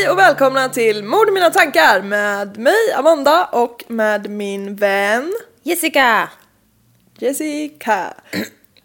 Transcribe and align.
Hej 0.00 0.10
och 0.10 0.18
välkomna 0.18 0.68
till 0.68 1.04
Mord 1.04 1.28
i 1.28 1.32
mina 1.32 1.50
tankar 1.50 2.02
med 2.02 2.58
mig 2.58 2.92
Amanda 2.96 3.44
och 3.44 3.84
med 3.88 4.30
min 4.30 4.76
vän 4.76 5.32
Jessica! 5.62 6.30
Jessica. 7.18 8.14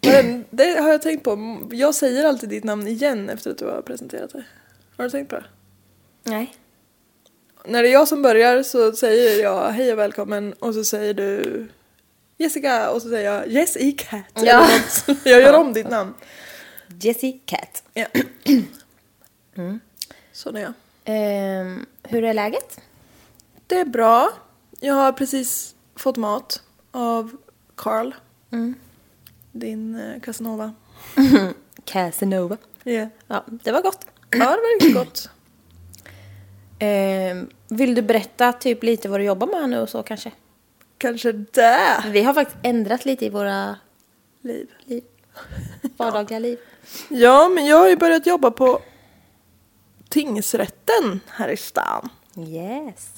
Men 0.00 0.44
det 0.50 0.80
har 0.80 0.88
jag 0.88 1.02
tänkt 1.02 1.24
på, 1.24 1.58
jag 1.72 1.94
säger 1.94 2.24
alltid 2.24 2.48
ditt 2.48 2.64
namn 2.64 2.86
igen 2.86 3.30
efter 3.30 3.50
att 3.50 3.58
du 3.58 3.64
har 3.64 3.82
presenterat 3.82 4.32
dig. 4.32 4.44
Har 4.96 5.04
du 5.04 5.10
tänkt 5.10 5.28
på 5.30 5.34
det? 5.36 5.44
Nej. 6.22 6.54
När 7.64 7.82
det 7.82 7.88
är 7.88 7.92
jag 7.92 8.08
som 8.08 8.22
börjar 8.22 8.62
så 8.62 8.92
säger 8.92 9.42
jag 9.42 9.68
hej 9.68 9.92
och 9.92 9.98
välkommen 9.98 10.52
och 10.52 10.74
så 10.74 10.84
säger 10.84 11.14
du 11.14 11.66
Jessica 12.38 12.90
och 12.90 13.02
så 13.02 13.08
säger 13.08 13.32
jag 13.32 13.48
Jessica. 13.48 14.22
Ja. 14.34 14.68
Jag 15.24 15.42
gör 15.42 15.54
om 15.54 15.72
ditt 15.72 15.90
namn. 15.90 16.14
Jessie 17.00 17.40
Cat. 17.46 17.82
Ja. 17.94 18.06
Sån 20.32 20.56
är 20.56 20.60
jag. 20.60 20.72
Ehm, 21.08 21.86
hur 22.02 22.24
är 22.24 22.34
läget? 22.34 22.80
Det 23.66 23.78
är 23.78 23.84
bra. 23.84 24.30
Jag 24.80 24.94
har 24.94 25.12
precis 25.12 25.74
fått 25.96 26.16
mat 26.16 26.62
av 26.90 27.36
Carl. 27.76 28.14
Din 29.52 29.94
eh, 30.00 30.20
Casanova. 30.20 30.74
Casanova. 31.84 32.56
Yeah. 32.84 33.08
Ja, 33.26 33.44
det 33.46 33.72
var 33.72 33.82
gott. 33.82 34.06
Ja, 34.30 34.38
det 34.38 34.44
var 34.44 34.74
riktigt 34.74 34.94
gott. 34.94 35.30
Ehm, 36.78 37.50
vill 37.68 37.94
du 37.94 38.02
berätta 38.02 38.52
typ 38.52 38.82
lite 38.82 39.08
vad 39.08 39.20
du 39.20 39.24
jobbar 39.24 39.46
med 39.46 39.68
nu 39.70 39.78
och 39.80 39.88
så 39.88 40.02
kanske? 40.02 40.32
Kanske 40.98 41.32
det. 41.32 42.04
Vi 42.06 42.22
har 42.22 42.34
faktiskt 42.34 42.58
ändrat 42.62 43.04
lite 43.04 43.24
i 43.26 43.28
våra 43.28 43.76
Liv. 44.42 44.70
liv. 44.84 45.02
vardagliga 45.96 46.38
liv. 46.38 46.58
Ja, 47.08 47.48
men 47.48 47.66
jag 47.66 47.76
har 47.76 47.88
ju 47.88 47.96
börjat 47.96 48.26
jobba 48.26 48.50
på 48.50 48.80
tingsrätten 50.16 51.20
här 51.26 51.48
i 51.48 51.56
stan. 51.56 52.08
Yes. 52.38 53.12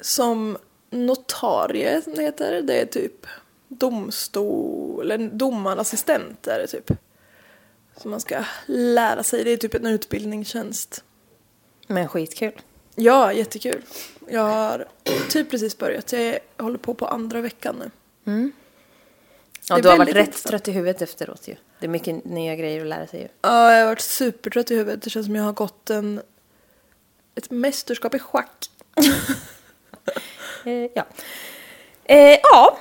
Som 0.00 0.58
notarie, 0.90 2.02
som 2.02 2.14
det 2.14 2.22
heter. 2.22 2.62
Det 2.62 2.80
är 2.80 2.86
typ 2.86 3.26
domstol, 3.68 5.10
eller 5.10 5.28
domarassistent 5.28 6.46
är 6.46 6.58
det 6.58 6.66
typ. 6.66 6.90
Som 7.96 8.10
man 8.10 8.20
ska 8.20 8.44
lära 8.66 9.22
sig. 9.22 9.44
Det 9.44 9.50
är 9.50 9.56
typ 9.56 9.74
en 9.74 9.86
utbildningstjänst. 9.86 11.04
Men 11.86 12.08
skitkul. 12.08 12.60
Ja, 12.94 13.32
jättekul. 13.32 13.82
Jag 14.28 14.42
har 14.42 14.88
typ 15.28 15.50
precis 15.50 15.78
börjat. 15.78 16.12
Jag 16.12 16.38
håller 16.58 16.78
på 16.78 16.94
på 16.94 17.06
andra 17.06 17.40
veckan 17.40 17.76
nu. 17.78 17.90
Ja, 19.68 19.78
du 19.78 19.88
har 19.88 19.96
varit 19.96 20.14
rätt 20.14 20.26
intressant. 20.26 20.50
trött 20.50 20.68
i 20.68 20.72
huvudet 20.72 21.02
efteråt 21.02 21.48
ju. 21.48 21.56
Det 21.80 21.86
är 21.86 21.90
mycket 21.90 22.24
nya 22.24 22.56
grejer 22.56 22.80
att 22.80 22.86
lära 22.86 23.06
sig 23.06 23.20
ju. 23.20 23.28
Ja, 23.42 23.72
jag 23.72 23.80
har 23.80 23.86
varit 23.86 24.00
supertrött 24.00 24.70
i 24.70 24.74
huvudet. 24.74 25.02
Det 25.02 25.10
känns 25.10 25.26
som 25.26 25.36
jag 25.36 25.42
har 25.42 25.52
gått 25.52 25.90
en, 25.90 26.20
ett 27.34 27.50
mästerskap 27.50 28.14
i 28.14 28.18
schack. 28.18 28.70
Eh, 30.64 30.90
ja. 30.94 31.06
Eh, 32.04 32.38
ja, 32.42 32.78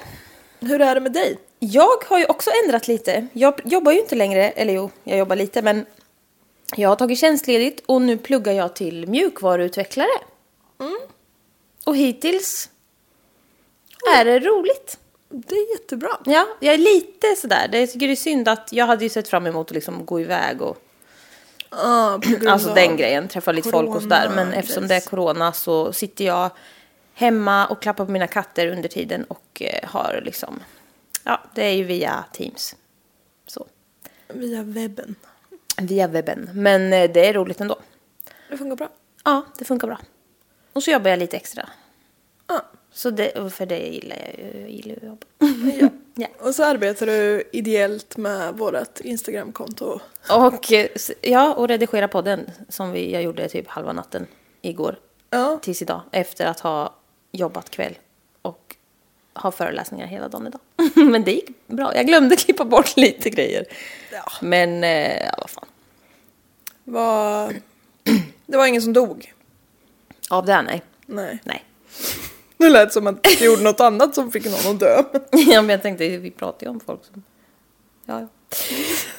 Hur 0.59 0.81
är 0.81 0.95
det 0.95 1.01
med 1.01 1.11
dig? 1.11 1.39
Jag 1.59 2.03
har 2.05 2.19
ju 2.19 2.25
också 2.25 2.49
ändrat 2.63 2.87
lite. 2.87 3.27
Jag 3.33 3.61
jobbar 3.63 3.91
ju 3.91 3.99
inte 3.99 4.15
längre, 4.15 4.49
eller 4.51 4.73
jo, 4.73 4.89
jag 5.03 5.17
jobbar 5.17 5.35
lite, 5.35 5.61
men 5.61 5.85
jag 6.75 6.89
har 6.89 6.95
tagit 6.95 7.19
tjänstledigt 7.19 7.83
och 7.85 8.01
nu 8.01 8.17
pluggar 8.17 8.53
jag 8.53 8.75
till 8.75 9.07
mjukvaruutvecklare. 9.07 10.17
Och 11.85 11.95
hittills 11.97 12.69
är 14.15 14.25
det 14.25 14.39
roligt. 14.39 14.99
Det 15.35 15.55
är 15.55 15.71
jättebra. 15.79 16.09
Ja, 16.25 16.47
jag 16.59 16.73
är 16.73 16.77
lite 16.77 17.35
sådär. 17.35 17.69
Jag 17.71 17.91
tycker 17.91 18.07
det 18.07 18.13
är 18.13 18.15
synd 18.15 18.47
att 18.47 18.69
jag 18.71 18.85
hade 18.85 19.03
ju 19.03 19.09
sett 19.09 19.27
fram 19.27 19.47
emot 19.47 19.67
att 19.67 19.75
liksom 19.75 20.05
gå 20.05 20.21
iväg 20.21 20.61
och 20.61 20.77
grund 22.21 22.47
alltså 22.47 22.73
den 22.73 22.97
grejen, 22.97 23.27
träffa 23.27 23.51
lite 23.51 23.69
folk 23.69 23.95
och 23.95 24.01
sådär. 24.01 24.31
Men 24.35 24.53
eftersom 24.53 24.87
det 24.87 24.95
är 24.95 25.09
corona 25.09 25.53
så 25.53 25.93
sitter 25.93 26.25
jag 26.25 26.49
hemma 27.13 27.67
och 27.67 27.81
klappar 27.81 28.05
på 28.05 28.11
mina 28.11 28.27
katter 28.27 28.67
under 28.67 28.89
tiden 28.89 29.23
och 29.23 29.61
eh, 29.61 29.89
har 29.89 30.21
liksom, 30.25 30.63
ja, 31.23 31.41
det 31.55 31.65
är 31.65 31.71
ju 31.71 31.83
via 31.83 32.25
Teams. 32.33 32.75
Så. 33.47 33.65
Via 34.27 34.63
webben. 34.63 35.15
Via 35.81 36.07
webben. 36.07 36.49
Men 36.53 36.93
eh, 36.93 37.11
det 37.11 37.27
är 37.27 37.33
roligt 37.33 37.61
ändå. 37.61 37.79
Det 38.49 38.57
funkar 38.57 38.75
bra. 38.75 38.89
Ja, 39.23 39.45
det 39.57 39.65
funkar 39.65 39.87
bra. 39.87 39.99
Och 40.73 40.83
så 40.83 40.91
jobbar 40.91 41.09
jag 41.09 41.19
lite 41.19 41.37
extra. 41.37 41.69
Ja. 42.47 42.65
Så 42.95 43.09
det, 43.09 43.53
för 43.53 43.65
det 43.65 43.79
gillar 43.79 44.15
jag 44.15 44.45
ju. 44.45 44.61
Jag 44.61 44.69
gillar 44.69 44.95
ju 44.95 44.95
att 44.95 45.03
jobba. 45.03 45.25
ja. 45.79 45.89
Ja. 46.17 46.27
Och 46.39 46.55
så 46.55 46.63
arbetar 46.63 47.05
du 47.05 47.49
ideellt 47.51 48.17
med 48.17 48.53
vårt 48.53 48.99
Instagramkonto. 48.99 49.99
Och 50.29 50.71
ja, 51.21 51.53
och 51.53 51.67
redigera 51.67 52.07
podden 52.07 52.51
som 52.69 52.91
vi, 52.91 53.11
jag 53.13 53.23
gjorde 53.23 53.49
typ 53.49 53.67
halva 53.67 53.93
natten 53.93 54.27
igår. 54.61 54.99
Ja. 55.29 55.59
Tills 55.61 55.81
idag. 55.81 56.01
Efter 56.11 56.45
att 56.45 56.59
ha 56.59 56.95
jobbat 57.31 57.69
kväll 57.69 57.97
och 58.41 58.75
ha 59.33 59.51
föreläsningar 59.51 60.07
hela 60.07 60.27
dagen 60.27 60.47
idag. 60.47 60.61
Men 61.11 61.23
det 61.23 61.31
gick 61.31 61.67
bra. 61.67 61.95
Jag 61.95 62.07
glömde 62.07 62.35
klippa 62.35 62.65
bort 62.65 62.93
lite 62.97 63.29
grejer. 63.29 63.65
Ja. 64.11 64.31
Men, 64.41 64.83
eh, 64.83 65.25
ja 65.25 65.33
vad 65.37 65.49
fan. 65.49 65.67
Var... 66.83 67.53
Det 68.45 68.57
var 68.57 68.67
ingen 68.67 68.81
som 68.81 68.93
dog. 68.93 69.33
Av 70.29 70.45
det 70.45 70.53
här, 70.53 70.63
nej. 70.63 70.81
Nej. 71.05 71.39
Nej. 71.43 71.63
Det 72.57 72.69
lät 72.69 72.93
som 72.93 73.07
att 73.07 73.23
du 73.23 73.45
gjorde 73.45 73.63
något 73.63 73.79
annat 73.79 74.15
som 74.15 74.31
fick 74.31 74.45
någon 74.45 74.73
att 74.73 74.79
dö. 74.79 75.03
Ja, 75.31 75.61
men 75.61 75.69
jag 75.69 75.81
tänkte, 75.81 76.17
vi 76.17 76.31
pratar 76.31 76.65
ju 76.65 76.71
om 76.71 76.79
folk 76.79 77.05
som... 77.05 77.23
Ja, 78.05 78.19
ja. 78.19 78.27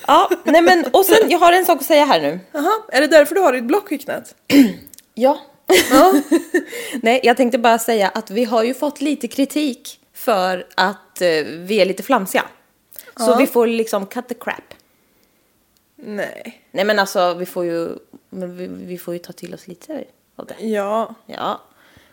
Ja, 0.07 0.31
nej 0.45 0.63
men 0.63 0.85
och 0.93 1.05
sen, 1.05 1.31
jag 1.31 1.39
har 1.39 1.53
en 1.53 1.65
sak 1.65 1.81
att 1.81 1.87
säga 1.87 2.05
här 2.05 2.21
nu. 2.21 2.41
Jaha, 2.53 2.73
är 2.89 3.01
det 3.01 3.07
därför 3.07 3.35
du 3.35 3.41
har 3.41 3.53
ditt 3.53 3.65
block 3.65 3.93
i 3.93 3.99
knät? 3.99 4.35
Ja. 5.19 5.39
Ja. 5.91 6.15
nej, 7.03 7.21
jag 7.23 7.37
tänkte 7.37 7.59
bara 7.59 7.79
säga 7.79 8.09
att 8.09 8.31
vi 8.31 8.45
har 8.45 8.63
ju 8.65 8.75
fått 8.75 9.01
lite 9.01 9.29
kritik 9.29 10.01
för 10.13 10.67
att 10.75 11.21
eh, 11.21 11.29
vi 11.45 11.81
är 11.81 11.85
lite 11.85 12.03
flamsiga. 12.03 12.45
Så 13.17 13.37
vi 13.37 13.47
får 13.47 13.67
liksom 13.67 14.07
cut 14.07 14.29
the 14.29 14.35
crap. 14.35 14.75
Nej. 15.97 16.63
Nej 16.71 16.85
men 16.85 16.99
alltså, 16.99 17.35
vi 17.35 17.47
får 17.47 17.65
ju, 17.65 17.89
men 18.31 18.57
vi, 18.57 18.67
vi 18.67 18.99
får 18.99 19.15
ju 19.15 19.19
ta 19.19 19.33
till 19.33 19.55
oss 19.55 19.67
lite 19.67 20.05
av 20.37 20.47
det. 20.47 20.67
Ja. 20.67 21.15
Ja. 21.27 21.61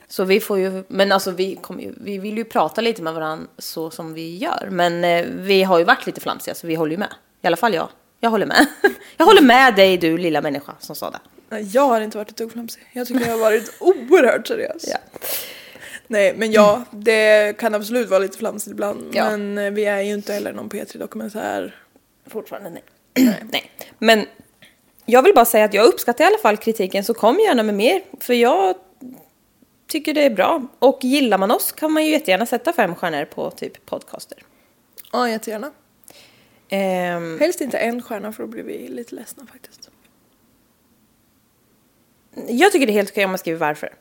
Så 0.08 0.24
vi 0.24 0.40
får 0.40 0.60
ju, 0.60 0.84
men 0.88 1.12
alltså 1.12 1.32
vi, 1.32 1.60
ju, 1.80 1.94
vi 1.98 2.18
vill 2.18 2.38
ju 2.38 2.44
prata 2.44 2.82
lite 2.82 3.02
med 3.02 3.14
varandra 3.14 3.48
så 3.58 3.92
som 3.92 4.14
vi 4.14 4.38
gör. 4.38 4.68
Men 4.72 5.04
eh, 5.04 5.26
vi 5.30 5.64
har 5.64 5.78
ju 5.78 5.84
varit 5.84 6.06
lite 6.06 6.22
flamsiga 6.22 6.56
så 6.56 6.68
vi 6.68 6.76
håller 6.76 6.92
ju 6.92 6.98
med. 6.98 7.14
I 7.42 7.48
alla 7.48 7.58
fall 7.58 7.74
jag. 7.74 7.90
Jag 8.20 8.30
håller 8.30 8.46
med. 8.46 8.66
Jag 9.18 9.26
håller 9.26 9.42
med 9.42 9.76
dig 9.76 9.98
du 9.98 10.18
lilla 10.18 10.42
människa 10.42 10.74
som 10.80 10.96
sa 10.96 11.10
det. 11.10 11.20
Nej, 11.50 11.70
jag 11.74 11.88
har 11.88 12.02
inte 12.02 12.18
varit 12.18 12.30
ett 12.30 12.38
dugg 12.38 12.52
flamsig. 12.52 12.84
Jag 12.94 13.08
tycker 13.08 13.26
jag 13.26 13.32
har 13.32 13.40
varit 13.40 13.76
oerhört 13.80 14.48
seriös. 14.48 14.86
Ja. 14.88 14.98
Nej, 16.08 16.34
men 16.38 16.52
ja, 16.52 16.84
det 16.92 17.58
kan 17.58 17.76
absolut 17.76 18.10
vara 18.10 18.20
lite 18.20 18.38
flamsigt 18.38 18.72
ibland. 18.72 19.12
Ja. 19.14 19.30
Men 19.30 19.58
eh, 19.58 19.72
vi 19.72 19.86
är 19.86 20.02
ju 20.02 20.14
inte 20.14 20.34
heller 20.34 20.54
någon 20.54 20.70
P3-dokumentär. 20.70 21.76
Fortfarande 22.28 22.70
nej. 22.70 22.84
nej. 23.52 23.72
Men 24.00 24.26
jag 25.06 25.24
vill 25.24 25.34
bara 25.34 25.46
säga 25.46 25.66
att 25.66 25.74
jag 25.74 25.86
uppskattar 25.86 26.24
i 26.24 26.28
alla 26.28 26.38
fall 26.38 26.58
kritiken 26.58 27.04
så 27.04 27.14
kom 27.14 27.40
gärna 27.40 27.64
med 27.64 27.76
mer. 27.76 28.02
För 28.20 28.34
jag 28.34 28.76
tycker 29.94 30.14
det 30.14 30.26
är 30.26 30.30
bra. 30.30 30.68
Och 30.80 31.00
gillar 31.02 31.38
man 31.38 31.52
oss 31.52 31.72
kan 31.72 31.92
man 31.92 32.06
ju 32.06 32.12
jättegärna 32.12 32.46
sätta 32.46 32.74
fem 32.74 32.96
stjärnor 32.96 33.26
på 33.26 33.52
typ 33.52 33.86
podcaster. 33.86 34.38
Ja, 35.12 35.30
jättegärna. 35.30 35.72
Ehm, 36.70 37.40
Helst 37.40 37.62
inte 37.62 37.78
en 37.78 38.02
stjärna 38.02 38.32
för 38.32 38.44
då 38.44 38.50
blir 38.50 38.64
vi 38.64 38.88
lite 38.88 39.16
ledsna 39.16 39.46
faktiskt. 39.52 39.90
jag 42.48 42.72
tycker 42.72 42.86
det 42.88 42.92
är 42.92 42.94
helt 42.94 43.12
okej 43.12 43.26
om 43.26 43.32
man 43.32 43.38
skriver 43.38 43.60
varför. 43.60 43.94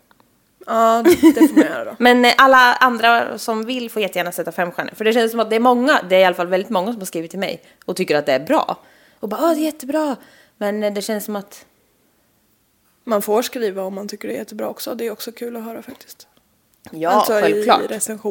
Ja, 0.67 1.03
det 1.05 1.17
får 1.17 1.57
man 1.57 1.67
göra 1.67 1.85
då. 1.85 1.97
Men 1.99 2.25
eh, 2.25 2.33
alla 2.37 2.75
andra 2.75 3.39
som 3.39 3.65
vill 3.65 3.91
får 3.91 4.03
jättegärna 4.03 4.33
sätta 4.33 4.53
fem 4.53 4.71
stjärnor. 4.71 4.93
För 4.95 5.05
det 5.05 5.13
känns 5.13 5.31
som 5.31 5.41
att 5.41 5.51
det 5.51 5.57
är 5.57 5.61
många, 5.61 6.03
det 6.09 6.17
är 6.17 6.21
i 6.21 6.25
alla 6.25 6.35
fall 6.35 6.47
väldigt 6.47 6.71
många 6.71 6.93
som 6.93 7.01
har 7.01 7.07
skrivit 7.07 7.31
till 7.31 7.41
mig 7.41 7.63
och 7.85 7.97
tycker 7.97 8.17
att 8.17 8.27
det 8.27 8.33
är 8.33 8.41
bra. 8.41 8.77
Och 9.21 9.29
bara, 9.29 9.41
åh 9.43 9.55
det 9.55 9.61
är 9.61 9.65
jättebra. 9.65 10.17
Men 10.57 10.83
eh, 10.83 10.93
det 10.93 11.03
känns 11.03 11.25
som 11.25 11.37
att, 11.37 11.67
Man 13.05 13.23
får 13.23 13.43
skriva 13.43 13.83
om 13.83 13.95
man 13.95 14.09
tycker 14.09 14.29
det 14.29 14.35
är 14.35 14.39
jättebra 14.39 14.69
också. 14.69 14.95
Det 14.95 15.07
är 15.07 15.11
också 15.11 15.33
kul 15.33 15.57
att 15.57 15.65
höra 15.65 15.83
faktiskt. 15.83 16.27
ja 16.91 17.11
Alltså 17.11 17.33
självklart. 17.33 17.81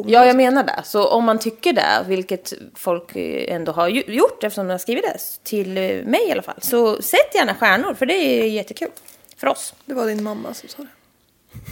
Ja, 0.06 0.26
jag 0.26 0.36
menar 0.36 0.64
det. 0.64 0.82
Så 0.84 1.08
om 1.08 1.24
man 1.24 1.38
tycker 1.38 1.72
det, 1.72 2.04
vilket 2.08 2.52
folk 2.74 3.10
ändå 3.14 3.72
har 3.72 3.88
gjort 3.88 4.44
eftersom 4.44 4.66
de 4.66 4.72
har 4.72 4.78
skrivit 4.78 5.04
det 5.04 5.18
till 5.42 5.68
mig 6.06 6.28
i 6.28 6.32
alla 6.32 6.42
fall. 6.42 6.58
Så 6.62 7.02
sätt 7.02 7.34
gärna 7.34 7.54
stjärnor, 7.54 7.94
för 7.94 8.06
det 8.06 8.14
är 8.14 8.46
jättekul. 8.46 8.90
För 9.36 9.46
oss. 9.46 9.74
Det 9.84 9.94
var 9.94 10.06
din 10.06 10.22
mamma 10.22 10.54
som 10.54 10.68
sa 10.68 10.82
det. 10.82 10.88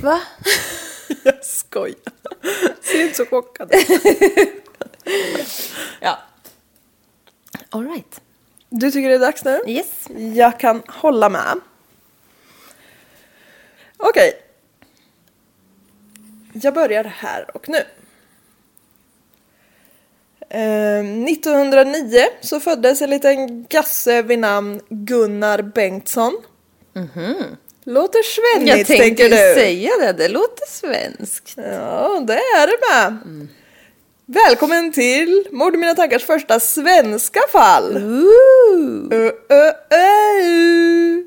Va? 0.02 0.20
Jag 1.23 1.44
skojar. 1.44 1.97
Ser 2.82 3.02
inte 3.02 3.17
så 3.17 3.26
chockad. 3.26 3.73
Ja. 6.00 6.19
All 7.70 7.88
right. 7.88 8.20
Du 8.69 8.91
tycker 8.91 9.08
det 9.08 9.14
är 9.14 9.19
dags 9.19 9.44
nu? 9.44 9.61
Yes. 9.67 10.06
Jag 10.35 10.61
kan 10.61 10.82
hålla 10.88 11.29
med. 11.29 11.61
Okej. 14.02 14.32
Jag 16.52 16.75
börjar 16.75 17.05
här 17.05 17.56
och 17.56 17.69
nu. 17.69 17.79
Ehm, 20.50 21.25
1909 21.25 22.20
så 22.41 22.61
föddes 22.61 23.02
en 23.02 23.11
liten 23.11 23.64
gasse 23.67 24.23
vid 24.23 24.38
namn 24.38 24.81
Gunnar 24.88 25.62
Bengtsson. 25.62 26.32
Låter 27.85 28.19
Jag 28.19 28.25
svennigt 28.25 28.87
tänkte 28.88 28.97
tänker 29.05 29.29
du. 29.29 29.37
säga 29.61 29.91
det, 30.00 30.12
det 30.12 30.29
låter 30.29 30.67
svenskt. 30.69 31.55
Ja, 31.56 32.20
det 32.26 32.35
är 32.38 32.67
det 32.67 32.76
med. 32.93 33.47
Välkommen 34.26 34.93
till 34.93 35.44
Mord 35.50 35.75
i 35.75 35.79
mina 35.79 35.94
tankars 35.94 36.25
första 36.25 36.61
svenska 36.61 37.41
fall. 37.52 37.97
Ooh. 37.97 39.08
Ö, 39.11 39.32
ö, 39.49 39.73
ö. 39.91 41.23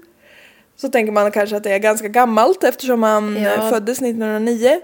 Så 0.83 0.89
tänker 0.89 1.11
man 1.11 1.31
kanske 1.31 1.55
att 1.57 1.63
det 1.63 1.71
är 1.71 1.79
ganska 1.79 2.07
gammalt 2.07 2.63
eftersom 2.63 3.03
han 3.03 3.35
Ja. 3.37 3.53
eh, 3.53 3.69
föddes 3.69 4.01
1909. 4.01 4.81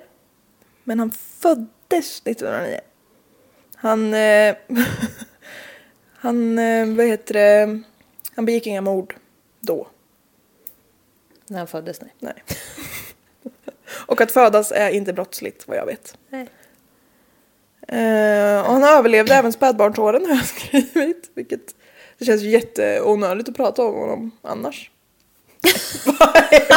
Men 0.84 1.00
han 1.00 1.12
föddes 1.12 2.22
1909. 2.26 2.80
Han, 3.76 4.14
eh, 4.14 4.56
han, 6.14 6.60
eh, 6.60 6.86
vad 6.88 7.06
heter 7.06 7.34
det, 7.34 7.82
han 8.36 8.46
begick 8.46 8.68
inga 8.68 8.82
mord 8.82 9.16
då. 9.60 9.88
När 11.48 11.58
han 11.58 11.68
föddes, 11.68 12.02
nej. 12.02 12.14
Nej. 12.20 12.44
Och 14.06 14.22
att 14.22 14.32
födas 14.32 14.72
är 14.72 14.90
inte 14.90 15.14
brottsligt 15.14 15.68
vad 15.68 15.78
jag 15.78 15.86
vet. 15.86 16.18
nej. 16.30 16.48
Eh, 17.88 18.60
och 18.62 18.74
han 18.74 18.84
överlevde 18.84 19.34
även 19.36 19.54
spädbarnsåren 19.54 20.26
har 20.26 20.36
jag 20.36 20.46
skrivit. 20.56 21.32
Vilket 21.34 21.76
det 22.18 22.26
känns 22.26 22.42
ju 22.42 22.50
jätteonödigt 22.50 23.50
att 23.50 23.56
prata 23.56 23.84
om 23.84 23.96
honom 23.96 24.32
annars. 24.42 24.92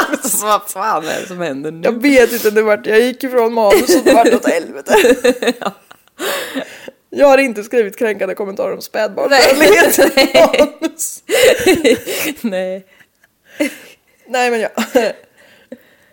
Alltså 0.09 0.47
vad 0.47 0.63
fan 0.71 1.07
är 1.07 1.21
det 1.21 1.27
som 1.27 1.41
händer 1.41 1.71
nu? 1.71 1.81
Jag 1.85 2.03
vet 2.03 2.33
inte, 2.33 2.51
det 2.51 2.63
vart, 2.63 2.87
jag 2.87 3.01
gick 3.01 3.25
ifrån 3.25 3.53
manus 3.53 3.97
och 3.97 4.05
det 4.05 4.13
vart 4.13 4.35
åt 4.35 4.49
helvete. 4.49 4.95
Jag 7.15 7.27
har 7.27 7.39
inte 7.39 7.65
skrivit 7.65 7.97
kränkande 7.97 8.35
kommentarer 8.35 8.75
om 8.75 8.81
spädbarnsdödlighet 8.83 9.99
i 10.17 10.39
manus. 10.39 11.23
nej. 12.41 12.87
Nej 14.27 14.51
men 14.51 14.61
ja. 14.61 14.69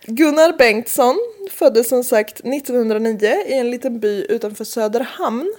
Gunnar 0.06 0.58
Bengtsson 0.58 1.20
föddes 1.52 1.90
som 1.90 2.04
sagt 2.04 2.40
1909 2.40 3.36
i 3.48 3.54
en 3.54 3.72
liten 3.72 4.00
by 4.00 4.26
utanför 4.30 4.64
Söderhamn. 4.64 5.54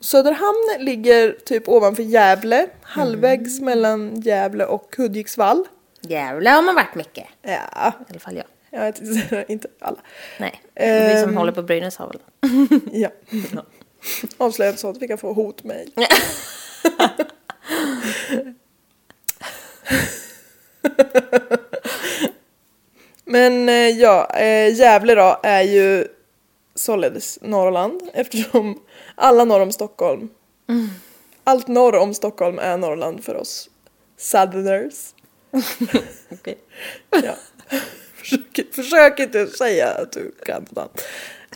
Söderhamn 0.00 0.84
ligger 0.84 1.32
typ 1.44 1.68
ovanför 1.68 2.02
Gävle, 2.02 2.66
halvvägs 2.82 3.60
mellan 3.60 4.20
Gävle 4.20 4.64
och 4.64 4.94
Hudiksvall. 4.96 5.64
Jävlar 6.00 6.52
har 6.52 6.62
man 6.62 6.74
varit 6.74 6.94
mycket. 6.94 7.26
Ja, 7.42 7.50
I 7.50 8.10
alla 8.10 8.20
fall 8.20 8.36
jag. 8.36 8.44
jag 8.70 8.80
vet 8.80 9.00
inte, 9.50 9.68
alla. 9.80 9.98
Nej. 10.38 10.62
Vi 10.74 11.20
som 11.22 11.36
håller 11.36 11.52
på 11.52 11.62
Brynäs 11.62 11.96
har 11.96 12.06
väl. 12.06 12.18
Ja. 12.92 13.08
Avslöja 14.36 14.70
inte 14.70 14.80
sånt, 14.80 14.98
vi 15.00 15.08
kan 15.08 15.18
få 15.18 15.32
hotmail. 15.32 15.92
Men 23.24 23.68
eh, 23.68 23.74
ja, 23.74 24.30
eh, 24.36 24.74
Gävle 24.74 25.14
då 25.14 25.40
är 25.42 25.62
ju 25.62 26.06
således 26.74 27.38
Norrland 27.42 28.02
eftersom 28.14 28.80
alla 29.14 29.44
norr 29.44 29.60
om 29.60 29.72
Stockholm, 29.72 30.28
allt 31.44 31.68
norr 31.68 31.96
om 31.96 32.14
Stockholm 32.14 32.58
är 32.58 32.76
Norrland 32.76 33.24
för 33.24 33.34
oss 33.34 33.70
southerners. 34.16 35.14
Okej. 36.32 36.58
Ja. 37.10 37.34
försök, 38.16 38.74
försök 38.74 39.18
inte 39.20 39.46
säga 39.46 39.88
att 39.88 40.12
du 40.12 40.32
kan 40.46 40.66
annat. 40.74 41.04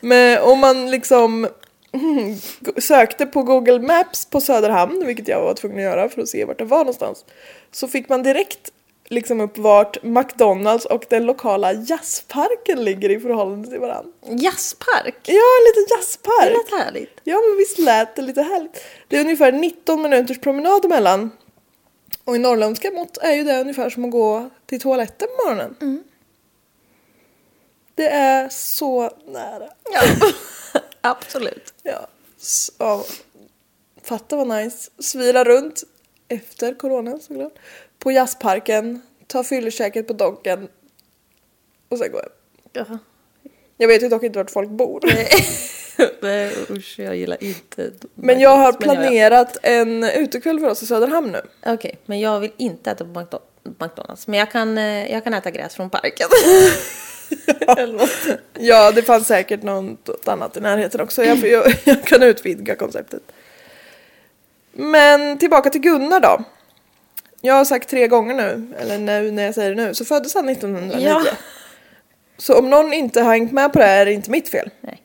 Men 0.01 0.43
om 0.43 0.59
man 0.59 0.91
liksom 0.91 1.49
mm, 1.93 2.37
sökte 2.79 3.27
på 3.27 3.43
Google 3.43 3.79
Maps 3.79 4.27
på 4.27 4.41
Söderhamn, 4.41 5.07
vilket 5.07 5.29
jag 5.29 5.41
var 5.43 5.55
tvungen 5.55 5.79
att 5.79 5.83
göra 5.85 6.09
för 6.09 6.23
att 6.23 6.29
se 6.29 6.45
vart 6.45 6.59
det 6.59 6.65
var 6.65 6.79
någonstans, 6.79 7.25
så 7.73 7.89
fick 7.89 8.09
man 8.09 8.23
direkt 8.23 8.73
liksom 9.05 9.41
upp 9.41 9.59
vart 9.59 10.03
McDonalds 10.03 10.85
och 10.85 11.05
den 11.11 11.25
lokala 11.27 11.73
jazzparken 11.73 12.85
ligger 12.85 13.11
i 13.11 13.21
förhållande 13.21 13.69
till 13.71 13.79
varandra. 13.81 14.13
Jazzpark. 14.29 15.17
Ja, 15.25 15.33
en 15.35 15.65
liten 15.67 15.85
Det 15.89 15.95
jazzpark! 15.95 16.51
lät 16.51 16.85
härligt. 16.85 17.21
Ja, 17.25 17.35
men 17.49 17.59
visst 17.59 17.79
lät 17.79 18.17
det 18.17 18.23
lite 18.23 18.43
härligt. 18.43 18.85
Det 19.09 19.17
är 19.17 19.21
ungefär 19.21 19.53
19 19.53 20.03
minuters 20.03 20.39
promenad 20.41 20.85
emellan. 20.85 21.31
Och 22.25 22.37
i 22.37 22.39
norrländska 22.39 22.91
mått 22.91 23.17
är 23.17 23.33
ju 23.33 23.45
det 23.45 23.61
ungefär 23.61 23.91
som 23.91 24.05
att 24.05 24.11
gå 24.11 24.51
till 24.67 24.81
toaletten 24.81 25.29
på 25.37 25.45
morgonen. 25.49 26.05
Det 27.95 28.09
är 28.09 28.49
så 28.49 29.11
nära. 29.27 29.69
Ja. 29.93 30.03
Absolut. 31.01 31.75
Ja. 31.83 32.07
S- 32.41 32.71
ja. 32.79 33.05
Fatta 34.03 34.37
vad 34.37 34.49
nice. 34.49 34.91
Svira 34.99 35.45
runt 35.45 35.83
efter 36.29 36.75
corona 36.75 37.19
såklart. 37.19 37.59
På 37.99 38.13
jazzparken, 38.13 39.03
ta 39.27 39.45
fyllekäket 39.45 40.07
på 40.07 40.13
Donken 40.13 40.69
och 41.89 41.99
sen 41.99 42.13
gå 42.13 42.19
hem. 42.19 42.29
Ja. 42.73 42.99
Jag 43.77 43.89
vet 43.89 44.03
ju 44.03 44.09
dock 44.09 44.23
inte 44.23 44.39
vart 44.39 44.51
folk 44.51 44.71
bor. 44.71 45.01
Nej, 46.21 46.53
usch, 46.71 46.95
jag 46.99 47.17
gillar 47.17 47.45
inte 47.45 47.91
Men 48.15 48.41
jag 48.41 48.51
har 48.57 48.65
ja, 48.65 48.73
ja. 48.73 48.79
planerat 48.79 49.57
en 49.63 50.05
utekväll 50.05 50.61
för 50.61 50.69
oss 50.69 50.83
i 50.83 50.87
Söderhamn 50.87 51.33
nu. 51.33 51.41
Okej, 51.67 51.99
men 52.07 52.21
jag 52.21 52.41
vill 52.41 52.53
inte 52.57 52.91
äta 52.91 53.05
på 53.05 53.11
McDo- 53.11 53.41
McDonalds. 53.81 54.27
Men 54.27 54.39
jag 54.39 54.51
kan, 54.51 54.79
eh, 54.79 55.13
jag 55.13 55.25
kan 55.25 55.35
äta 55.35 55.51
gräs 55.51 55.75
från 55.75 55.91
parken. 55.91 56.29
Något. 57.93 58.39
Ja, 58.59 58.91
det 58.93 59.03
fanns 59.03 59.27
säkert 59.27 59.63
något 59.63 60.29
annat 60.29 60.57
i 60.57 60.61
närheten 60.61 61.01
också. 61.01 61.25
Jag, 61.25 61.39
jag, 61.39 61.75
jag 61.85 62.05
kan 62.05 62.23
utvidga 62.23 62.77
konceptet. 62.77 63.23
Men 64.73 65.39
tillbaka 65.39 65.71
till 65.71 65.81
Gunnar 65.81 66.21
då. 66.21 66.45
Jag 67.41 67.55
har 67.55 67.65
sagt 67.65 67.89
tre 67.89 68.09
gånger 68.09 68.35
nu, 68.35 68.75
eller 68.79 68.99
nu 68.99 69.31
när 69.31 69.43
jag 69.45 69.55
säger 69.55 69.75
det 69.75 69.87
nu, 69.87 69.95
så 69.95 70.05
föddes 70.05 70.35
han 70.35 70.49
1909. 70.49 71.07
Ja. 71.09 71.23
Så 72.39 72.59
om 72.59 72.71
någon 72.71 72.93
inte 72.93 73.21
har 73.23 73.33
hängt 73.33 73.53
med 73.53 73.73
på 73.73 73.79
det 73.79 73.85
här 73.85 74.01
är 74.01 74.07
det 74.07 74.13
inte 74.13 74.31
mitt 74.31 74.49
fel. 74.49 74.71
Nej. 74.81 75.03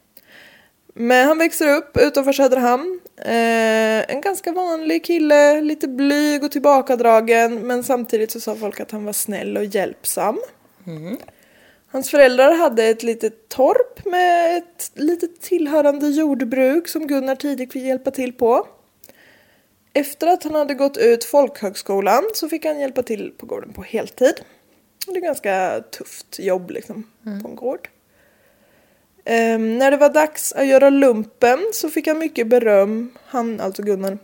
Men 1.00 1.28
han 1.28 1.38
växer 1.38 1.76
upp 1.76 1.98
utanför 1.98 2.34
Söderhamn. 2.34 3.00
Eh, 3.18 4.12
en 4.16 4.22
ganska 4.22 4.52
vanlig 4.52 5.06
kille, 5.06 5.62
lite 5.62 5.88
blyg 5.88 6.44
och 6.44 6.52
tillbakadragen. 6.52 7.68
Men 7.68 7.84
samtidigt 7.84 8.32
så 8.32 8.40
sa 8.40 8.56
folk 8.56 8.80
att 8.80 8.92
han 8.92 9.06
var 9.06 9.14
snäll 9.14 9.58
och 9.58 9.66
hjälpsam. 9.66 10.40
Hans 11.92 12.12
föräldrar 12.12 12.56
hade 12.56 12.84
ett 12.84 13.04
litet 13.04 13.50
torp 13.50 14.06
med 14.06 14.58
ett 14.58 14.92
litet 14.94 15.42
tillhörande 15.42 16.08
jordbruk 16.08 16.88
som 16.88 17.08
Gunnar 17.08 17.36
tidigt 17.36 17.74
fick 17.74 17.84
hjälpa 17.84 18.12
till 18.12 18.34
på. 18.34 18.68
Efter 19.94 20.28
att 20.28 20.44
han 20.44 20.56
hade 20.56 20.74
gått 20.74 20.98
ut 20.98 21.24
folkhögskolan 21.26 22.24
så 22.34 22.50
fick 22.50 22.66
han 22.66 22.80
hjälpa 22.80 23.04
till 23.04 23.34
på 23.38 23.46
gården 23.46 23.74
på 23.74 23.84
heltid. 23.84 24.34
Det 25.06 25.18
är 25.18 25.22
ganska 25.22 25.84
tufft 25.92 26.40
jobb 26.40 26.72
liksom 26.72 27.12
på 27.24 27.50
en 27.50 27.56
gård. 27.56 27.90
Ehm, 29.30 29.78
när 29.78 29.92
det 29.92 29.98
var 29.98 30.10
dags 30.10 30.54
att 30.54 30.68
göra 30.68 30.90
lumpen 30.90 31.60
så 31.74 31.90
fick 31.90 32.08
han 32.08 32.20
mycket 32.20 32.48
beröm, 32.48 33.12
han 33.26 33.60
alltså 33.60 33.84
Gunnar, 33.84 34.18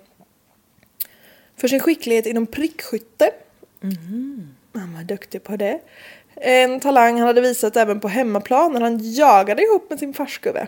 för 1.57 1.67
sin 1.67 1.79
skicklighet 1.79 2.25
inom 2.25 2.45
prickskytte. 2.48 3.31
Han 4.74 4.93
var 4.93 5.03
duktig 5.03 5.43
på 5.43 5.55
det. 5.55 5.79
En 6.36 6.79
talang 6.79 7.17
han 7.17 7.27
hade 7.27 7.41
visat 7.41 7.77
även 7.77 8.00
på 8.00 8.07
hemmaplan 8.07 8.74
när 8.74 8.81
han 8.81 9.00
jagade 9.13 9.63
ihop 9.63 9.89
med 9.89 10.00
sin 10.00 10.13
farsgubbe. 10.13 10.67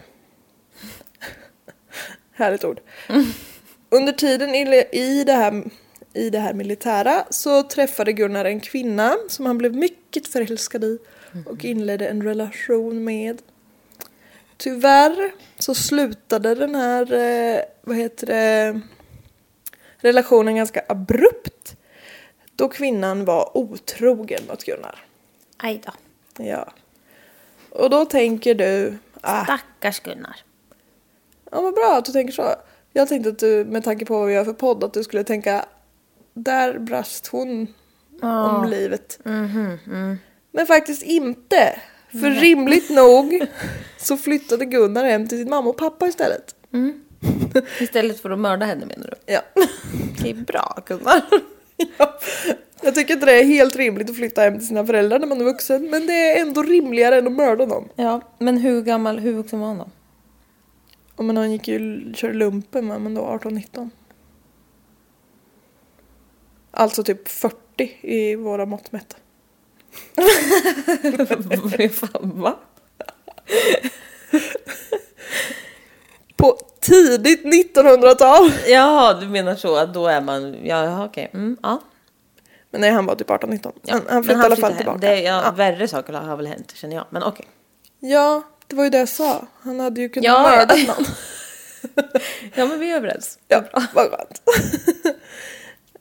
Härligt 2.34 2.64
ord. 2.64 2.80
Under 3.90 4.14
tiden 4.14 4.56
i, 4.56 4.86
i, 4.92 5.24
det 5.24 5.34
här, 5.34 5.64
i 6.14 6.30
det 6.30 6.40
här 6.40 6.54
militära 6.54 7.26
så 7.30 7.64
träffade 7.64 8.14
Gunnar 8.14 8.46
en 8.46 8.60
kvinna 8.60 9.16
som 9.30 9.46
han 9.46 9.58
blev 9.58 9.76
mycket 9.76 10.28
förälskad 10.28 10.84
i 10.84 11.00
och 11.46 11.66
inledde 11.66 12.08
en 12.08 12.24
relation 12.24 13.04
med. 13.04 13.42
Tyvärr 14.58 15.32
så 15.60 15.76
slutade 15.76 16.56
den 16.56 16.76
här, 16.76 17.14
eh, 17.14 17.62
vad 17.82 17.98
heter 17.98 18.28
det, 18.28 18.82
relationen 19.98 20.56
ganska 20.56 20.82
abrupt. 20.90 21.76
Då 22.56 22.70
kvinnan 22.70 23.26
var 23.26 23.58
otrogen 23.58 24.42
mot 24.50 24.64
Gunnar. 24.64 25.06
Aj 25.58 25.82
då. 25.86 25.92
Ja. 26.44 26.74
Och 27.70 27.90
då 27.90 28.06
tänker 28.06 28.56
du, 28.56 28.98
ah, 29.22 29.44
Stackars 29.44 30.00
Gunnar. 30.00 30.36
ja 31.52 31.62
vad 31.62 31.74
bra 31.74 31.98
att 31.98 32.06
du 32.06 32.12
tänker 32.12 32.34
så. 32.34 32.56
Jag 32.94 33.08
tänkte 33.08 33.30
att 33.30 33.40
du, 33.40 33.66
med 33.66 33.84
tanke 33.84 34.06
på 34.06 34.20
vad 34.20 34.28
vi 34.28 34.34
gör 34.34 34.46
för 34.46 34.54
podd, 34.54 34.84
att 34.84 34.94
du 34.94 35.04
skulle 35.04 35.24
tänka, 35.24 35.66
där 36.34 36.80
brast 36.80 37.28
hon 37.28 37.68
om 38.22 38.70
livet. 38.70 39.20
Men 40.52 40.68
faktiskt 40.68 41.04
inte. 41.04 41.80
För 42.22 42.30
rimligt 42.30 42.90
nog 42.90 43.46
så 43.98 44.18
flyttade 44.18 44.66
Gunnar 44.66 45.06
hem 45.06 45.28
till 45.28 45.38
sin 45.38 45.50
mamma 45.50 45.70
och 45.70 45.78
pappa 45.78 46.08
istället. 46.08 46.56
Istället 47.80 48.20
för 48.20 48.30
att 48.30 48.40
mörda 48.40 48.66
henne 48.66 48.86
menar 48.86 49.08
du? 49.08 49.34
Ja. 49.34 49.42
Det 50.24 50.30
är 50.30 50.34
bra 50.34 50.84
Gunnar. 50.86 51.22
ja. 51.98 52.20
Jag 52.82 52.96
tycker 52.96 53.14
inte 53.14 53.26
det 53.26 53.40
är 53.40 53.44
helt 53.44 53.76
rimligt 53.76 54.10
att 54.10 54.16
flytta 54.16 54.42
hem 54.42 54.58
till 54.58 54.68
sina 54.68 54.86
föräldrar 54.86 55.20
när 55.20 55.28
man 55.28 55.42
är 55.42 55.46
vuxen. 55.46 55.90
Men 55.90 56.08
det 56.08 56.14
är 56.14 56.42
ändå 56.42 56.64
rimligare 56.64 57.18
än 57.18 57.28
att 57.28 57.34
mörda 57.34 57.66
någon. 57.66 57.90
Ja, 57.96 58.22
men 58.40 58.58
hur 58.58 58.82
gammal, 58.82 59.20
hur 59.20 59.34
vuxen 59.34 59.60
var 59.60 59.68
han 59.68 59.78
då? 59.78 59.88
Och 61.16 61.26
men 61.26 61.38
han 61.38 61.52
gick 61.52 61.68
ju 61.68 62.14
körde 62.14 62.34
lumpen 62.34 62.88
va, 62.88 63.00
men 63.00 63.14
då 63.14 63.22
18-19. 63.22 63.90
Alltså 66.72 67.04
typ 67.04 67.28
40 67.28 67.58
i 68.02 68.36
våra 68.36 68.66
mått 68.66 68.92
mätta. 68.92 69.16
Fan, 71.94 72.32
va? 72.42 72.56
På 76.36 76.58
tidigt 76.82 77.44
1900-tal! 77.44 78.52
Jaha, 78.68 79.14
du 79.14 79.28
menar 79.28 79.56
så 79.56 79.76
att 79.76 79.94
då 79.94 80.08
är 80.08 80.22
man, 80.22 80.56
ja 80.66 81.06
okej. 81.06 81.30
Mm, 81.34 81.58
ja. 81.64 81.82
Men 82.72 82.82
nej, 82.82 82.92
han 82.92 83.06
var 83.06 83.16
typ 83.16 83.30
18-19. 83.30 83.72
ja. 83.82 83.94
Han, 83.94 84.02
han 84.10 84.24
flyttade 84.24 84.44
i 84.44 84.46
alla 84.46 84.56
fall 84.56 84.72
hem. 84.72 84.78
tillbaka. 84.78 84.98
Det, 85.00 85.22
ja, 85.22 85.42
ja. 85.46 85.52
Värre 85.52 85.88
saker 85.88 86.14
har 86.14 86.38
väl 86.38 86.48
hänt 86.48 86.74
känner 86.76 86.96
jag, 86.96 87.06
men 87.10 87.24
okej. 87.24 87.46
ja, 88.00 88.44
det 88.68 88.76
var 88.76 88.84
ju 88.84 88.90
det 88.90 88.98
jag 88.98 89.10
sa. 89.10 89.48
Han 89.62 89.80
hade 89.80 90.02
ju 90.02 90.10
kunnat 90.10 90.26
Ja, 90.26 90.42
mörda 90.42 90.76
ja. 90.76 90.94
någon. 90.94 91.06
Ja 92.56 92.66
men 92.66 92.80
vi 92.80 92.92
är 92.92 92.96
överens. 92.96 93.40
Ja, 93.48 93.64
vad 93.94 94.10
skönt. 94.10 94.42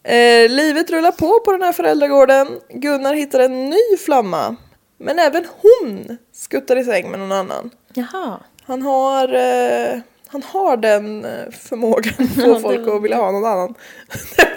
Eh, 0.04 0.50
livet 0.50 0.90
rullar 0.90 1.12
på 1.12 1.40
på 1.40 1.52
den 1.52 1.62
här 1.62 1.72
föräldragården. 1.72 2.60
Gunnar 2.68 3.14
hittar 3.14 3.40
en 3.40 3.70
ny 3.70 3.96
flamma. 4.04 4.56
Men 4.98 5.18
även 5.18 5.44
hon 5.62 6.18
skuttar 6.32 6.76
i 6.76 6.84
säng 6.84 7.10
med 7.10 7.18
någon 7.20 7.32
annan. 7.32 7.70
Jaha. 7.94 8.40
Han 8.66 8.82
har, 8.82 9.34
eh, 9.34 10.00
han 10.26 10.42
har 10.42 10.76
den 10.76 11.24
eh, 11.24 11.50
förmågan 11.50 12.14
att 12.18 12.34
få 12.42 12.60
folk 12.68 12.88
att 12.88 13.02
vilja 13.02 13.16
ha 13.16 13.30
någon 13.32 13.44
annan. 13.44 13.74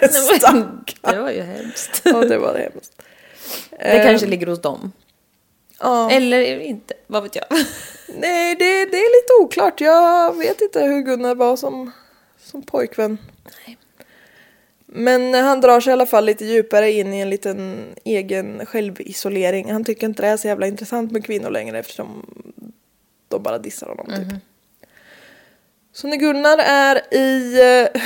Det 1.02 1.18
var 1.20 1.30
ju 1.30 1.42
hemskt. 1.42 2.02
Ja, 2.04 2.12
det 2.20 2.38
var 2.38 2.58
hemskt. 2.58 3.02
Det 3.70 3.76
Eh, 3.84 4.04
kanske 4.06 4.26
ligger 4.26 4.46
hos 4.46 4.62
dem. 4.62 4.92
ja. 5.80 6.10
Eller 6.10 6.60
inte, 6.60 6.94
vad 7.06 7.22
vet 7.22 7.36
jag. 7.36 7.44
Nej, 8.18 8.56
det, 8.56 8.84
det 8.84 8.96
är 8.96 9.22
lite 9.22 9.44
oklart. 9.44 9.80
Jag 9.80 10.36
vet 10.38 10.60
inte 10.60 10.80
hur 10.80 11.00
Gunnar 11.02 11.34
var 11.34 11.56
som, 11.56 11.90
som 12.44 12.62
pojkvän. 12.62 13.18
Men 14.92 15.34
han 15.34 15.60
drar 15.60 15.80
sig 15.80 15.90
i 15.90 15.92
alla 15.92 16.06
fall 16.06 16.24
lite 16.24 16.44
djupare 16.44 16.92
in 16.92 17.14
i 17.14 17.20
en 17.20 17.30
liten 17.30 17.84
egen 18.04 18.66
självisolering. 18.66 19.72
Han 19.72 19.84
tycker 19.84 20.06
inte 20.06 20.22
det 20.22 20.28
är 20.28 20.36
så 20.36 20.48
jävla 20.48 20.66
intressant 20.66 21.12
med 21.12 21.24
kvinnor 21.24 21.50
längre 21.50 21.78
eftersom 21.78 22.26
de 23.28 23.42
bara 23.42 23.58
dissar 23.58 23.86
honom 23.86 24.06
typ. 24.06 24.38
Så 25.92 26.06
när 26.08 26.16
Gunnar 26.16 26.58
är 26.58 27.14
i, 27.14 27.54
eh, 27.60 28.02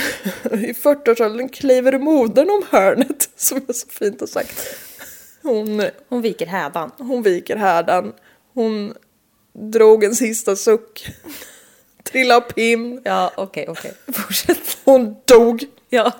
i 0.64 0.72
40-årsåldern 0.72 1.48
kliver 1.48 1.98
modern 1.98 2.50
om 2.50 2.62
hörnet, 2.70 3.28
som 3.36 3.56
är 3.68 3.72
så 3.72 3.88
fint 3.88 4.22
att 4.22 4.28
sagt. 4.30 4.76
Hon, 5.42 5.82
Hon 6.08 6.22
viker 6.22 6.46
hädan. 6.46 6.90
hon 6.98 7.22
viker 7.22 7.56
härdan, 7.56 8.12
hon 8.54 8.94
drog 9.52 10.04
en 10.04 10.14
sista 10.14 10.56
suck, 10.56 11.06
trillade 12.04 12.40
pinn, 12.54 13.00
Ja, 13.04 13.32
okej, 13.36 13.66
okej. 13.68 13.92
Fortsätt. 14.12 14.78
hon 14.84 15.16
dog, 15.24 15.64
Ja. 15.88 16.12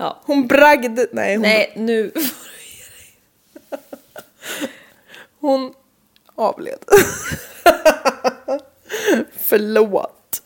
Ja. 0.00 0.20
hon 0.24 0.46
bragde, 0.46 1.06
nej 1.12 1.34
hon, 1.34 1.42
Nej, 1.42 1.72
nu. 1.76 2.10
hon 5.40 5.74
avled. 6.34 6.78
Förlåt. 9.36 10.42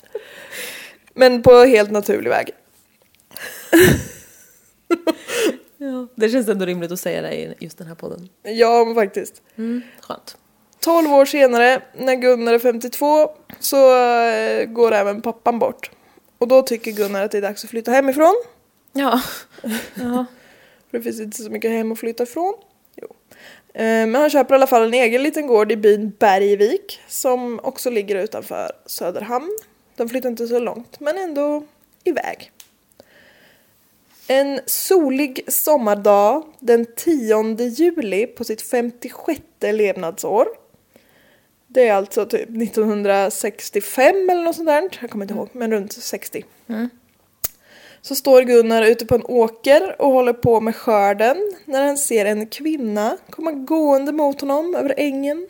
Men 1.15 1.43
på 1.43 1.65
helt 1.65 1.91
naturlig 1.91 2.31
väg. 2.31 2.51
Ja. 5.77 6.07
Det 6.15 6.29
känns 6.29 6.49
ändå 6.49 6.67
rimligt 6.67 6.93
att 6.93 7.01
säga 7.01 7.23
det 7.23 7.35
i 7.35 7.55
just 7.59 7.79
den 7.79 7.87
här 7.87 7.95
podden. 7.95 8.29
Ja, 8.43 8.85
men 8.85 8.95
faktiskt. 8.95 9.43
Mm, 9.57 9.83
skönt. 10.01 10.37
12 10.81 11.13
år 11.13 11.25
senare, 11.25 11.83
när 11.95 12.15
Gunnar 12.15 12.53
är 12.53 12.59
52, 12.59 13.31
så 13.61 13.99
eh, 13.99 14.65
går 14.65 14.93
även 14.93 15.23
pappan 15.23 15.59
bort. 15.59 15.91
Och 16.39 16.49
då 16.49 16.63
tycker 16.63 16.93
Gunnar 16.93 17.25
att 17.25 17.31
det 17.31 17.39
är 17.39 17.43
dags 17.43 17.65
att 17.65 17.71
flytta 17.71 17.91
hemifrån. 17.91 18.35
Ja. 18.95 19.21
Ja. 19.95 20.25
För 20.91 20.99
det 20.99 21.03
finns 21.03 21.21
inte 21.21 21.43
så 21.43 21.51
mycket 21.51 21.71
hem 21.71 21.93
att 21.93 21.99
flytta 21.99 22.23
ifrån. 22.23 22.55
Jo. 22.97 23.09
Eh, 23.75 23.83
Men 23.83 24.15
han 24.15 24.31
köper 24.31 24.55
i 24.55 24.57
alla 24.57 24.67
fall 24.67 24.83
en 24.83 24.95
egen 24.95 25.23
liten 25.23 25.47
gård 25.47 25.73
i 25.73 25.77
byn 25.77 26.13
Bergvik 26.19 27.01
som 27.09 27.61
också 27.63 27.91
ligger 27.91 28.17
utanför 28.17 28.73
Söderhamn. 28.87 29.59
De 29.97 30.09
flyttar 30.09 30.29
inte 30.29 30.47
så 30.47 30.59
långt 30.59 31.01
men 31.01 31.19
ändå 31.19 31.65
iväg. 32.05 32.51
En 34.27 34.61
solig 34.67 35.45
sommardag 35.49 36.43
den 36.59 36.87
10 36.97 37.69
juli 37.69 38.27
på 38.27 38.45
sitt 38.45 38.63
56 38.63 39.41
levnadsår. 39.61 40.47
Det 41.67 41.89
är 41.89 41.93
alltså 41.95 42.27
typ 42.27 42.49
1965 42.49 44.31
eller 44.31 44.43
något 44.43 44.57
sånt 44.57 44.67
där. 44.69 44.89
Jag 45.01 45.11
kommer 45.11 45.25
inte 45.25 45.35
ihåg, 45.35 45.49
men 45.53 45.73
runt 45.73 45.93
60. 45.93 46.45
Så 48.05 48.15
står 48.15 48.43
Gunnar 48.43 48.83
ute 48.83 49.07
på 49.07 49.15
en 49.15 49.25
åker 49.25 50.03
och 50.03 50.11
håller 50.11 50.33
på 50.33 50.61
med 50.61 50.77
skörden 50.77 51.55
när 51.65 51.83
han 51.87 51.99
ser 51.99 52.25
en 52.25 52.47
kvinna 52.47 53.17
komma 53.31 53.53
gående 53.53 54.13
mot 54.13 54.41
honom 54.41 54.75
över 54.75 54.95
ängen. 54.97 55.49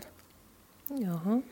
Jaha. 0.89 1.43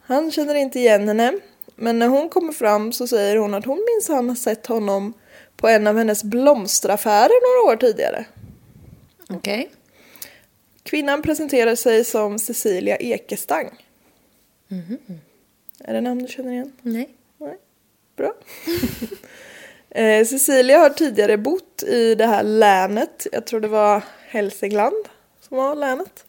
Han 0.00 0.30
känner 0.30 0.54
inte 0.54 0.78
igen 0.78 1.08
henne, 1.08 1.32
men 1.76 1.98
när 1.98 2.08
hon 2.08 2.28
kommer 2.28 2.52
fram 2.52 2.92
så 2.92 3.06
säger 3.06 3.36
hon 3.36 3.54
att 3.54 3.64
hon 3.64 3.86
minsann 3.94 4.28
har 4.28 4.36
sett 4.36 4.66
honom 4.66 5.12
på 5.56 5.68
en 5.68 5.86
av 5.86 5.96
hennes 5.96 6.24
blomsteraffärer 6.24 7.62
några 7.64 7.72
år 7.72 7.76
tidigare. 7.76 8.24
Okej. 9.28 9.70
Kvinnan 10.82 11.22
presenterar 11.22 11.74
sig 11.74 12.04
som 12.04 12.38
Cecilia 12.38 12.96
Ekestang. 12.96 13.70
Är 15.78 15.94
det 15.94 16.00
namn 16.00 16.22
du 16.22 16.28
känner 16.28 16.52
igen? 16.52 16.72
Nej. 16.82 17.08
Nej. 17.38 17.56
Bra. 18.16 18.32
eh, 19.94 20.26
Cecilia 20.26 20.78
har 20.78 20.90
tidigare 20.90 21.38
bott 21.38 21.82
i 21.82 22.14
det 22.14 22.26
här 22.26 22.42
länet. 22.42 23.26
Jag 23.32 23.46
tror 23.46 23.60
det 23.60 23.68
var 23.68 24.04
Hälsingland 24.28 25.08
som 25.40 25.56
var 25.56 25.74
länet. 25.74 26.24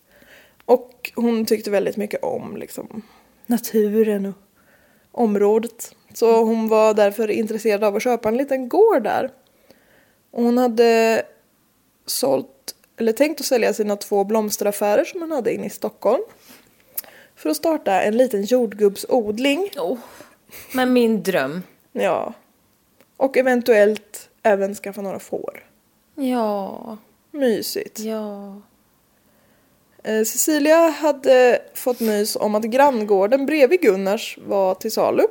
Och 0.66 1.12
hon 1.16 1.46
tyckte 1.46 1.72
väldigt 1.72 1.98
mycket 1.98 2.24
om 2.24 2.58
liksom, 2.58 3.02
naturen 3.46 4.26
och 4.26 4.36
området. 5.12 5.96
Så 6.14 6.44
hon 6.44 6.68
var 6.68 6.94
därför 6.94 7.32
intresserad 7.32 7.84
av 7.84 7.96
att 7.96 8.04
köpa 8.04 8.30
en 8.30 8.38
liten 8.38 8.70
gård 8.70 9.04
där. 9.04 9.32
Och 10.32 10.44
hon 10.44 10.58
hade 10.58 11.24
sålt 12.06 12.76
eller 12.98 13.12
tänkt 13.12 13.40
att 13.40 13.46
sälja 13.46 13.74
sina 13.74 13.96
två 13.96 14.24
blomsteraffärer 14.24 15.06
som 15.06 15.22
han 15.22 15.32
hade 15.32 15.54
inne 15.54 15.66
i 15.66 15.70
Stockholm. 15.70 16.24
För 17.36 17.50
att 17.50 17.58
starta 17.58 18.02
en 18.02 18.18
liten 18.18 18.44
jordgubbsodling. 18.44 19.70
Oh. 19.78 19.98
Men 20.74 20.94
min 20.94 21.24
dröm. 21.24 21.62
Ja. 21.92 22.34
Och 23.24 23.38
eventuellt 23.38 24.30
även 24.44 24.76
skaffa 24.76 25.02
några 25.02 25.20
får. 25.20 25.64
Ja. 26.16 26.98
Mysigt. 27.32 28.00
Ja. 28.00 28.62
Eh, 30.04 30.24
Cecilia 30.24 30.78
hade 30.78 31.62
fått 31.74 32.00
nys 32.00 32.36
om 32.36 32.56
att 32.56 32.64
granngården 32.64 33.46
bredvid 33.46 33.82
Gunnars 33.82 34.38
var 34.48 34.76
till 34.76 34.92
salu. 34.92 35.24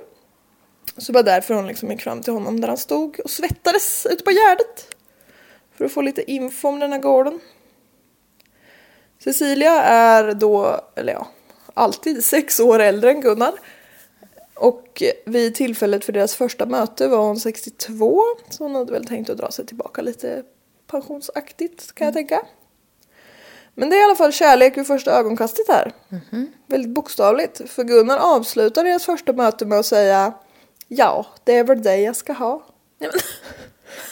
Så 0.97 1.13
det 1.13 1.19
var 1.19 1.23
därför 1.23 1.55
hon 1.55 1.67
liksom 1.67 1.91
gick 1.91 2.03
fram 2.03 2.23
till 2.23 2.33
honom 2.33 2.61
där 2.61 2.69
han 2.69 2.77
stod 2.77 3.21
och 3.21 3.31
svettades 3.31 4.07
ute 4.11 4.25
på 4.25 4.31
gärdet. 4.31 4.95
För 5.77 5.85
att 5.85 5.93
få 5.93 6.03
lite 6.03 6.31
info 6.31 6.69
om 6.69 6.81
den 6.81 6.93
här 6.93 7.01
gården. 7.01 7.41
Cecilia 9.19 9.83
är 9.83 10.35
då, 10.35 10.81
eller 10.95 11.13
ja, 11.13 11.27
alltid 11.75 12.25
sex 12.25 12.61
år 12.61 12.79
äldre 12.79 13.11
än 13.11 13.21
Gunnar. 13.21 13.55
Och 14.55 15.03
vid 15.27 15.55
tillfället 15.55 16.05
för 16.05 16.13
deras 16.13 16.35
första 16.35 16.67
möte 16.67 17.09
var 17.09 17.19
hon 17.19 17.41
62. 17.41 18.23
Så 18.51 18.65
hon 18.65 18.75
hade 18.75 18.93
väl 18.93 19.07
tänkt 19.07 19.31
att 19.31 19.39
dra 19.39 19.51
sig 19.51 19.67
tillbaka 19.67 20.03
lite 20.03 20.43
pensionsaktigt 20.87 21.95
kan 21.95 22.05
jag 22.05 22.15
tänka. 22.15 22.43
Men 23.75 23.91
det 23.91 23.97
är 23.97 24.01
i 24.01 24.05
alla 24.05 24.17
fall 24.17 24.33
kärlek 24.33 24.77
vid 24.77 24.87
första 24.87 25.11
ögonkastet 25.11 25.69
här. 25.69 25.93
Väldigt 26.67 26.91
bokstavligt. 26.91 27.71
För 27.71 27.85
Gunnar 27.85 28.19
avslutar 28.19 28.85
deras 28.85 29.05
första 29.05 29.33
möte 29.33 29.65
med 29.65 29.79
att 29.79 29.87
säga 29.87 30.33
Ja, 30.89 31.27
det 31.45 31.57
är 31.57 31.65
väl 31.65 31.83
dig 31.83 32.03
jag 32.03 32.17
ska 32.17 32.33
ha. 32.33 32.67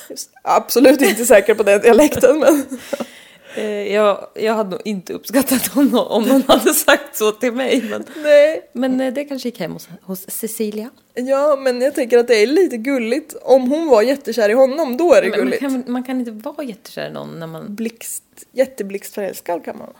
Just, 0.08 0.30
absolut 0.42 1.00
inte 1.00 1.26
säker 1.26 1.54
på 1.54 1.62
den 1.62 1.80
dialekten 1.80 2.38
men 2.38 2.78
jag, 3.56 4.26
jag 4.34 4.54
hade 4.54 4.70
nog 4.70 4.80
inte 4.84 5.12
uppskattat 5.12 5.70
om 5.76 5.86
någon, 5.88 6.06
om 6.06 6.22
någon 6.22 6.42
hade 6.42 6.74
sagt 6.74 7.16
så 7.16 7.32
till 7.32 7.52
mig. 7.52 7.82
Men, 7.90 8.04
nej. 8.16 8.70
men 8.72 9.00
eh, 9.00 9.12
det 9.12 9.24
kanske 9.24 9.48
gick 9.48 9.60
hem 9.60 9.72
hos, 9.72 9.88
hos 10.02 10.30
Cecilia. 10.30 10.90
Ja, 11.14 11.56
men 11.56 11.80
jag 11.80 11.94
tänker 11.94 12.18
att 12.18 12.28
det 12.28 12.42
är 12.42 12.46
lite 12.46 12.76
gulligt. 12.76 13.36
Om 13.42 13.70
hon 13.70 13.86
var 13.86 14.02
jättekär 14.02 14.48
i 14.48 14.52
honom, 14.52 14.96
då 14.96 15.14
är 15.14 15.22
det 15.22 15.28
Men 15.28 15.38
man, 15.38 15.46
gulligt. 15.46 15.60
kan, 15.60 15.84
man 15.86 16.04
kan 16.04 16.18
inte 16.20 16.30
vara 16.30 16.64
jättekär 16.64 17.08
i 17.08 17.12
någon 17.12 17.40
när 17.40 17.46
man... 17.46 17.74
Blixt, 17.74 18.24
jätteblixtförälskad 18.52 19.64
kan 19.64 19.78
man 19.78 19.86
vara. 19.86 19.96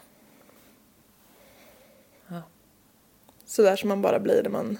Ja. 2.28 2.42
Sådär 3.47 3.76
som 3.76 3.88
man 3.88 4.02
bara 4.02 4.21
blir 4.21 4.42
när 4.42 4.50
man 4.50 4.78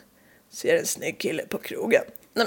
ser 0.51 0.77
en 0.77 0.87
snygg 0.87 1.19
kille 1.19 1.43
på 1.47 1.59
krogen. 1.59 2.03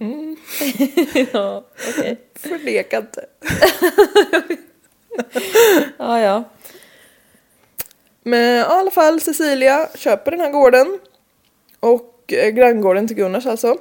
ja, 1.32 1.64
okej. 1.88 2.20
Förneka 2.34 2.98
inte. 2.98 3.26
Ja, 5.98 6.20
ja. 6.20 6.44
Men 8.22 8.56
i 8.56 8.60
alla 8.60 8.90
fall 8.90 9.20
Cecilia 9.20 9.88
köper 9.94 10.30
den 10.30 10.40
här 10.40 10.50
gården. 10.50 10.98
Och 11.80 12.32
eh, 12.32 12.50
granngården 12.50 13.06
till 13.08 13.16
Gunnars 13.16 13.46
alltså. 13.46 13.76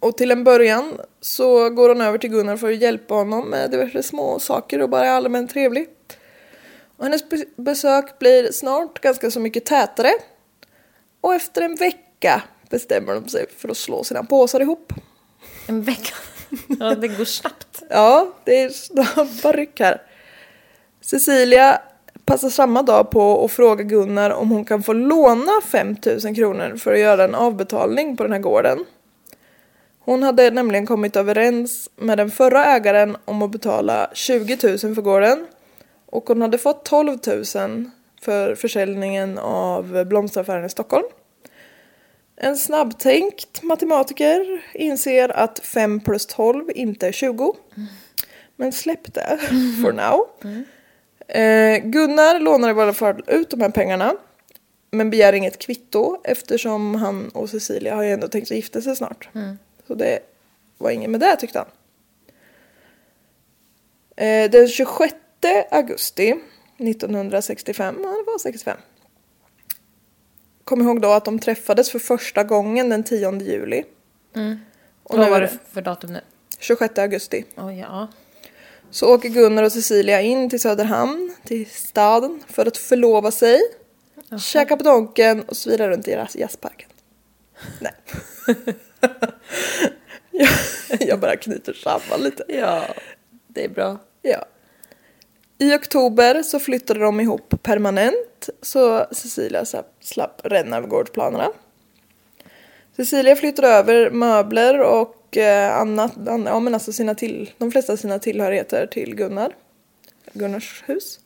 Och 0.00 0.16
till 0.16 0.30
en 0.30 0.44
början 0.44 1.00
så 1.20 1.70
går 1.70 1.88
hon 1.88 2.00
över 2.00 2.18
till 2.18 2.30
Gunnar 2.30 2.56
för 2.56 2.72
att 2.72 2.76
hjälpa 2.82 3.14
honom 3.14 3.48
med 3.50 3.70
diverse 3.70 4.02
små 4.02 4.38
saker 4.38 4.82
och 4.82 4.88
bara 4.88 5.06
är 5.06 5.10
allmänt 5.10 5.50
trevlig. 5.50 5.88
Och 6.96 7.04
hennes 7.04 7.28
be- 7.28 7.46
besök 7.56 8.18
blir 8.18 8.52
snart 8.52 9.00
ganska 9.00 9.30
så 9.30 9.40
mycket 9.40 9.64
tätare. 9.64 10.12
Och 11.20 11.34
efter 11.34 11.62
en 11.62 11.74
vecka 11.74 12.42
bestämmer 12.72 13.14
de 13.14 13.28
sig 13.28 13.46
för 13.58 13.68
att 13.68 13.76
slå 13.76 14.04
sina 14.04 14.24
påsar 14.24 14.60
ihop. 14.60 14.92
En 15.66 15.82
vecka. 15.82 16.14
Ja, 16.80 16.94
det 16.94 17.08
går 17.08 17.24
snabbt. 17.24 17.82
Ja, 17.90 18.32
det 18.44 18.62
är 18.62 18.68
snabba 18.68 19.52
ryck 19.52 19.80
här. 19.80 20.02
Cecilia 21.00 21.80
passar 22.24 22.50
samma 22.50 22.82
dag 22.82 23.10
på 23.10 23.44
att 23.44 23.52
fråga 23.52 23.84
Gunnar 23.84 24.30
om 24.30 24.50
hon 24.50 24.64
kan 24.64 24.82
få 24.82 24.92
låna 24.92 25.52
5000 25.64 26.34
kronor 26.34 26.76
för 26.76 26.92
att 26.92 26.98
göra 26.98 27.24
en 27.24 27.34
avbetalning 27.34 28.16
på 28.16 28.22
den 28.22 28.32
här 28.32 28.40
gården. 28.40 28.84
Hon 29.98 30.22
hade 30.22 30.50
nämligen 30.50 30.86
kommit 30.86 31.16
överens 31.16 31.90
med 31.96 32.18
den 32.18 32.30
förra 32.30 32.64
ägaren 32.64 33.16
om 33.24 33.42
att 33.42 33.50
betala 33.50 34.10
20 34.12 34.58
000 34.62 34.78
för 34.78 35.02
gården. 35.02 35.46
Och 36.06 36.28
hon 36.28 36.42
hade 36.42 36.58
fått 36.58 36.84
12 36.84 37.18
000 37.26 37.44
för 38.22 38.54
försäljningen 38.54 39.38
av 39.38 40.04
blomsteraffären 40.04 40.64
i 40.64 40.68
Stockholm. 40.68 41.06
En 42.44 42.56
snabbtänkt 42.56 43.62
matematiker 43.62 44.64
inser 44.74 45.28
att 45.28 45.58
5 45.58 46.00
plus 46.00 46.26
12 46.26 46.70
inte 46.74 47.08
är 47.08 47.12
20. 47.12 47.56
Men 48.56 48.72
släpp 48.72 49.14
det 49.14 49.38
for 49.82 49.92
now. 49.92 50.26
Eh, 51.28 51.84
Gunnar 51.84 52.40
lånar 52.40 52.68
i 52.68 52.80
alla 52.80 52.92
fall 52.92 53.22
ut 53.26 53.50
de 53.50 53.60
här 53.60 53.70
pengarna. 53.70 54.14
Men 54.90 55.10
begär 55.10 55.32
inget 55.32 55.58
kvitto 55.58 56.20
eftersom 56.24 56.94
han 56.94 57.28
och 57.28 57.50
Cecilia 57.50 57.94
har 57.94 58.02
ju 58.02 58.10
ändå 58.10 58.28
tänkt 58.28 58.50
att 58.50 58.56
gifta 58.56 58.80
sig 58.80 58.96
snart. 58.96 59.28
Så 59.86 59.94
det 59.94 60.18
var 60.78 60.90
inget 60.90 61.10
med 61.10 61.20
det 61.20 61.36
tyckte 61.36 61.58
han. 61.58 61.68
Eh, 64.16 64.50
den 64.50 64.68
26 64.68 65.14
augusti 65.70 66.34
1965, 66.78 67.94
ja 68.02 68.08
det 68.08 68.24
var 68.26 68.38
65. 68.38 68.78
Kom 70.64 70.82
ihåg 70.82 71.00
då 71.00 71.12
att 71.12 71.24
de 71.24 71.38
träffades 71.38 71.90
för 71.90 71.98
första 71.98 72.44
gången 72.44 72.88
den 72.88 73.04
10 73.04 73.40
juli. 73.40 73.84
Och 75.02 75.14
nu 75.18 75.20
Vad 75.22 75.30
var 75.30 75.40
det 75.40 75.52
för 75.72 75.82
datum 75.82 76.12
nu? 76.12 76.20
26 76.58 76.98
augusti. 76.98 77.44
Oh, 77.56 77.78
ja. 77.78 78.08
Så 78.90 79.14
åker 79.14 79.28
Gunnar 79.28 79.62
och 79.62 79.72
Cecilia 79.72 80.20
in 80.20 80.50
till 80.50 80.60
Söderhamn, 80.60 81.34
till 81.44 81.70
staden, 81.70 82.42
för 82.48 82.66
att 82.66 82.76
förlova 82.76 83.30
sig. 83.30 83.60
Käka 84.40 84.76
på 84.76 84.84
Donken 84.84 85.42
och 85.42 85.56
svira 85.56 85.90
runt 85.90 86.08
i 86.08 86.10
jazz- 86.14 86.38
jazzparken. 86.38 86.88
Nej. 87.80 87.92
jag, 90.30 90.48
jag 91.00 91.20
bara 91.20 91.36
knyter 91.36 91.72
samman 91.72 92.20
lite. 92.24 92.44
ja, 92.48 92.84
det 93.48 93.64
är 93.64 93.68
bra. 93.68 93.98
Ja. 94.22 94.44
I 95.62 95.74
oktober 95.74 96.42
så 96.42 96.58
flyttade 96.58 97.00
de 97.00 97.20
ihop 97.20 97.54
permanent 97.62 98.48
så 98.62 99.06
Cecilia 99.10 99.64
slapp, 100.00 100.40
ränna 100.44 100.76
över 100.76 100.88
gårdsplanerna. 100.88 101.48
Cecilia 102.96 103.36
flyttade 103.36 103.68
över 103.68 104.10
möbler 104.10 104.80
och 104.80 105.36
eh, 105.36 105.76
annat, 105.78 106.28
an, 106.28 106.44
ja 106.44 106.60
men 106.60 106.74
alltså 106.74 106.92
sina 106.92 107.14
till, 107.14 107.50
de 107.58 107.72
flesta 107.72 107.96
sina 107.96 108.18
tillhörigheter 108.18 108.86
till 108.86 109.14
Gunnar. 109.14 109.56
Gunnars 110.32 110.84
hus. 110.86 111.20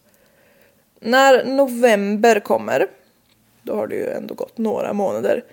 När 1.01 1.45
november 1.45 2.41
kommer, 2.41 2.87
då 3.63 3.75
har 3.75 3.87
det 3.87 3.95
ju 3.95 4.11
ändå 4.11 4.35
gått 4.35 4.59
några 4.59 4.93
månader, 4.93 5.45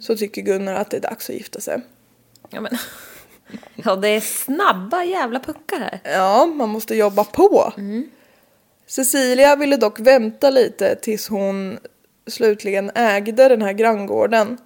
så 0.00 0.16
tycker 0.16 0.42
Gunnar 0.42 0.74
att 0.74 0.90
det 0.90 0.96
är 0.96 1.00
dags 1.00 1.30
att 1.30 1.36
gifta 1.36 1.60
sig. 1.60 1.80
Ja, 2.50 2.60
men... 2.60 2.72
ja, 3.74 3.96
det 3.96 4.08
är 4.08 4.20
snabba 4.20 5.04
jävla 5.04 5.40
puckar 5.40 5.78
här. 5.78 6.00
Ja, 6.04 6.46
man 6.46 6.68
måste 6.68 6.94
jobba 6.94 7.24
på. 7.24 7.72
Cecilia 8.90 9.56
ville 9.56 9.76
dock 9.76 10.00
vänta 10.00 10.50
lite 10.50 10.96
tills 10.96 11.28
hon 11.28 11.78
slutligen 12.26 12.90
ägde 12.94 13.48
den 13.48 13.62
här 13.62 13.72
granngården. 13.72 14.58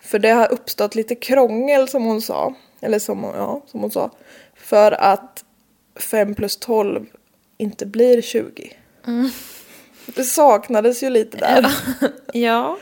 För 0.00 0.18
det 0.18 0.30
har 0.30 0.52
uppstått 0.52 0.94
lite 0.94 1.14
krångel 1.14 1.88
som 1.88 2.04
hon 2.04 2.22
sa. 2.22 2.54
Eller 2.80 2.98
som, 2.98 3.22
hon- 3.22 3.34
ja, 3.36 3.62
som 3.66 3.80
hon 3.80 3.90
sa. 3.90 4.10
För 4.54 4.92
att 4.92 5.44
5 5.96 6.34
plus 6.34 6.56
12 6.56 7.06
inte 7.58 7.86
blir 7.86 8.22
20. 8.22 8.72
Det 10.06 10.24
saknades 10.24 11.02
ju 11.02 11.10
lite 11.10 11.36
där. 11.36 11.66
Ja. 12.32 12.78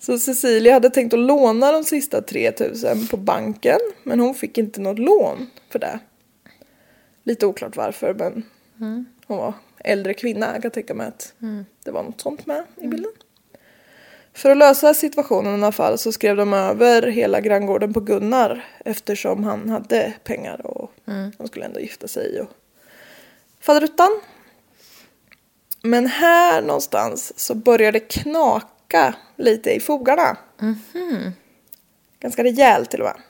Så 0.00 0.18
Cecilia 0.18 0.72
hade 0.72 0.90
tänkt 0.90 1.12
att 1.14 1.18
låna 1.20 1.72
de 1.72 1.84
sista 1.84 2.22
3000 2.22 3.06
på 3.06 3.16
banken. 3.16 3.78
Men 4.02 4.20
hon 4.20 4.34
fick 4.34 4.58
inte 4.58 4.80
något 4.80 4.98
lån 4.98 5.50
för 5.70 5.78
det. 5.78 5.98
Lite 7.24 7.46
oklart 7.46 7.76
varför 7.76 8.14
men 8.14 8.42
hon 8.78 9.06
var 9.38 9.54
äldre 9.84 10.14
kvinna. 10.14 10.52
Jag 10.52 10.62
kan 10.62 10.70
tänka 10.70 10.94
mig 10.94 11.06
att 11.06 11.32
det 11.84 11.90
var 11.90 12.02
något 12.02 12.20
sånt 12.20 12.46
med 12.46 12.64
i 12.76 12.86
bilden. 12.86 13.12
För 14.32 14.50
att 14.50 14.56
lösa 14.56 14.94
situationen 14.94 15.60
i 15.60 15.62
alla 15.62 15.72
fall 15.72 15.98
så 15.98 16.12
skrev 16.12 16.36
de 16.36 16.52
över 16.52 17.02
hela 17.02 17.40
granngården 17.40 17.92
på 17.92 18.00
Gunnar. 18.00 18.64
Eftersom 18.84 19.44
han 19.44 19.70
hade 19.70 20.12
pengar 20.24 20.66
och 20.66 20.92
de 21.38 21.48
skulle 21.48 21.64
ändå 21.64 21.80
gifta 21.80 22.08
sig. 22.08 22.40
Och... 22.40 22.48
Faderuttan. 23.60 24.20
Men 25.82 26.06
här 26.06 26.62
någonstans 26.62 27.38
så 27.38 27.54
börjar 27.54 27.92
det 27.92 28.00
knaka 28.00 29.14
lite 29.36 29.70
i 29.70 29.80
fogarna. 29.80 30.36
Ganska 32.20 32.44
rejält 32.44 32.90
till 32.90 33.00
och 33.00 33.06
med. 33.06 33.20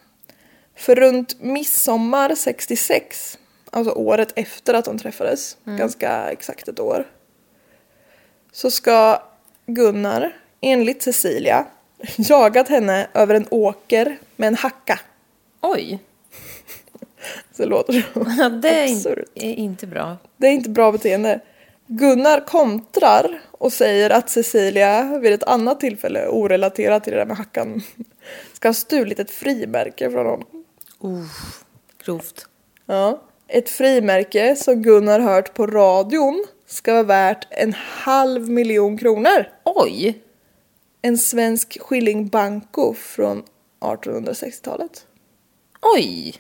För 0.77 0.95
runt 0.95 1.43
midsommar 1.43 2.35
66, 2.35 3.39
alltså 3.75 3.93
året 3.93 4.33
efter 4.37 4.75
att 4.75 4.85
de 4.85 4.99
träffades, 4.99 5.57
ganska 5.65 6.31
exakt 6.31 6.69
ett 6.69 6.81
år. 6.81 7.07
Så 8.53 8.71
ska 8.71 9.23
Gunnar, 9.67 10.37
enligt 10.61 11.03
Cecilia, 11.03 11.67
jagat 12.17 12.69
henne 12.69 13.09
över 13.15 13.35
en 13.35 13.47
åker 13.51 14.19
med 14.37 14.47
en 14.47 14.55
hacka. 14.55 15.01
Oj. 15.61 15.99
Så 17.53 17.63
det 17.63 17.69
låter 17.69 18.07
Ja, 18.39 18.49
det 18.49 18.69
är, 18.69 18.93
absurt. 18.93 19.29
är 19.35 19.55
inte 19.55 19.87
bra. 19.87 20.17
Det 20.37 20.47
är 20.47 20.53
inte 20.53 20.71
bra 20.71 20.93
beteende. 20.93 21.41
Gunnar 21.87 22.47
kontrar 22.47 23.41
och 23.51 23.73
säger 23.73 24.11
att 24.11 24.31
Cecilia 24.31 25.19
vid 25.19 25.33
ett 25.33 25.43
annat 25.43 25.81
tillfälle, 25.81 26.29
orelaterat 26.29 27.05
till 27.05 27.13
det 27.13 27.19
där 27.19 27.27
med 27.27 27.37
hackan, 27.37 27.83
ska 28.53 28.69
ha 28.69 28.75
stulit 28.75 29.19
ett 29.19 29.31
frimärke 29.31 30.11
från 30.11 30.27
honom. 30.27 30.65
Grovt. 32.05 32.47
Ja. 32.87 33.21
Ett 33.49 33.69
frimärke 33.69 34.57
som 34.57 34.83
Gunnar 34.83 35.21
hört 35.21 35.55
på 35.55 35.67
radion 35.67 36.45
ska 36.67 36.93
vara 36.93 37.03
värt 37.03 37.47
en 37.51 37.73
halv 37.73 38.51
miljon 38.51 38.99
kronor. 38.99 39.49
Oj! 39.65 40.23
En 41.03 41.19
svensk 41.19 41.81
skilling 41.81 42.29
banco 42.29 42.95
från 42.95 43.43
1860-talet. 43.81 45.07
Oj! 45.97 46.35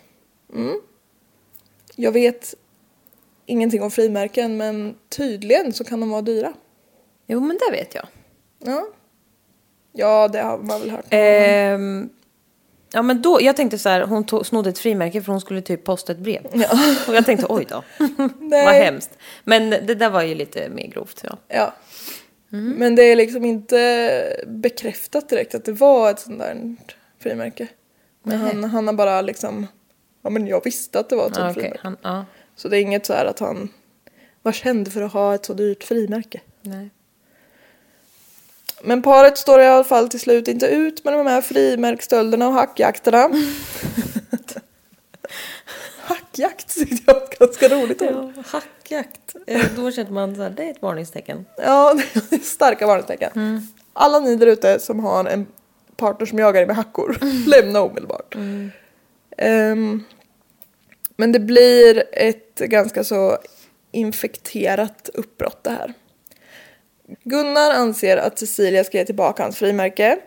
Jag 1.96 2.12
vet 2.12 2.54
ingenting 3.46 3.82
om 3.82 3.90
frimärken 3.90 4.56
men 4.56 4.96
tydligen 5.08 5.72
så 5.72 5.84
kan 5.84 6.00
de 6.00 6.10
vara 6.10 6.22
dyra. 6.22 6.52
Jo, 7.26 7.40
men 7.40 7.58
det 7.58 7.76
vet 7.76 7.94
jag. 7.94 8.06
Ja. 8.58 8.86
Ja, 9.92 10.28
det 10.28 10.42
har 10.42 10.58
man 10.58 10.80
väl 10.80 10.90
hört. 10.90 11.04
Ehm, 11.10 12.10
ja, 12.94 13.02
men 13.02 13.22
då, 13.22 13.38
jag 13.42 13.56
tänkte 13.56 13.78
så 13.78 13.88
här, 13.88 14.00
hon 14.00 14.24
tog, 14.26 14.46
snodde 14.46 14.70
ett 14.70 14.78
frimärke 14.78 15.22
för 15.22 15.32
hon 15.32 15.40
skulle 15.40 15.60
typ 15.62 15.84
posta 15.84 16.12
ett 16.12 16.18
brev. 16.18 16.46
Och 17.08 17.14
jag 17.14 17.26
tänkte, 17.26 17.46
oj 17.48 17.66
då. 17.68 17.82
Nej. 18.40 18.64
Vad 18.64 18.74
hemskt. 18.74 19.10
Men 19.44 19.70
det 19.70 19.94
där 19.94 20.10
var 20.10 20.22
ju 20.22 20.34
lite 20.34 20.68
mer 20.68 20.86
grovt. 20.86 21.20
Ja. 21.24 21.36
Ja. 21.48 21.74
Men 22.48 22.94
det 22.94 23.02
är 23.02 23.16
liksom 23.16 23.44
inte 23.44 24.44
bekräftat 24.46 25.28
direkt 25.28 25.54
att 25.54 25.64
det 25.64 25.72
var 25.72 26.10
ett 26.10 26.20
sånt 26.20 26.38
där 26.38 26.76
frimärke. 27.22 27.68
Men 28.22 28.38
han, 28.38 28.64
han 28.64 28.86
har 28.86 28.94
bara 28.94 29.20
liksom, 29.20 29.66
ja 30.22 30.30
men 30.30 30.46
jag 30.46 30.64
visste 30.64 30.98
att 30.98 31.08
det 31.08 31.16
var 31.16 31.26
ett 31.26 31.34
sånt 31.34 31.44
Ja, 31.46 31.50
okej. 31.50 31.62
frimärke. 31.62 31.80
Han, 31.82 31.96
ja, 32.02 32.24
Så 32.56 32.68
det 32.68 32.78
är 32.78 32.80
inget 32.80 33.06
så 33.06 33.12
här 33.12 33.24
att 33.26 33.38
han 33.38 33.68
var 34.42 34.52
känd 34.52 34.92
för 34.92 35.02
att 35.02 35.12
ha 35.12 35.34
ett 35.34 35.44
så 35.44 35.54
dyrt 35.54 35.84
frimärke. 35.84 36.40
nej. 36.62 36.90
Men 38.84 39.02
paret 39.02 39.38
står 39.38 39.60
i 39.60 39.66
alla 39.66 39.84
fall 39.84 40.08
till 40.08 40.20
slut 40.20 40.48
inte 40.48 40.66
ut 40.66 41.04
med 41.04 41.12
de 41.14 41.26
här 41.26 41.40
frimärksstölderna 41.40 42.48
och 42.48 42.54
hackjakterna. 42.54 43.30
Hackjakt 46.06 46.74
tyckte 46.74 47.02
jag 47.06 47.14
var 47.14 47.22
ett 47.22 47.38
ganska 47.38 47.68
roligt 47.68 48.02
ord. 48.02 48.32
Ja, 48.36 48.42
hackjakt. 48.46 49.34
Eh, 49.46 49.62
Då 49.76 49.90
känner 49.90 50.10
man 50.10 50.34
här, 50.40 50.50
det 50.50 50.64
är 50.64 50.70
ett 50.70 50.82
varningstecken. 50.82 51.46
Ja, 51.56 51.94
det 52.30 52.36
är 52.36 52.40
starka 52.40 52.86
varningstecken. 52.86 53.66
Alla 53.92 54.20
ni 54.20 54.36
där 54.36 54.46
ute 54.46 54.80
som 54.80 55.00
har 55.00 55.24
en 55.24 55.46
partner 55.96 56.26
som 56.26 56.38
jagar 56.38 56.62
er 56.62 56.66
med 56.66 56.76
hackor, 56.76 57.18
lämna 57.46 57.80
omedelbart. 57.80 58.34
Ehm, 59.38 60.04
men 61.16 61.32
det 61.32 61.40
blir 61.40 62.04
ett 62.12 62.58
ganska 62.58 63.04
så 63.04 63.38
infekterat 63.92 65.10
uppbrott 65.14 65.64
det 65.64 65.70
här. 65.70 65.94
Gunnar 67.24 67.70
anser 67.70 68.16
att 68.16 68.38
Cecilia 68.38 68.84
ska 68.84 68.98
ge 68.98 69.04
tillbaka 69.04 69.42
hans 69.42 69.56
frimärke. 69.56 70.18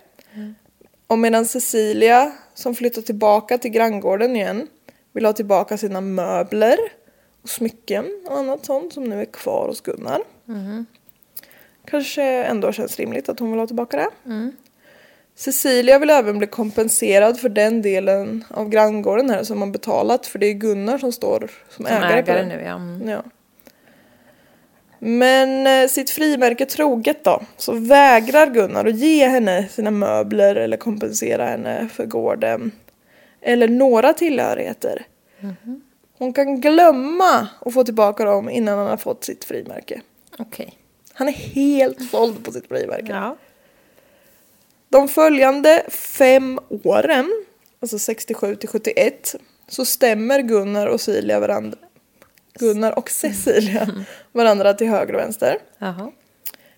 Och 1.08 1.20
medan 1.20 1.46
Cecilia, 1.46 2.32
som 2.54 2.76
flyttat 2.76 3.06
tillbaka 3.06 3.58
till 3.58 3.72
granngården 3.72 4.36
igen, 4.36 4.68
vill 5.13 5.26
ha 5.26 5.34
tillbaka 5.34 5.78
sina 5.78 6.02
möbler 6.02 6.78
och 7.44 7.50
smycken 7.50 8.06
och 8.26 8.38
annat 8.38 8.66
sånt 8.66 8.94
som 8.94 9.04
nu 9.04 9.22
är 9.22 9.26
kvar 9.26 9.68
hos 9.68 9.82
Gunnar. 9.82 10.22
Kanske 11.86 12.24
ändå 12.24 12.72
känns 12.72 13.00
rimligt 13.00 13.30
att 13.30 13.40
hon 13.40 13.52
vill 13.52 13.60
ha 13.60 13.68
tillbaka 13.68 13.98
det. 13.98 14.10
Cecilia 15.36 16.00
vill 16.00 16.10
även 16.10 16.38
bli 16.38 16.48
kompenserad 16.48 17.40
för 17.40 17.50
den 17.50 17.82
delen 17.82 18.44
av 18.50 18.70
granngården 18.70 19.30
här 19.30 19.44
som 19.44 19.60
man 19.60 19.72
betalat 19.72 20.26
för 20.26 20.40
det 20.40 20.46
är 20.46 20.54
Gunnar 20.54 20.98
som 20.98 21.12
står 21.12 21.40
som, 21.40 21.86
Som 21.86 21.86
ägare, 21.86 22.24
på 22.24 22.32
ägare 22.32 22.40
den. 22.40 22.50
nu, 22.50 22.62
ja. 22.66 22.76
Mm. 22.76 23.10
Ja. 23.10 23.24
Men 24.99 25.67
eh, 25.67 25.88
sitt 25.89 26.10
frimärke 26.10 26.65
troget 26.65 27.23
då 27.23 27.41
så 27.57 27.71
vägrar 27.71 28.47
Gunnar 28.47 28.86
att 28.86 28.95
ge 28.95 29.27
henne 29.27 29.67
sina 29.67 29.91
möbler 29.91 30.55
eller 30.55 30.77
kompensera 30.77 31.45
henne 31.45 31.89
för 31.93 32.05
gården. 32.05 32.71
Eller 33.41 33.67
några 33.67 34.13
tillhörigheter. 34.13 35.05
Hon 36.17 36.33
kan 36.33 36.62
glömma 36.62 37.47
att 37.60 37.73
få 37.73 37.83
tillbaka 37.83 38.25
dem 38.25 38.49
innan 38.49 38.77
han 38.77 38.88
har 38.88 38.97
fått 38.97 39.23
sitt 39.23 39.45
frimärke. 39.45 40.01
Okej. 40.39 40.77
Han 41.13 41.27
är 41.27 41.31
helt 41.33 42.10
såld 42.10 42.45
på 42.45 42.51
sitt 42.51 42.67
frimärke. 42.67 43.12
Ja. 43.12 43.38
De 44.89 45.07
följande 45.07 45.83
fem 45.89 46.60
åren, 46.69 47.45
alltså 47.79 47.99
67 47.99 48.55
till 48.55 48.69
71, 48.69 49.36
så 49.67 49.86
stämmer 49.86 50.41
Gunnar 50.41 50.88
och 50.88 51.01
Cecilia 51.01 51.39
varandra. 51.39 51.77
Gunnar 52.60 52.98
och 52.98 53.10
Cecilia 53.10 53.88
varandra 54.32 54.74
till 54.74 54.88
höger 54.88 55.13
och 55.13 55.20
vänster. 55.20 55.58
Jaha. 55.78 56.12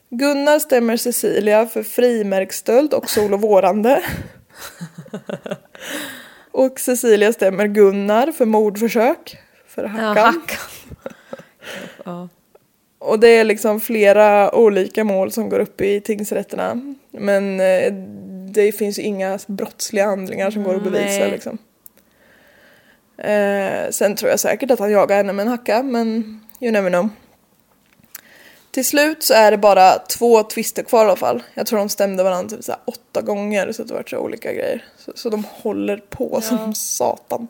Gunnar 0.10 0.60
stämmer 0.60 0.98
Cecilia 0.98 1.66
för 1.66 1.84
frimärksstöld 1.84 2.94
och 2.94 3.10
sol 3.10 3.34
och 3.34 3.42
vårande. 3.42 4.04
och 6.52 6.80
Cecilia 6.80 7.34
stämmer 7.34 7.68
Gunnar 7.68 8.32
för 8.32 8.46
mordförsök. 8.46 9.38
För 9.68 9.84
Ja, 9.84 9.90
hackan. 9.90 10.26
hackan. 10.26 10.68
ja. 12.06 12.30
Och 13.00 13.20
det 13.20 13.28
är 13.28 13.44
liksom 13.44 13.82
flera 13.82 14.56
olika 14.56 15.04
mål 15.04 15.32
som 15.32 15.50
går 15.50 15.60
upp 15.60 15.82
i 15.82 16.02
tingsrätterna. 16.02 16.96
Men 17.12 17.60
eh, 17.60 17.94
det 18.52 18.72
finns 18.72 19.00
ju 19.00 19.04
inga 19.04 19.40
brottsliga 19.48 20.06
handlingar 20.06 20.52
som 20.52 20.64
går 20.64 20.76
att 20.76 20.84
bevisa 20.84 21.20
Nej. 21.20 21.32
liksom. 21.32 21.58
Eh, 23.24 23.90
sen 23.92 24.16
tror 24.16 24.32
jag 24.32 24.40
säkert 24.40 24.72
att 24.72 24.80
han 24.80 24.92
jagar 24.92 25.18
henne 25.18 25.34
med 25.34 25.44
en 25.44 25.52
hacka, 25.52 25.84
men 25.84 26.40
you 26.60 26.72
never 26.72 26.90
know. 26.90 27.10
Till 28.72 28.86
slut 28.86 29.24
så 29.24 29.34
är 29.34 29.52
det 29.52 29.58
bara 29.58 30.00
två 30.00 30.44
twister 30.44 30.84
kvar 30.84 31.06
i 31.06 31.08
alla 31.08 31.16
fall. 31.16 31.44
Jag 31.54 31.68
tror 31.68 31.80
de 31.80 31.90
stämde 31.90 32.24
varandra 32.24 32.56
typ 32.56 32.66
så 32.66 32.76
åtta 32.86 33.22
gånger 33.22 33.72
så 33.72 33.84
det 33.84 33.94
var 33.94 34.04
så 34.08 34.18
olika 34.18 34.54
grejer. 34.54 34.86
Så, 34.98 35.12
så 35.16 35.30
de 35.30 35.44
håller 35.50 35.98
på 35.98 36.42
som 36.42 36.74
satan. 36.74 37.48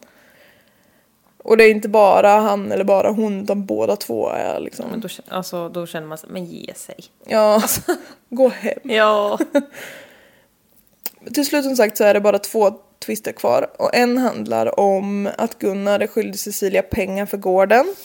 Och 1.43 1.57
det 1.57 1.63
är 1.63 1.71
inte 1.71 1.89
bara 1.89 2.29
han 2.29 2.71
eller 2.71 2.83
bara 2.83 3.11
hon, 3.11 3.43
utan 3.43 3.65
båda 3.65 3.95
två 3.95 4.29
är 4.29 4.59
liksom... 4.59 4.85
Men 4.91 4.99
då, 4.99 5.07
alltså, 5.27 5.69
då 5.69 5.85
känner 5.85 6.07
man 6.07 6.17
sig, 6.17 6.29
men 6.29 6.45
ge 6.45 6.73
sig. 6.73 6.95
Ja, 7.25 7.61
gå 8.29 8.49
hem. 8.49 8.79
Ja. 8.83 9.39
Till 11.33 11.45
slut 11.45 11.63
som 11.63 11.75
sagt 11.75 11.97
så 11.97 12.03
är 12.03 12.13
det 12.13 12.21
bara 12.21 12.39
två 12.39 12.79
twister 12.99 13.31
kvar 13.31 13.81
och 13.81 13.95
en 13.95 14.17
handlar 14.17 14.79
om 14.79 15.29
att 15.37 15.59
Gunnar 15.59 15.99
är 15.99 16.07
skyldig 16.07 16.39
Cecilia 16.39 16.81
pengar 16.81 17.25
för 17.25 17.37
gården. 17.37 17.95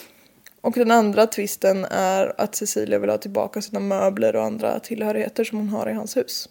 Och 0.61 0.73
den 0.73 0.91
andra 0.91 1.27
twisten 1.27 1.85
är 1.85 2.41
att 2.41 2.55
Cecilia 2.55 2.99
vill 2.99 3.11
ha 3.11 3.19
tillbaka 3.19 3.63
sina 3.63 3.81
möbler 3.81 4.37
och 4.37 4.45
andra 4.45 4.81
tillhörigheter 4.81 5.45
som 5.45 5.59
hon 5.59 5.69
har 5.69 5.91
i 5.91 5.93
hans 5.93 6.17
hus. 6.17 6.49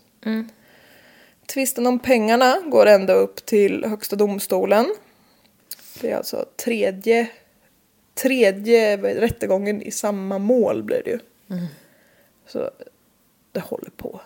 Tvisten 1.45 1.87
om 1.87 1.99
pengarna 1.99 2.57
går 2.65 2.85
ända 2.85 3.13
upp 3.13 3.45
till 3.45 3.85
Högsta 3.85 4.15
domstolen. 4.15 4.85
Det 6.01 6.11
är 6.11 6.17
alltså 6.17 6.45
tredje, 6.55 7.29
tredje 8.13 8.97
rättegången 8.97 9.81
i 9.81 9.91
samma 9.91 10.37
mål 10.37 10.83
blir 10.83 11.01
det 11.05 11.11
ju. 11.11 11.19
Så 12.47 12.69
det 13.51 13.59
håller 13.59 13.89
på. 13.89 14.21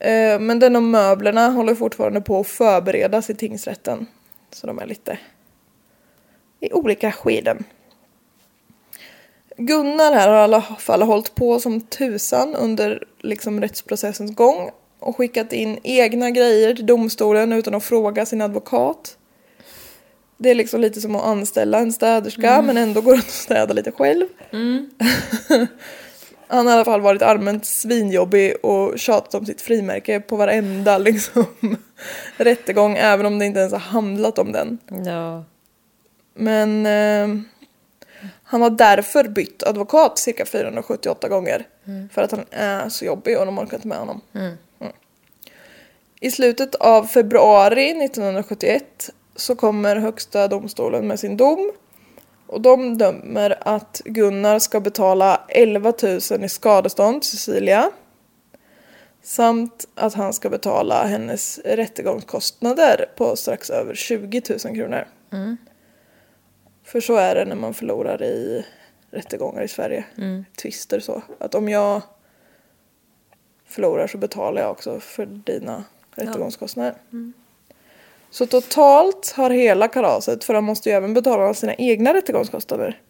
Eh, 0.00 0.40
Men 0.40 0.58
den 0.58 0.76
om 0.76 0.90
möblerna 0.90 1.48
håller 1.48 1.74
fortfarande 1.74 2.20
på 2.20 2.40
att 2.40 2.46
förberedas 2.46 3.30
i 3.30 3.34
tingsrätten. 3.34 4.06
Så 4.52 4.66
de 4.66 4.78
är 4.78 4.86
lite 4.86 5.18
i 6.60 6.72
olika 6.72 7.12
skeden. 7.12 7.64
Gunnar 9.56 10.14
här 10.14 10.28
har 10.28 10.36
i 10.36 10.40
alla 10.40 10.62
fall 10.62 11.02
hållit 11.02 11.34
på 11.34 11.60
som 11.60 11.80
tusan 11.80 12.54
under 12.54 13.04
liksom 13.18 13.60
rättsprocessens 13.60 14.34
gång 14.34 14.70
och 14.98 15.16
skickat 15.16 15.52
in 15.52 15.78
egna 15.82 16.30
grejer 16.30 16.74
till 16.74 16.86
domstolen 16.86 17.52
utan 17.52 17.74
att 17.74 17.84
fråga 17.84 18.26
sin 18.26 18.42
advokat. 18.42 19.16
Det 20.36 20.50
är 20.50 20.54
liksom 20.54 20.80
lite 20.80 21.00
som 21.00 21.16
att 21.16 21.24
anställa 21.24 21.78
en 21.78 21.92
städerska 21.92 22.62
men 22.62 22.76
ändå 22.76 23.00
går 23.00 23.12
runt 23.12 23.24
och 23.24 23.30
städa 23.30 23.74
lite 23.74 23.92
själv. 23.92 24.26
Han 26.50 26.66
har 26.66 26.72
i 26.72 26.76
alla 26.76 26.84
fall 26.84 27.00
varit 27.00 27.22
allmänt 27.22 27.66
svinjobbig 27.66 28.64
och 28.64 28.98
tjatat 28.98 29.34
om 29.34 29.46
sitt 29.46 29.60
frimärke 29.60 30.20
på 30.20 30.36
varenda 30.36 30.98
liksom, 31.08 31.46
rättegång 32.36 32.96
även 32.96 33.26
om 33.26 33.38
det 33.38 33.46
inte 33.46 33.60
ens 33.60 33.72
har 33.72 33.80
handlat 33.80 34.38
om 34.38 34.52
den. 34.52 34.78
ja. 35.04 35.44
Men 36.34 36.86
eh, 36.86 37.42
han 38.42 38.62
har 38.62 38.70
därför 38.70 39.28
bytt 39.28 39.62
advokat 39.62 40.18
cirka 40.18 40.46
478 40.46 41.28
gånger. 41.28 41.66
För 42.12 42.22
att 42.22 42.30
han 42.30 42.44
är 42.50 42.88
så 42.88 43.04
jobbig 43.04 43.38
och 43.38 43.46
de 43.46 43.58
orkar 43.58 43.76
inte 43.76 43.88
med 43.88 43.98
honom. 43.98 44.20
Mm. 44.34 44.56
I 46.20 46.30
slutet 46.30 46.74
av 46.74 47.04
februari 47.04 48.04
1971 48.04 49.10
så 49.36 49.54
kommer 49.54 49.96
högsta 49.96 50.48
domstolen 50.48 51.06
med 51.06 51.20
sin 51.20 51.36
dom. 51.36 51.72
Och 52.50 52.60
de 52.60 52.98
dömer 52.98 53.58
att 53.60 54.02
Gunnar 54.04 54.58
ska 54.58 54.80
betala 54.80 55.40
11 55.48 55.92
000 56.02 56.44
i 56.44 56.48
skadestånd 56.48 57.22
till 57.22 57.30
Cecilia. 57.30 57.90
Samt 59.22 59.88
att 59.94 60.14
han 60.14 60.32
ska 60.32 60.48
betala 60.50 61.04
hennes 61.04 61.58
rättegångskostnader 61.64 63.06
på 63.16 63.36
strax 63.36 63.70
över 63.70 63.94
20 63.94 64.42
000 64.48 64.58
kronor. 64.76 65.06
För 66.84 67.00
så 67.00 67.16
är 67.16 67.34
det 67.34 67.44
när 67.44 67.56
man 67.56 67.74
förlorar 67.74 68.22
i 68.22 68.64
rättegångar 69.10 69.62
i 69.62 69.68
Sverige. 69.68 70.04
Tvister 70.62 71.00
så. 71.00 71.22
Att 71.38 71.54
om 71.54 71.68
jag 71.68 72.02
förlorar 73.66 74.06
så 74.06 74.18
betalar 74.18 74.62
jag 74.62 74.70
också 74.70 75.00
för 75.00 75.26
dina 75.26 75.84
rättegångskostnader. 76.14 76.94
Så 78.30 78.46
totalt 78.46 79.32
har 79.36 79.50
hela 79.50 79.88
kalaset, 79.88 80.44
för 80.44 80.54
han 80.54 80.64
måste 80.64 80.88
ju 80.88 80.94
även 80.94 81.14
betala 81.14 81.54
sina 81.54 81.74
egna 81.74 82.14
rättegångskostnader. 82.14 83.00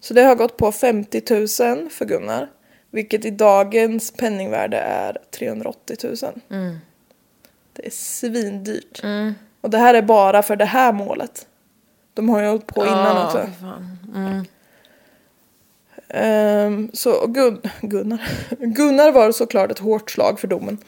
Så 0.00 0.14
det 0.14 0.22
har 0.22 0.34
gått 0.34 0.56
på 0.56 0.72
50 0.72 1.22
000 1.30 1.90
för 1.90 2.04
Gunnar. 2.04 2.50
Vilket 2.90 3.24
i 3.24 3.30
dagens 3.30 4.10
penningvärde 4.10 4.76
är 4.78 5.18
380 5.30 5.96
000. 6.02 6.16
Det 7.72 7.86
är 7.86 7.90
svindyrt. 7.90 9.00
Och 9.60 9.70
det 9.70 9.78
här 9.78 9.94
är 9.94 10.02
bara 10.02 10.42
för 10.42 10.56
det 10.56 10.64
här 10.64 10.92
målet. 10.92 11.46
De 12.14 12.28
har 12.28 12.40
ju 12.42 12.46
hållit 12.48 12.66
på 12.66 12.86
innan 12.86 13.26
också. 13.26 13.38
Ehm, 16.08 16.90
så 16.92 17.26
Gun 17.26 17.60
Gunnar. 17.80 18.20
Gunnar 18.58 19.12
var 19.12 19.32
såklart 19.32 19.70
ett 19.70 19.78
hårt 19.78 20.10
slag 20.10 20.40
för 20.40 20.48
domen. 20.48 20.78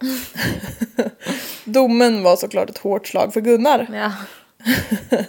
domen 1.64 2.22
var 2.22 2.36
såklart 2.36 2.70
ett 2.70 2.78
hårt 2.78 3.06
slag 3.06 3.32
för 3.32 3.40
Gunnar. 3.40 3.86
Ja. 3.92 4.12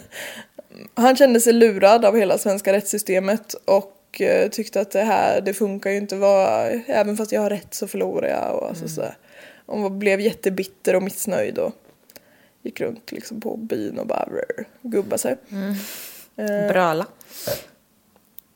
Han 0.94 1.16
kände 1.16 1.40
sig 1.40 1.52
lurad 1.52 2.04
av 2.04 2.16
hela 2.16 2.38
svenska 2.38 2.72
rättssystemet 2.72 3.54
och 3.54 4.20
eh, 4.20 4.48
tyckte 4.50 4.80
att 4.80 4.90
det 4.90 5.02
här, 5.02 5.40
det 5.40 5.54
funkar 5.54 5.90
ju 5.90 5.96
inte. 5.96 6.16
Vad, 6.16 6.80
även 6.86 7.16
fast 7.16 7.32
jag 7.32 7.40
har 7.40 7.50
rätt 7.50 7.74
så 7.74 7.88
förlorar 7.88 8.28
jag. 8.28 8.54
Och, 8.54 8.68
alltså, 8.68 8.88
så, 8.88 9.04
och 9.66 9.90
blev 9.90 10.20
jättebitter 10.20 10.96
och 10.96 11.02
missnöjd 11.02 11.58
och 11.58 11.72
gick 12.62 12.80
runt 12.80 13.12
liksom 13.12 13.40
på 13.40 13.56
byn 13.56 13.98
och 13.98 14.06
bara 14.06 14.24
rrr, 14.24 14.64
gubba 14.82 15.18
sig. 15.18 15.36
Bröla. 16.68 17.06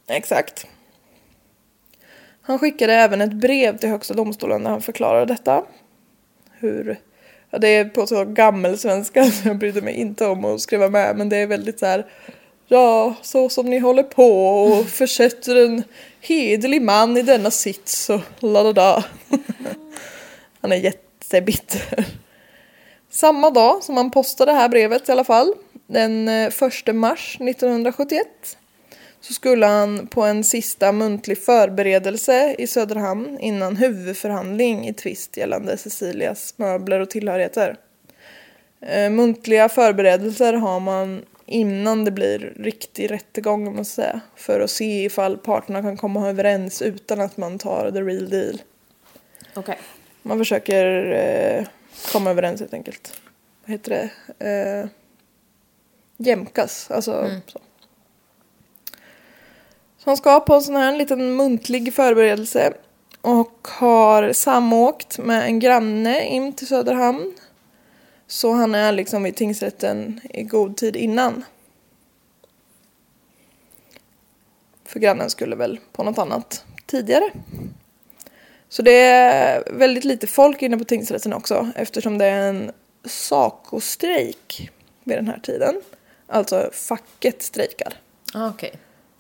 Exakt. 0.09 0.67
Han 2.43 2.59
skickade 2.59 2.93
även 2.93 3.21
ett 3.21 3.33
brev 3.33 3.79
till 3.79 3.89
Högsta 3.89 4.15
domstolen 4.15 4.63
där 4.63 4.71
han 4.71 4.83
förklarade 4.83 5.27
detta. 5.35 5.65
Hur, 6.61 7.01
ja, 7.51 7.59
det 7.59 7.69
är 7.69 7.85
på 7.85 8.07
så 8.07 8.25
gammelsvenska 8.25 9.25
så 9.31 9.49
jag 9.49 9.59
brydde 9.59 9.83
mig 9.83 9.95
inte 9.95 10.27
om 10.27 10.45
att 10.45 10.61
skriva 10.61 10.88
med 10.88 11.16
men 11.16 11.29
det 11.29 11.37
är 11.37 11.47
väldigt 11.47 11.79
så 11.79 11.87
här 11.87 12.07
Ja, 12.69 13.14
så 13.23 13.49
som 13.49 13.66
ni 13.66 13.79
håller 13.79 14.03
på 14.03 14.47
och 14.47 14.87
försätter 14.88 15.66
en 15.66 15.83
hederlig 16.21 16.83
man 16.83 17.16
i 17.16 17.23
denna 17.23 17.51
sits 17.51 18.11
och 18.11 18.21
la 18.38 18.62
da 18.62 18.73
da. 18.73 19.05
Han 20.61 20.73
är 20.73 20.77
jättebitter. 20.77 22.07
Samma 23.11 23.51
dag 23.51 23.85
som 23.85 23.97
han 23.97 24.11
postade 24.11 24.53
det 24.53 24.59
här 24.59 24.69
brevet 24.69 25.09
i 25.09 25.12
alla 25.12 25.25
fall, 25.25 25.55
den 25.87 26.29
eh, 26.29 26.53
1 26.87 26.95
mars 26.95 27.37
1971, 27.40 28.27
så 29.27 29.33
skulle 29.33 29.67
han 29.67 30.07
på 30.07 30.23
en 30.23 30.45
sista 30.45 30.93
muntlig 30.93 31.39
förberedelse 31.39 32.55
i 32.59 32.67
Söderhamn 32.67 33.39
innan 33.41 33.77
huvudförhandling 33.77 34.89
i 34.89 34.93
tvist 34.93 35.37
gällande 35.37 35.77
Cecilias 35.77 36.55
möbler 36.57 37.01
och 37.01 37.11
tillhörigheter. 37.11 37.77
Eh, 38.81 39.11
muntliga 39.11 39.69
förberedelser 39.69 40.53
har 40.53 40.81
man 40.81 41.25
innan 41.47 42.05
det 42.05 42.11
blir 42.11 42.55
riktig 42.57 43.11
rättegång 43.11 43.69
om 43.69 43.77
man 43.77 43.85
säga. 43.85 44.21
För 44.37 44.61
att 44.61 44.71
se 44.71 45.05
ifall 45.05 45.39
parterna 45.39 45.83
kan 45.83 45.97
komma 45.97 46.29
överens 46.29 46.83
utan 46.83 47.21
att 47.21 47.37
man 47.37 47.59
tar 47.59 47.91
the 47.91 48.03
real 48.03 48.29
deal. 48.29 48.62
Okej. 49.55 49.79
Man 50.23 50.39
försöker 50.39 51.12
eh, 51.12 51.67
komma 52.12 52.31
överens 52.31 52.61
helt 52.61 52.75
enkelt. 52.75 53.21
Vad 53.65 53.71
heter 53.71 53.91
det? 53.91 54.11
Eh, 54.49 54.89
jämkas, 56.17 56.91
alltså 56.91 57.31
så. 57.47 57.53
Så 57.53 57.59
han 60.07 60.16
ska 60.16 60.40
på 60.40 60.55
en 60.55 60.62
sån 60.62 60.77
här 60.77 60.97
liten 60.97 61.37
muntlig 61.37 61.95
förberedelse 61.95 62.73
och 63.21 63.69
har 63.69 64.33
samåkt 64.33 65.19
med 65.19 65.45
en 65.45 65.59
granne 65.59 66.25
in 66.25 66.53
till 66.53 66.66
Söderhamn. 66.66 67.35
Så 68.27 68.53
han 68.53 68.75
är 68.75 68.92
liksom 68.92 69.23
vid 69.23 69.37
tingsrätten 69.37 70.21
i 70.31 70.42
god 70.42 70.77
tid 70.77 70.97
innan. 70.97 71.45
För 74.85 75.01
grannen 75.01 75.31
skulle 75.31 75.57
väl 75.57 75.81
på 75.92 76.03
något 76.03 76.19
annat 76.19 76.64
tidigare. 76.87 77.31
Så 78.69 78.83
det 78.83 79.01
är 79.01 79.73
väldigt 79.73 80.05
lite 80.05 80.27
folk 80.27 80.62
inne 80.62 80.79
på 80.79 80.85
tingsrätten 80.85 81.33
också 81.33 81.71
eftersom 81.77 82.19
det 82.19 82.25
är 82.25 82.49
en 82.49 82.73
SACO-strejk 83.05 84.71
vid 85.05 85.19
den 85.19 85.29
här 85.29 85.38
tiden. 85.38 85.81
Alltså 86.27 86.71
facket 86.73 87.42
strejkar. 87.42 87.95
Ah, 88.35 88.49
okay. 88.49 88.71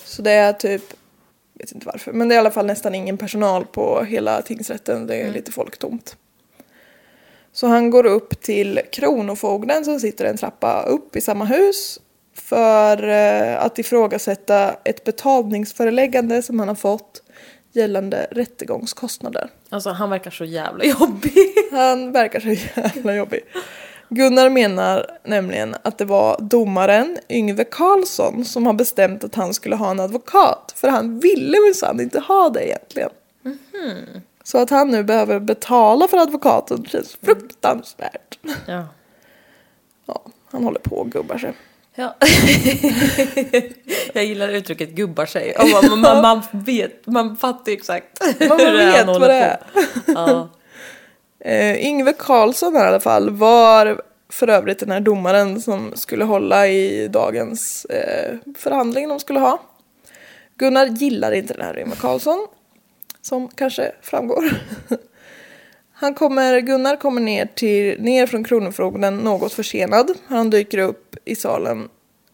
Så 0.06 0.22
det 0.22 0.30
är 0.30 0.52
typ, 0.52 0.82
jag 1.54 1.66
vet 1.66 1.72
inte 1.72 1.86
varför, 1.86 2.12
men 2.12 2.28
det 2.28 2.34
är 2.34 2.36
i 2.36 2.38
alla 2.38 2.50
fall 2.50 2.66
nästan 2.66 2.94
ingen 2.94 3.18
personal 3.18 3.66
på 3.66 4.02
hela 4.02 4.42
tingsrätten. 4.42 5.06
Det 5.06 5.16
är 5.16 5.30
lite 5.30 5.52
folktomt. 5.52 6.16
Så 7.52 7.66
han 7.66 7.90
går 7.90 8.06
upp 8.06 8.42
till 8.42 8.80
Kronofogden 8.92 9.84
som 9.84 10.00
sitter 10.00 10.24
en 10.24 10.36
trappa 10.36 10.82
upp 10.82 11.16
i 11.16 11.20
samma 11.20 11.44
hus 11.44 12.00
för 12.34 13.08
eh, 13.08 13.64
att 13.64 13.78
ifrågasätta 13.78 14.76
ett 14.84 15.04
betalningsföreläggande 15.04 16.42
som 16.42 16.58
han 16.58 16.68
har 16.68 16.74
fått 16.74 17.22
gällande 17.72 18.26
rättegångskostnader. 18.30 19.50
Alltså 19.68 19.90
han 19.90 20.10
verkar 20.10 20.30
så 20.30 20.44
jävla 20.44 20.84
jobbig. 20.84 21.54
Han 21.72 22.12
verkar 22.12 22.40
så 22.40 22.48
jävla 22.80 23.14
jobbig. 23.14 23.40
Gunnar 24.08 24.50
menar 24.50 25.06
nämligen 25.24 25.76
att 25.82 25.98
det 25.98 26.04
var 26.04 26.36
domaren 26.40 27.18
Yngve 27.28 27.64
Karlsson 27.64 28.44
som 28.44 28.66
har 28.66 28.72
bestämt 28.72 29.24
att 29.24 29.34
han 29.34 29.54
skulle 29.54 29.76
ha 29.76 29.90
en 29.90 30.00
advokat. 30.00 30.74
För 30.76 30.88
han 30.88 31.20
ville 31.20 31.58
minsann 31.66 32.00
inte 32.00 32.20
ha 32.20 32.48
det 32.48 32.68
egentligen. 32.68 33.10
Så 34.44 34.58
att 34.58 34.70
han 34.70 34.90
nu 34.90 35.04
behöver 35.04 35.40
betala 35.40 36.08
för 36.08 36.18
advokaten 36.18 36.84
känns 36.84 37.16
fruktansvärt. 37.22 38.38
Ja. 38.66 38.84
Ja, 40.06 40.22
han 40.50 40.64
håller 40.64 40.80
på 40.80 40.96
och 40.96 41.10
gubbar 41.10 41.38
sig. 41.38 41.52
Ja. 41.94 42.16
jag 44.12 44.24
gillar 44.24 44.48
uttrycket 44.48 44.90
gubbar 44.90 45.26
sig. 45.26 45.56
Man, 45.72 46.00
man, 46.00 46.22
man 46.22 46.42
vet, 46.52 47.06
man 47.06 47.36
fattar 47.36 47.72
ju 47.72 47.76
exakt 47.76 48.20
Man 48.48 48.60
hur 48.60 48.76
vet 48.76 49.06
han 49.06 49.20
vad 49.20 49.30
det 49.30 49.34
är. 49.34 49.58
Ja. 50.06 50.48
Eh, 51.38 51.86
Yngve 51.86 52.12
Karlsson 52.12 52.76
här 52.76 52.84
i 52.84 52.88
alla 52.88 53.00
fall 53.00 53.30
var 53.30 54.00
för 54.28 54.48
övrigt 54.48 54.78
den 54.78 54.90
här 54.90 55.00
domaren 55.00 55.60
som 55.60 55.92
skulle 55.94 56.24
hålla 56.24 56.68
i 56.68 57.08
dagens 57.08 57.84
eh, 57.84 58.34
förhandling 58.58 59.08
de 59.08 59.20
skulle 59.20 59.40
ha. 59.40 59.60
Gunnar 60.56 60.86
gillar 60.86 61.32
inte 61.32 61.54
den 61.54 61.66
här 61.66 61.78
Yngve 61.78 61.96
Karlsson, 61.96 62.46
som 63.22 63.48
kanske 63.48 63.92
framgår. 64.02 64.44
Han 65.98 66.14
kommer, 66.14 66.60
Gunnar 66.60 66.96
kommer 66.96 67.20
ner, 67.20 67.46
till, 67.54 68.02
ner 68.02 68.26
från 68.26 68.44
Kronofogden 68.44 69.16
något 69.16 69.52
försenad. 69.52 70.10
Han 70.26 70.50
dyker 70.50 70.78
upp 70.78 71.16
i 71.24 71.36
salen, 71.36 71.88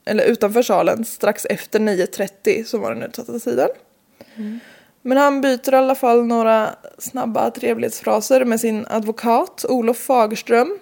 eller 0.04 0.24
utanför 0.24 0.62
salen 0.62 1.04
strax 1.04 1.44
efter 1.44 1.80
9.30 1.80 2.64
som 2.64 2.80
var 2.80 2.94
den 2.94 3.02
utsatta 3.02 3.38
tiden. 3.38 3.68
Mm. 4.36 4.60
Men 5.02 5.18
han 5.18 5.40
byter 5.40 5.74
i 5.74 5.76
alla 5.76 5.94
fall 5.94 6.26
några 6.26 6.74
snabba 6.98 7.50
trevlighetsfraser 7.50 8.44
med 8.44 8.60
sin 8.60 8.86
advokat 8.88 9.64
Olof 9.68 9.96
Fagerström. 9.96 10.78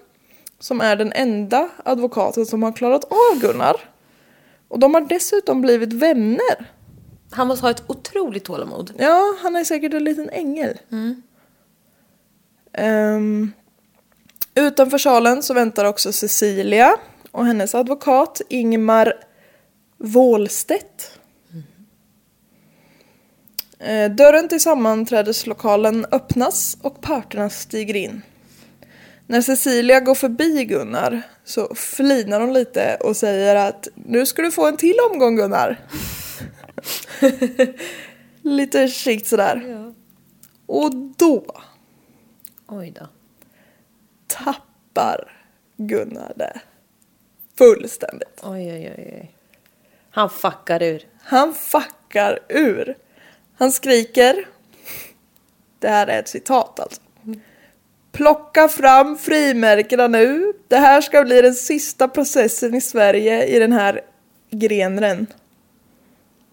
Som 0.58 0.80
är 0.80 0.96
den 0.96 1.12
enda 1.12 1.68
advokaten 1.84 2.46
som 2.46 2.62
har 2.62 2.72
klarat 2.72 3.04
av 3.04 3.40
Gunnar. 3.40 3.76
Och 4.68 4.78
de 4.78 4.94
har 4.94 5.00
dessutom 5.00 5.60
blivit 5.60 5.92
vänner. 5.92 6.70
Han 7.30 7.46
måste 7.46 7.66
ha 7.66 7.70
ett 7.70 7.82
otroligt 7.86 8.44
tålamod. 8.44 8.92
Ja, 8.98 9.36
han 9.42 9.56
är 9.56 9.64
säkert 9.64 9.94
en 9.94 10.04
liten 10.04 10.30
ängel. 10.30 10.78
Ehm, 12.72 13.52
utanför 14.54 14.98
salen 14.98 15.42
så 15.42 15.54
väntar 15.54 15.84
också 15.84 16.12
Cecilia 16.12 16.96
och 17.30 17.46
hennes 17.46 17.74
advokat 17.74 18.40
Ingmar 18.48 19.12
Wåhlstedt. 19.98 21.19
Eh, 23.80 24.10
Dörren 24.10 24.48
till 24.48 24.60
sammanträdeslokalen 24.60 26.06
öppnas 26.12 26.76
och 26.82 27.00
parterna 27.00 27.50
stiger 27.50 27.96
in. 27.96 28.22
När 29.26 29.42
Cecilia 29.42 30.00
går 30.00 30.14
förbi 30.14 30.64
Gunnar 30.64 31.22
så 31.44 31.74
flinar 31.74 32.40
hon 32.40 32.52
lite 32.52 32.96
och 33.00 33.16
säger 33.16 33.56
att 33.56 33.88
nu 33.94 34.26
ska 34.26 34.42
du 34.42 34.50
få 34.50 34.66
en 34.66 34.76
till 34.76 34.96
omgång 35.12 35.36
Gunnar. 35.36 35.80
lite 38.42 38.88
skikt 38.88 39.26
sådär. 39.26 39.92
Och 40.66 40.94
då 40.94 41.44
Oj 42.66 42.90
då. 43.00 43.08
tappar 44.26 45.32
Gunnar 45.76 46.32
det 46.36 46.60
fullständigt. 47.58 48.40
Oj, 48.42 48.72
oj. 48.72 48.94
oj. 48.98 49.34
Han 50.10 50.30
fuckar 50.30 50.82
ur. 50.82 51.06
Han 51.22 51.54
fuckar 51.54 52.38
ur. 52.48 52.96
Han 53.60 53.72
skriker. 53.72 54.48
Det 55.78 55.88
här 55.88 56.06
är 56.06 56.18
ett 56.18 56.28
citat 56.28 56.80
alltså. 56.80 57.00
Plocka 58.12 58.68
fram 58.68 59.18
frimärkena 59.18 60.08
nu. 60.08 60.52
Det 60.68 60.76
här 60.76 61.00
ska 61.00 61.24
bli 61.24 61.42
den 61.42 61.54
sista 61.54 62.08
processen 62.08 62.74
i 62.74 62.80
Sverige 62.80 63.46
i 63.46 63.58
den 63.58 63.72
här 63.72 64.00
grenen. 64.50 65.26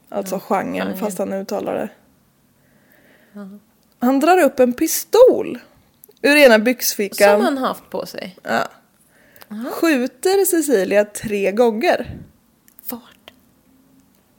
Alltså 0.09 0.39
genren, 0.39 0.97
fast 0.97 1.17
han 1.17 1.33
uttalar 1.33 1.75
det. 1.75 1.89
Han 3.99 4.19
drar 4.19 4.43
upp 4.43 4.59
en 4.59 4.73
pistol 4.73 5.59
ur 6.21 6.35
ena 6.35 6.59
byxfickan. 6.59 7.37
Som 7.37 7.45
han 7.45 7.57
haft 7.57 7.89
på 7.89 8.05
sig. 8.05 8.37
Ja. 8.43 8.67
Skjuter 9.71 10.45
Cecilia 10.45 11.05
tre 11.05 11.51
gånger. 11.51 12.17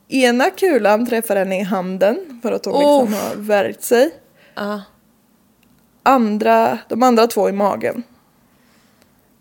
Ena 0.09 0.51
kulan 0.51 1.07
träffar 1.07 1.37
henne 1.37 1.61
i 1.61 1.63
handen 1.63 2.41
för 2.43 2.53
att 2.53 2.65
hon 2.65 2.75
liksom 2.75 3.21
har 3.21 3.37
värjt 3.37 3.83
sig. 3.83 4.11
Ja. 4.55 4.83
Andra, 6.03 6.79
de 6.89 7.03
andra 7.03 7.27
två 7.27 7.49
i 7.49 7.53
magen. 7.53 8.03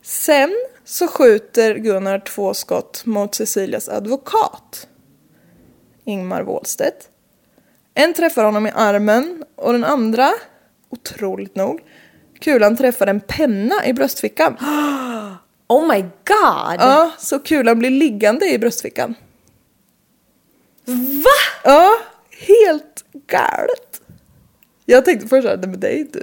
Sen 0.02 0.56
så 0.86 1.08
skjuter 1.08 1.76
Gunnar 1.76 2.20
två 2.20 2.54
skott 2.54 3.06
mot 3.06 3.36
Cecilias 3.36 3.90
advokat. 3.90 4.88
Ingmar 6.06 6.44
Wåhlstedt. 6.44 7.10
En 7.94 8.14
träffar 8.14 8.44
honom 8.44 8.68
i 8.68 8.72
armen 8.76 9.44
och 9.56 9.74
den 9.74 9.84
andra, 9.84 10.34
otroligt 10.90 11.56
nog, 11.56 11.82
kulan 12.40 12.78
träffar 12.78 13.08
en 13.08 13.20
penna 13.20 13.86
i 13.86 13.94
bröstfickan. 13.94 14.58
Oh 15.70 15.88
my 15.88 16.02
god! 16.02 16.80
Ja, 16.80 17.12
så 17.18 17.40
kulan 17.40 17.80
blir 17.80 17.90
liggande 17.90 18.50
i 18.50 18.60
bröstfickan. 18.60 19.16
Va? 20.88 21.30
Ja, 21.64 21.92
helt 22.50 23.04
galet. 23.28 24.02
Jag 24.86 25.06
tänkte 25.06 25.28
först 25.28 25.48
att 25.48 25.60
men 25.60 25.80
det 25.80 25.90
är 25.90 26.00
inte... 26.00 26.20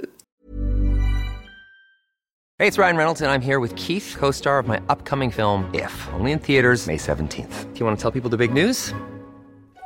Hey, 2.57 2.69
it's 2.69 2.77
Ryan 2.77 2.97
Reynolds, 2.97 3.21
and 3.21 3.29
I'm 3.29 3.41
here 3.41 3.59
with 3.59 3.75
Keith, 3.75 4.15
co 4.19 4.31
star 4.31 4.59
of 4.59 4.67
my 4.67 4.77
upcoming 4.87 5.31
film, 5.31 5.65
If, 5.73 6.07
only 6.13 6.31
in 6.31 6.39
theaters, 6.39 6.87
May 6.87 6.97
17th. 6.97 7.73
Do 7.73 7.79
you 7.79 7.85
want 7.85 7.99
to 7.99 8.01
tell 8.01 8.21
people 8.21 8.29
the 8.29 8.37
big 8.37 8.53
news? 8.53 8.93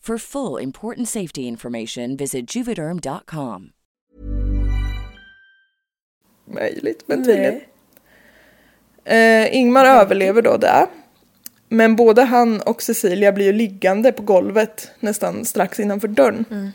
For 0.00 0.18
full 0.18 0.62
important 0.62 1.08
safety 1.08 1.40
information, 1.40 2.16
visit 2.16 2.56
juvederm.com. 2.56 3.70
möjligt, 6.54 7.02
men 7.06 7.24
tydligen. 7.24 7.60
Eh, 9.04 9.56
Ingmar 9.56 9.84
överlever 9.84 10.42
då 10.42 10.56
det. 10.56 10.86
Men 11.68 11.96
både 11.96 12.22
han 12.22 12.60
och 12.60 12.82
Cecilia 12.82 13.32
blir 13.32 13.46
ju 13.46 13.52
liggande 13.52 14.12
på 14.12 14.22
golvet 14.22 14.90
nästan 15.00 15.44
strax 15.44 15.80
innanför 15.80 16.08
dörren. 16.08 16.72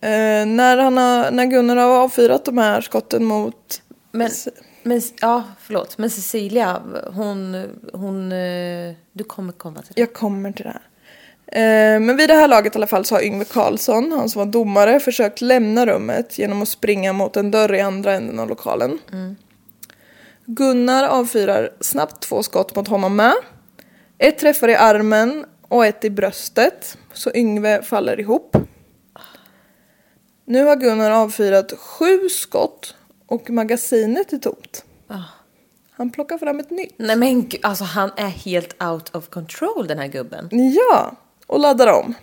Eh, 0.00 0.46
när, 0.46 0.76
han 0.76 0.96
har, 0.96 1.30
när 1.30 1.46
Gunnar 1.46 1.76
har 1.76 1.98
avfyrat 1.98 2.44
de 2.44 2.58
här 2.58 2.80
skotten 2.80 3.24
mot... 3.24 3.82
Men, 4.12 4.30
men, 4.82 5.02
ja, 5.20 5.44
förlåt. 5.60 5.98
Men 5.98 6.10
Cecilia, 6.10 6.82
hon, 7.12 7.66
hon, 7.92 8.32
eh, 8.32 8.94
du 9.12 9.24
kommer 9.24 9.52
komma 9.52 9.82
till 9.82 9.94
det. 9.94 10.00
Jag 10.00 10.12
kommer 10.12 10.52
till 10.52 10.64
det 10.64 10.70
här. 10.70 10.82
Eh, 11.52 12.00
men 12.00 12.16
vid 12.16 12.28
det 12.28 12.34
här 12.34 12.48
laget 12.48 12.74
i 12.74 12.78
alla 12.78 12.86
fall 12.86 13.04
så 13.04 13.14
har 13.14 13.22
Yngve 13.22 13.44
Karlsson, 13.44 14.12
han 14.12 14.28
som 14.28 14.38
var 14.38 14.46
domare, 14.46 15.00
försökt 15.00 15.40
lämna 15.40 15.86
rummet 15.86 16.38
genom 16.38 16.62
att 16.62 16.68
springa 16.68 17.12
mot 17.12 17.36
en 17.36 17.50
dörr 17.50 17.74
i 17.74 17.80
andra 17.80 18.14
änden 18.14 18.38
av 18.38 18.48
lokalen. 18.48 18.98
Gunnar 20.46 21.04
avfyrar 21.04 21.70
snabbt 21.80 22.22
två 22.22 22.42
skott 22.42 22.76
mot 22.76 22.88
honom 22.88 23.16
med. 23.16 23.34
Ett 24.18 24.38
träffar 24.38 24.68
i 24.68 24.74
armen 24.74 25.44
och 25.68 25.86
ett 25.86 26.04
i 26.04 26.10
bröstet, 26.10 26.98
så 27.12 27.30
Yngve 27.34 27.82
faller 27.82 28.20
ihop. 28.20 28.56
Nu 30.44 30.64
har 30.64 30.76
Gunnar 30.76 31.10
avfyrat 31.10 31.72
sju 31.78 32.28
skott 32.28 32.94
och 33.26 33.50
magasinet 33.50 34.32
är 34.32 34.38
tomt. 34.38 34.84
Han 35.90 36.10
plockar 36.10 36.38
fram 36.38 36.60
ett 36.60 36.70
nytt. 36.70 36.94
Nej 36.96 37.16
men 37.16 37.50
alltså 37.62 37.84
han 37.84 38.10
är 38.16 38.28
helt 38.28 38.82
out 38.82 39.14
of 39.14 39.28
control 39.28 39.86
den 39.86 39.98
här 39.98 40.06
gubben. 40.06 40.48
Ja, 40.50 41.16
och 41.48 41.60
laddar 41.60 41.92
om. 41.92 42.14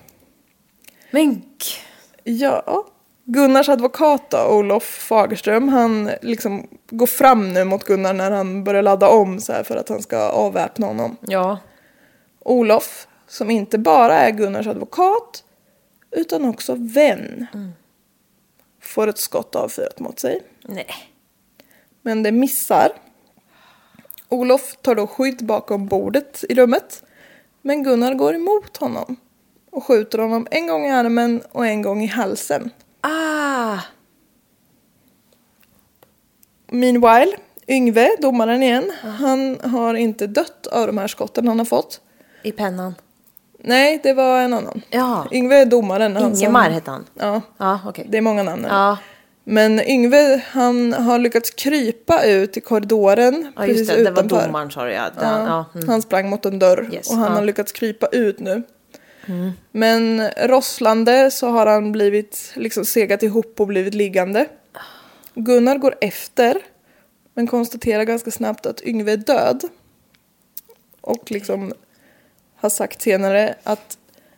Men. 1.11 1.41
Ja. 2.23 2.85
Gunnars 3.27 3.69
advokat 3.69 4.29
då, 4.29 4.47
Olof 4.47 4.83
Fagerström, 4.83 5.69
han 5.69 6.11
liksom 6.21 6.67
går 6.89 7.07
fram 7.07 7.53
nu 7.53 7.63
mot 7.63 7.83
Gunnar 7.83 8.13
när 8.13 8.31
han 8.31 8.63
börjar 8.63 8.81
ladda 8.81 9.09
om 9.09 9.39
så 9.39 9.53
här 9.53 9.63
för 9.63 9.75
att 9.75 9.89
han 9.89 10.01
ska 10.01 10.17
avväpna 10.17 10.87
honom. 10.87 11.17
Ja. 11.21 11.57
Olof, 12.39 13.07
som 13.27 13.51
inte 13.51 13.77
bara 13.77 14.13
är 14.13 14.31
Gunnars 14.31 14.67
advokat, 14.67 15.43
utan 16.11 16.45
också 16.45 16.75
vän, 16.77 17.47
får 18.81 19.07
ett 19.07 19.17
skott 19.17 19.55
avfyrat 19.55 19.99
mot 19.99 20.19
sig. 20.19 20.41
Nej. 20.61 20.87
Men 22.01 22.23
det 22.23 22.31
missar. 22.31 22.91
Olof 24.29 24.75
tar 24.81 24.95
då 24.95 25.07
skydd 25.07 25.45
bakom 25.45 25.87
bordet 25.87 26.43
i 26.49 26.55
rummet. 26.55 27.03
Men 27.67 27.83
Gunnar 27.83 28.13
går 28.13 28.35
emot 28.35 28.77
honom 28.77 29.15
och 29.71 29.83
skjuter 29.83 30.17
honom 30.19 30.47
en 30.51 30.67
gång 30.67 30.85
i 30.85 30.91
armen 30.91 31.41
och 31.51 31.65
en 31.67 31.81
gång 31.81 32.03
i 32.03 32.07
halsen. 32.07 32.69
Ah. 33.01 33.77
Meanwhile, 36.67 37.37
Yngve, 37.67 38.09
domaren 38.21 38.63
igen, 38.63 38.91
han 39.01 39.57
har 39.63 39.93
inte 39.93 40.27
dött 40.27 40.67
av 40.67 40.87
de 40.87 40.97
här 40.97 41.07
skotten 41.07 41.47
han 41.47 41.57
har 41.59 41.65
fått. 41.65 42.01
I 42.43 42.51
pennan. 42.51 42.95
Nej, 43.59 43.99
det 44.03 44.13
var 44.13 44.39
en 44.41 44.53
annan. 44.53 44.81
Ja. 44.89 45.27
Yngve 45.31 45.55
är 45.55 45.65
domaren. 45.65 46.15
han 46.15 46.23
som- 46.23 46.33
Ingemar 46.33 46.69
hette 46.69 46.91
han. 46.91 47.05
Ja, 47.13 47.41
Ja, 47.57 47.79
okej. 47.87 48.05
det 48.09 48.17
är 48.17 48.21
många 48.21 48.43
namn. 48.43 48.61
nu. 48.61 48.67
Ja. 48.67 48.97
Men 49.47 49.79
Yngve, 49.79 50.41
han 50.47 50.93
har 50.93 51.19
lyckats 51.19 51.49
krypa 51.49 52.23
ut 52.23 52.57
i 52.57 52.61
korridoren. 52.61 53.51
ja, 53.55 53.65
just 53.65 53.79
precis 53.79 53.87
det. 53.87 54.03
Det 54.03 54.11
var 54.11 54.23
utanför. 54.23 54.45
domaren 54.45 54.71
sa 54.71 54.89
ja. 54.89 55.09
Den, 55.19 55.45
ja. 55.45 55.65
mm. 55.75 55.89
Han 55.89 56.01
sprang 56.01 56.29
mot 56.29 56.45
en 56.45 56.59
dörr 56.59 56.89
Yes, 56.91 57.09
och 57.09 57.15
han 57.15 57.23
ja. 57.23 57.27
Mm. 57.27 57.37
har 57.37 57.45
lyckats 57.45 57.71
krypa 57.71 58.07
ut 58.07 58.39
nu. 58.39 58.63
Men 59.71 60.29
rosslande 60.29 61.31
så 61.31 61.47
har 61.47 61.65
han 61.65 61.91
blivit 61.91 62.51
liksom 62.55 62.85
segat 62.85 63.23
ihop 63.23 63.59
och 63.59 63.67
blivit 63.67 63.93
liggande. 63.93 64.45
Gunnar 65.35 65.77
går 65.77 65.95
efter 66.01 66.57
men 67.33 67.47
konstaterar 67.47 68.03
ganska 68.03 68.31
snabbt 68.31 68.65
att 68.65 68.81
Yngve 68.81 69.11
är 69.11 69.17
död. 69.17 69.63
Och 71.01 71.31
liksom 71.31 71.73
har 72.55 72.69
sagt 72.69 73.01
senare 73.01 73.55
att 73.63 73.97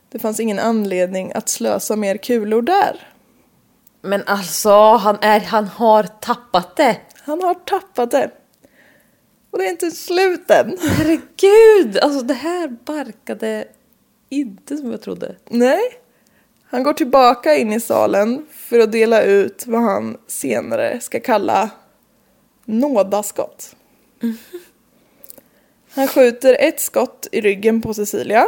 det 0.09 0.19
fanns 0.19 0.39
ingen 0.39 0.59
anledning 0.59 1.31
att 1.35 1.49
slösa 1.49 1.95
mer 1.95 2.17
kulor 2.17 2.61
där. 2.61 3.07
Men 4.07 4.23
alltså, 4.25 4.71
han, 4.93 5.17
är, 5.21 5.39
han 5.39 5.67
har 5.67 6.03
tappat 6.03 6.75
det. 6.75 6.97
Han 7.21 7.41
har 7.41 7.53
tappat 7.53 8.11
det. 8.11 8.31
Och 9.51 9.57
det 9.57 9.65
är 9.65 9.69
inte 9.69 9.91
slut 9.91 10.51
än. 10.51 10.77
Herregud! 10.81 11.97
Alltså 12.01 12.21
det 12.21 12.33
här 12.33 12.67
barkade 12.67 13.67
inte 14.29 14.77
som 14.77 14.91
jag 14.91 15.01
trodde. 15.01 15.35
Nej. 15.49 15.81
Han 16.69 16.83
går 16.83 16.93
tillbaka 16.93 17.55
in 17.55 17.73
i 17.73 17.79
salen 17.79 18.45
för 18.51 18.79
att 18.79 18.91
dela 18.91 19.21
ut 19.21 19.67
vad 19.67 19.81
han 19.81 20.17
senare 20.27 20.99
ska 20.99 21.19
kalla 21.19 21.69
nådaskott. 22.65 23.75
Han 25.89 26.07
skjuter 26.07 26.57
ett 26.59 26.79
skott 26.79 27.27
i 27.31 27.41
ryggen 27.41 27.81
på 27.81 27.93
Cecilia. 27.93 28.47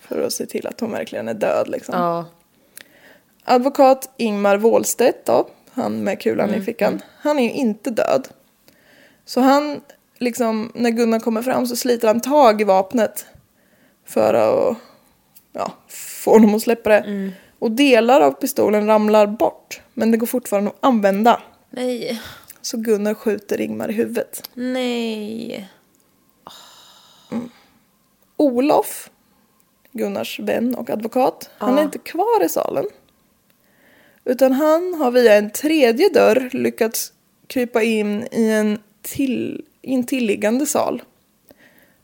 För 0.00 0.22
att 0.22 0.32
se 0.32 0.46
till 0.46 0.66
att 0.66 0.80
hon 0.80 0.92
verkligen 0.92 1.28
är 1.28 1.34
död 1.34 1.68
liksom. 1.68 1.94
Ja. 1.94 2.24
Advokat 3.48 4.10
Ingmar 4.16 4.56
Wåhlstedt 4.56 5.26
då, 5.26 5.48
han 5.70 6.04
med 6.04 6.20
kulan 6.20 6.54
i 6.54 6.60
fickan, 6.60 7.02
han 7.18 7.38
är 7.38 7.42
ju 7.42 7.50
inte 7.50 7.90
död. 7.90 8.28
Så 9.24 9.40
han, 9.40 9.80
liksom, 10.18 10.72
när 10.74 10.90
Gunnar 10.90 11.18
kommer 11.18 11.42
fram 11.42 11.66
så 11.66 11.76
sliter 11.76 12.08
han 12.08 12.20
tag 12.20 12.60
i 12.60 12.64
vapnet. 12.64 13.26
För 14.04 14.34
att 14.34 14.76
ja, 15.52 15.72
få 15.88 16.30
honom 16.30 16.54
att 16.54 16.62
släppa 16.62 16.90
det. 16.90 17.32
Och 17.58 17.70
delar 17.70 18.20
av 18.20 18.32
pistolen 18.32 18.86
ramlar 18.86 19.26
bort. 19.26 19.80
Men 19.94 20.10
det 20.10 20.16
går 20.16 20.26
fortfarande 20.26 20.70
att 20.70 20.76
använda. 20.80 21.42
Nej. 21.70 22.22
Så 22.62 22.76
Gunnar 22.76 23.14
skjuter 23.14 23.60
Ingmar 23.60 23.90
i 23.90 23.92
huvudet. 23.92 24.50
Nej. 24.54 25.68
Olof, 28.36 29.10
Gunnars 29.92 30.40
vän 30.40 30.74
och 30.74 30.90
advokat, 30.90 31.50
han 31.58 31.78
är 31.78 31.82
inte 31.82 31.98
kvar 31.98 32.44
i 32.44 32.48
salen. 32.48 32.86
Utan 34.28 34.52
han 34.52 34.94
har 34.94 35.10
via 35.10 35.34
en 35.34 35.50
tredje 35.50 36.08
dörr 36.08 36.48
lyckats 36.52 37.12
krypa 37.46 37.82
in 37.82 38.28
i 38.32 38.50
en, 38.50 38.78
till, 39.02 39.64
i 39.82 39.94
en 39.94 40.04
tilliggande 40.04 40.66
sal. 40.66 41.02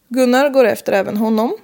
Gunnar 0.08 0.48
går 0.48 0.64
efter 0.64 0.92
även 0.92 1.16
honom. 1.16 1.56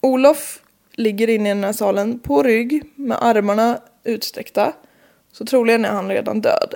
Olof 0.00 0.62
ligger 0.92 1.28
inne 1.30 1.50
i 1.50 1.54
den 1.54 1.64
här 1.64 1.72
salen 1.72 2.18
på 2.18 2.42
rygg 2.42 2.82
med 2.94 3.24
armarna 3.24 3.80
utsträckta. 4.04 4.72
Så 5.32 5.44
troligen 5.44 5.84
är 5.84 5.90
han 5.90 6.08
redan 6.08 6.40
död. 6.40 6.74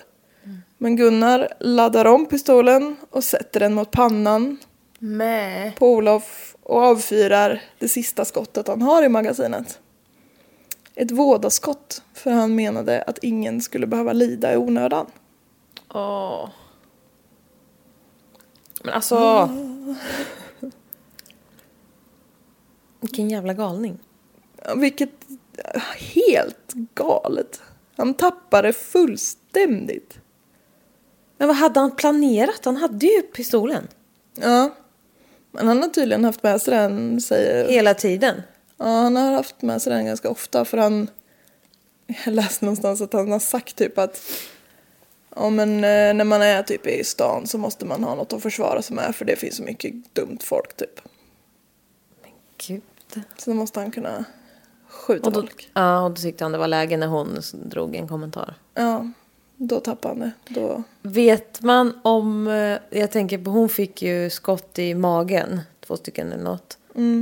Men 0.78 0.96
Gunnar 0.96 1.48
laddar 1.60 2.04
om 2.04 2.26
pistolen 2.26 2.96
och 3.10 3.24
sätter 3.24 3.60
den 3.60 3.74
mot 3.74 3.90
pannan 3.90 4.58
Med. 4.98 5.76
på 5.76 5.92
Olof 5.92 6.56
och 6.62 6.82
avfyrar 6.82 7.62
det 7.78 7.88
sista 7.88 8.24
skottet 8.24 8.68
han 8.68 8.82
har 8.82 9.02
i 9.02 9.08
magasinet. 9.08 9.78
Ett 10.94 11.10
vådaskott, 11.10 12.02
för 12.14 12.30
han 12.30 12.54
menade 12.54 13.02
att 13.02 13.18
ingen 13.18 13.60
skulle 13.60 13.86
behöva 13.86 14.12
lida 14.12 14.52
i 14.52 14.56
onödan. 14.56 15.06
Åh. 15.94 16.48
Men 18.82 18.94
alltså. 18.94 19.50
Vilken 23.00 23.30
jävla 23.30 23.54
galning. 23.54 23.98
Vilket 24.76 25.10
helt 26.14 26.72
galet. 26.94 27.62
Han 27.96 28.14
tappade 28.14 28.72
fullständigt. 28.72 30.18
Men 31.36 31.48
vad 31.48 31.56
hade 31.56 31.80
han 31.80 31.96
planerat? 31.96 32.64
Han 32.64 32.76
hade 32.76 33.06
ju 33.06 33.22
pistolen. 33.22 33.88
Ja. 34.34 34.70
Men 35.50 35.68
han 35.68 35.82
har 35.82 35.88
tydligen 35.88 36.24
haft 36.24 36.42
med 36.42 36.62
sig 36.62 36.74
den, 36.74 37.20
säger... 37.20 37.68
Hela 37.68 37.94
tiden. 37.94 38.42
Ja, 38.82 38.88
han 38.88 39.16
har 39.16 39.32
haft 39.32 39.62
med 39.62 39.82
sig 39.82 39.92
den 39.92 40.06
ganska 40.06 40.30
ofta 40.30 40.64
för 40.64 40.78
han... 40.78 41.10
Jag 42.24 42.34
läste 42.34 42.64
någonstans 42.64 43.00
att 43.00 43.12
han 43.12 43.32
har 43.32 43.38
sagt 43.38 43.76
typ 43.76 43.98
att... 43.98 44.20
Ja 45.36 45.50
men 45.50 45.74
eh, 45.74 46.14
när 46.14 46.24
man 46.24 46.42
är 46.42 46.62
typ 46.62 46.86
i 46.86 47.04
stan 47.04 47.46
så 47.46 47.58
måste 47.58 47.86
man 47.86 48.04
ha 48.04 48.14
något 48.14 48.32
att 48.32 48.42
försvara 48.42 48.82
sig 48.82 48.96
med 48.96 49.16
för 49.16 49.24
det 49.24 49.36
finns 49.36 49.56
så 49.56 49.62
mycket 49.62 50.14
dumt 50.14 50.38
folk 50.40 50.76
typ. 50.76 51.00
Gud. 52.66 52.82
Så 53.38 53.50
då 53.50 53.56
måste 53.56 53.80
han 53.80 53.90
kunna 53.90 54.24
skjuta 54.88 55.26
Och 55.26 55.32
då, 55.32 55.40
folk. 55.40 55.70
ja, 55.74 56.00
och 56.00 56.10
då 56.10 56.16
tyckte 56.16 56.44
han 56.44 56.52
det 56.52 56.58
var 56.58 56.68
läge 56.68 56.96
när 56.96 57.06
hon 57.06 57.40
drog 57.52 57.96
en 57.96 58.08
kommentar. 58.08 58.54
Ja, 58.74 59.10
då 59.56 59.80
tappar 59.80 60.08
han 60.08 60.18
det. 60.18 60.30
Då... 60.48 60.82
Vet 61.02 61.62
man 61.62 62.00
om, 62.02 62.46
eh, 62.46 62.78
jag 62.90 63.10
tänker 63.10 63.38
på 63.38 63.50
hon 63.50 63.68
fick 63.68 64.02
ju 64.02 64.30
skott 64.30 64.78
i 64.78 64.94
magen, 64.94 65.60
två 65.86 65.96
stycken 65.96 66.32
eller 66.32 66.44
något. 66.44 66.78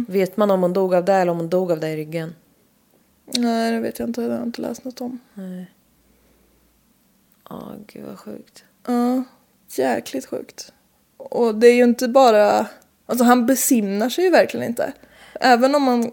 Vet 0.08 0.36
man 0.36 0.50
om 0.50 0.62
hon 0.62 0.72
dog 0.72 0.94
av 0.94 1.04
det 1.04 1.12
eller 1.12 1.32
om 1.32 1.38
hon 1.38 1.48
dog 1.48 1.72
av 1.72 1.80
det 1.80 1.88
i 1.88 1.96
ryggen? 1.96 2.34
Nej, 3.24 3.72
det 3.72 3.80
vet 3.80 3.98
jag 3.98 4.08
inte. 4.08 4.20
Det 4.20 4.26
har 4.30 4.34
jag 4.34 4.46
inte 4.46 4.62
läst 4.62 4.84
något 4.84 5.00
om. 5.00 5.18
Ja, 7.48 7.72
gud 7.86 8.04
vad 8.04 8.18
sjukt. 8.18 8.64
Ja, 8.86 9.22
jäkligt 9.76 10.26
sjukt. 10.26 10.72
Och 11.16 11.54
det 11.54 11.66
är 11.66 11.74
ju 11.74 11.84
inte 11.84 12.08
bara... 12.08 12.66
Alltså 13.06 13.24
han 13.24 13.46
besinnar 13.46 14.08
sig 14.08 14.24
ju 14.24 14.30
verkligen 14.30 14.66
inte. 14.66 14.92
Även 15.40 15.74
om 15.74 15.82
man... 15.82 16.10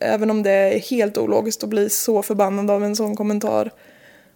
Även 0.00 0.30
om 0.30 0.42
det 0.42 0.50
är 0.50 0.78
helt 0.78 1.18
ologiskt 1.18 1.62
att 1.62 1.68
bli 1.68 1.90
så 1.90 2.22
förbannad 2.22 2.70
av 2.70 2.84
en 2.84 2.96
sån 2.96 3.16
kommentar. 3.16 3.70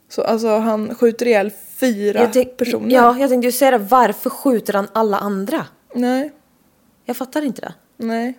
Så 0.09 0.23
alltså 0.23 0.57
han 0.57 0.95
skjuter 0.95 1.27
ihjäl 1.27 1.51
fyra 1.51 2.31
tänk- 2.33 2.57
personer. 2.57 2.95
Ja, 2.95 3.19
jag 3.19 3.31
tänkte 3.31 3.47
ju 3.47 3.53
säga 3.53 3.71
det. 3.71 3.79
Varför 3.79 4.31
skjuter 4.31 4.73
han 4.73 4.89
alla 4.93 5.19
andra? 5.19 5.67
Nej, 5.95 6.33
Jag 7.05 7.17
fattar 7.17 7.43
inte 7.43 7.61
det. 7.61 7.75
Nej. 7.99 8.35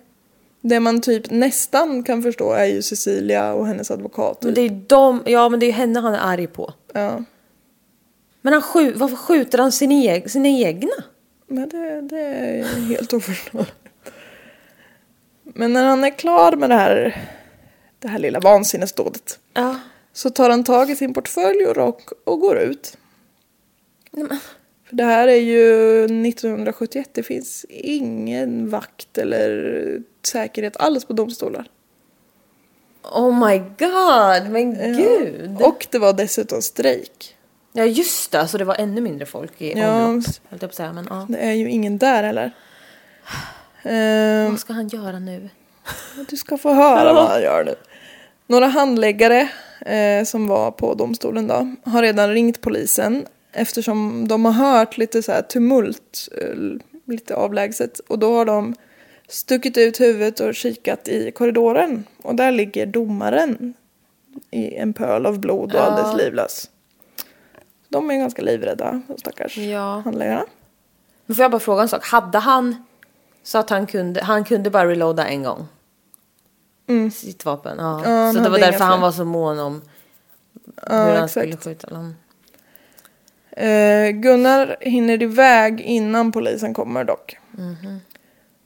Det 0.60 0.80
man 0.80 1.00
typ 1.00 1.30
nästan 1.30 2.02
kan 2.02 2.22
förstå 2.22 2.52
är 2.52 2.64
ju 2.64 2.82
Cecilia 2.82 3.52
och 3.52 3.66
hennes 3.66 3.90
advokat. 3.90 4.42
Men 4.42 4.54
det 4.54 4.60
är 4.60 4.82
de, 4.86 5.22
ja 5.26 5.48
men 5.48 5.60
det 5.60 5.66
är 5.66 5.68
ju 5.68 5.72
henne 5.72 6.00
han 6.00 6.14
är 6.14 6.18
arg 6.18 6.46
på. 6.46 6.72
Ja. 6.92 7.24
Men 8.42 8.52
han 8.52 8.62
skjut, 8.62 8.96
varför 8.96 9.16
skjuter 9.16 9.58
han 9.58 9.72
sin 9.72 9.92
eg, 9.92 10.30
sina 10.30 10.48
egna? 10.48 10.92
Men 11.46 11.68
det, 11.68 12.00
det 12.00 12.20
är 12.20 12.64
helt 12.64 13.12
oförståeligt. 13.12 13.74
Men 15.44 15.72
när 15.72 15.84
han 15.84 16.04
är 16.04 16.10
klar 16.10 16.56
med 16.56 16.70
det 16.70 16.76
här, 16.76 17.24
det 17.98 18.08
här 18.08 18.18
lilla 18.18 18.40
vansinnesdådet 18.40 19.38
Ja. 19.54 19.76
så 20.12 20.30
tar 20.30 20.50
han 20.50 20.64
tag 20.64 20.90
i 20.90 20.96
sin 20.96 21.14
portfölj 21.14 21.66
och 21.66 21.76
rock 21.76 22.08
och 22.24 22.40
går 22.40 22.58
ut. 22.58 22.96
För 24.90 24.96
det 24.96 25.04
här 25.04 25.28
är 25.28 25.36
ju 25.36 26.04
1971, 26.04 27.08
det 27.12 27.22
finns 27.22 27.66
ingen 27.68 28.70
vakt 28.70 29.18
eller 29.18 30.02
säkerhet 30.26 30.76
alls 30.76 31.04
på 31.04 31.12
domstolar. 31.12 31.64
Oh 33.02 33.48
my 33.48 33.58
god, 33.58 34.50
men 34.52 34.74
gud. 34.96 35.62
Och 35.62 35.86
det 35.90 35.98
var 35.98 36.12
dessutom 36.12 36.62
strejk. 36.62 37.36
Ja 37.72 37.84
just 37.84 38.32
det, 38.32 38.48
så 38.48 38.58
det 38.58 38.64
var 38.64 38.74
ännu 38.78 39.00
mindre 39.00 39.26
folk 39.26 39.52
i 39.60 39.72
Ja. 39.78 40.04
omlopp. 40.04 40.24
Höll 40.48 40.58
jag 40.60 40.70
på 40.70 40.76
säga, 40.76 40.92
men 40.92 41.06
ja. 41.10 41.26
Det 41.28 41.38
är 41.38 41.52
ju 41.52 41.70
ingen 41.70 41.98
där 41.98 42.22
heller. 42.22 42.50
Ehm, 43.82 44.50
Vad 44.50 44.60
ska 44.60 44.72
han 44.72 44.88
göra 44.88 45.18
nu? 45.18 45.48
Du 46.28 46.36
ska 46.36 46.58
få 46.58 46.72
höra 46.72 47.12
vad 47.12 47.28
han 47.28 47.42
gör 47.42 47.64
nu. 47.64 47.74
Några 48.46 48.66
handläggare 48.66 49.48
eh, 49.86 50.24
som 50.24 50.46
var 50.48 50.70
på 50.70 50.94
domstolen 50.94 51.46
då 51.46 51.74
har 51.84 52.02
redan 52.02 52.32
ringt 52.32 52.60
polisen 52.60 53.26
eftersom 53.52 54.28
de 54.28 54.44
har 54.44 54.52
hört 54.52 54.98
lite 54.98 55.22
så 55.22 55.32
här 55.32 55.42
tumult 55.42 56.28
eh, 56.40 56.54
lite 57.04 57.34
avlägset 57.34 57.98
och 57.98 58.18
då 58.18 58.34
har 58.36 58.44
de 58.44 58.74
stuckit 59.28 59.76
ut 59.78 60.00
huvudet 60.00 60.40
och 60.40 60.54
kikat 60.54 61.08
i 61.08 61.30
korridoren 61.30 62.04
och 62.22 62.34
där 62.34 62.52
ligger 62.52 62.86
domaren 62.86 63.74
i 64.50 64.74
en 64.74 64.92
pöl 64.92 65.26
av 65.26 65.38
blod 65.38 65.74
och 65.74 65.80
alldeles 65.80 66.16
livlös. 66.24 66.70
De 67.88 68.10
är 68.10 68.16
ganska 68.16 68.42
livrädda, 68.42 69.02
de 69.08 69.18
stackars 69.18 69.56
Ja. 69.58 70.02
handläggarna. 70.04 70.44
Men 71.26 71.36
får 71.36 71.42
jag 71.42 71.50
bara 71.50 71.60
fråga 71.60 71.82
en 71.82 71.88
sak? 71.88 72.04
Hade 72.06 72.38
han 72.38 72.84
så 73.42 73.58
att 73.58 73.70
han 73.70 73.86
kunde, 73.86 74.22
han 74.22 74.44
kunde 74.44 74.70
bara 74.70 74.88
reloada 74.88 75.26
en 75.26 75.42
gång? 75.42 75.66
Sitt 77.12 77.44
vapen? 77.44 77.76
Ja. 77.78 78.04
Mm. 78.04 78.10
han 78.24 78.34
så 78.34 78.40
det 78.40 78.48
var 78.48 78.58
därför 78.58 78.84
han 78.84 79.00
var 79.00 79.12
så 79.12 79.24
mån 79.24 79.58
om 79.58 79.82
Ja, 80.64 80.96
hur 80.96 81.14
han 81.14 81.24
exakt. 81.24 81.30
skulle 81.30 81.56
skjuta 81.56 81.86
dem. 81.90 82.14
Eh, 83.56 84.10
Gunnar 84.10 84.76
hinner 84.80 85.22
iväg 85.22 85.80
innan 85.80 86.32
polisen 86.32 86.74
kommer 86.74 87.04
dock. 87.04 87.38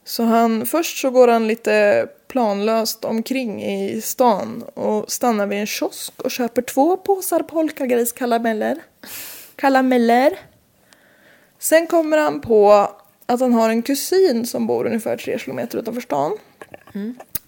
Så 0.05 0.22
han, 0.22 0.66
först 0.66 0.99
så 1.01 1.11
går 1.11 1.28
han 1.28 1.47
lite 1.47 2.07
planlöst 2.28 3.05
omkring 3.05 3.64
i 3.64 4.01
stan 4.01 4.62
och 4.74 5.12
stannar 5.12 5.47
vid 5.47 5.59
en 5.59 5.66
kiosk 5.66 6.20
och 6.20 6.30
köper 6.30 6.62
två 6.62 6.97
påsar 6.97 7.41
polkagriskarameller. 7.41 8.76
Karameller. 9.57 10.39
Sen 11.59 11.87
kommer 11.87 12.18
han 12.18 12.41
på 12.41 12.72
att 13.26 13.41
han 13.41 13.53
har 13.53 13.70
en 13.70 13.82
kusin 13.82 14.47
som 14.47 14.66
bor 14.66 14.87
ungefär 14.87 15.16
tre 15.16 15.39
kilometer 15.39 15.78
utanför 15.78 16.01
stan. 16.01 16.39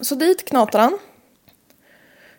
Så 0.00 0.14
dit 0.14 0.44
knatar 0.44 0.78
han. 0.78 0.98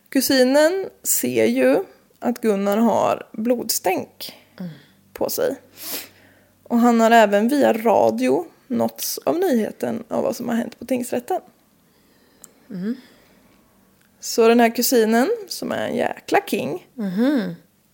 Kusinen 0.10 0.90
ser 1.04 1.46
ju 1.46 1.78
att 2.20 2.42
Gunnar 2.42 2.78
har 2.78 3.28
blodstänk 3.32 4.34
på 5.18 5.30
sig. 5.30 5.56
Och 6.64 6.80
han 6.80 7.00
har 7.02 7.12
även 7.12 7.48
via 7.48 7.74
radio 7.74 8.46
nåtts 8.68 9.20
av 9.26 9.40
nyheten 9.40 10.04
av 10.08 10.24
vad 10.24 10.36
som 10.36 10.50
har 10.50 10.56
hänt 10.56 10.80
på 10.80 10.86
tingsrätten. 10.86 11.42
Så 14.20 14.48
den 14.48 14.60
här 14.60 14.76
kusinen, 14.76 15.30
som 15.48 15.72
är 15.72 15.88
en 15.88 15.96
jäkla 15.96 16.40
king, 16.48 16.88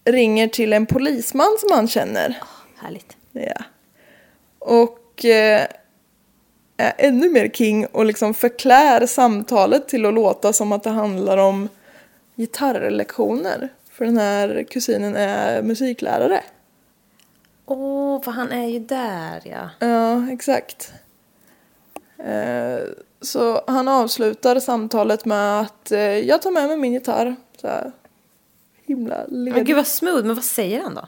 ringer 0.05 0.47
till 0.47 0.73
en 0.73 0.85
polisman 0.85 1.57
som 1.59 1.69
han 1.71 1.87
känner. 1.87 2.37
Härligt. 2.77 3.17
Ja. 3.31 3.63
Och 4.59 5.25
eh, 5.25 5.67
är 6.77 6.93
ännu 6.97 7.29
mer 7.29 7.49
king 7.49 7.85
och 7.85 8.05
liksom 8.05 8.33
förklär 8.33 9.05
samtalet 9.05 9.87
till 9.87 10.05
att 10.05 10.13
låta 10.13 10.53
som 10.53 10.71
att 10.71 10.83
det 10.83 10.89
handlar 10.89 11.37
om 11.37 11.69
gitarrlektioner. 12.35 13.69
För 13.91 14.05
den 14.05 14.17
här 14.17 14.63
kusinen 14.63 15.15
är 15.15 15.61
musiklärare. 15.61 16.43
Åh, 17.65 18.21
för 18.21 18.31
han 18.31 18.51
är 18.51 18.67
ju 18.67 18.79
där 18.79 19.41
ja. 19.45 19.69
Ja, 19.87 20.31
exakt. 20.31 20.93
Eh, 22.17 22.79
så 23.21 23.61
han 23.67 23.87
avslutar 23.87 24.59
samtalet 24.59 25.25
med 25.25 25.59
att 25.61 25.91
eh, 25.91 25.99
jag 25.99 26.41
tar 26.41 26.51
med 26.51 26.67
mig 26.67 26.77
min 26.77 26.93
gitarr. 26.93 27.35
Så 27.61 27.67
här, 27.67 27.91
himla 28.85 29.25
Men 29.29 29.43
ledig. 29.45 29.65
gud 29.65 29.75
vad 29.75 29.87
smooth, 29.87 30.25
men 30.25 30.35
vad 30.35 30.43
säger 30.43 30.81
han 30.81 30.95
då? 30.95 31.07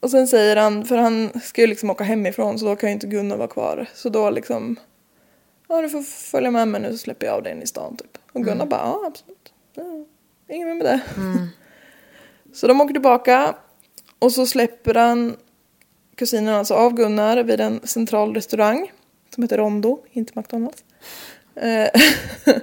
Och 0.00 0.10
sen 0.10 0.28
säger 0.28 0.56
han, 0.56 0.84
för 0.84 0.96
han 0.96 1.40
ska 1.42 1.60
ju 1.60 1.66
liksom 1.66 1.90
åka 1.90 2.04
hemifrån 2.04 2.58
så 2.58 2.64
då 2.64 2.76
kan 2.76 2.88
ju 2.88 2.92
inte 2.94 3.06
Gunnar 3.06 3.36
vara 3.36 3.48
kvar. 3.48 3.86
Så 3.94 4.08
då 4.08 4.30
liksom, 4.30 4.76
ja 5.68 5.82
du 5.82 5.88
får 5.88 6.02
följa 6.02 6.50
med 6.50 6.68
mig 6.68 6.80
nu 6.80 6.92
så 6.92 6.98
släpper 6.98 7.26
jag 7.26 7.34
av 7.34 7.42
dig 7.42 7.52
in 7.52 7.62
i 7.62 7.66
stan 7.66 7.96
typ. 7.96 8.18
Och 8.32 8.44
Gunnar 8.44 8.66
bara, 8.66 8.80
ja 8.80 9.02
absolut. 9.06 9.52
Ja, 9.74 10.04
Inget 10.54 10.66
mer 10.68 10.74
med 10.74 10.84
det. 10.86 11.00
så 12.56 12.66
de 12.66 12.80
åker 12.80 12.92
tillbaka 12.94 13.54
och 14.18 14.32
så 14.32 14.46
släpper 14.46 14.94
han 14.94 15.36
kusinen 16.18 16.54
alltså 16.54 16.74
av 16.74 16.94
Gunnar 16.94 17.42
vid 17.42 17.60
en 17.60 17.80
central 17.84 18.34
restaurang 18.34 18.92
som 19.34 19.42
heter 19.42 19.58
Rondo, 19.58 19.98
inte 20.12 20.32
McDonalds. 20.36 20.84
Eh, 21.54 21.88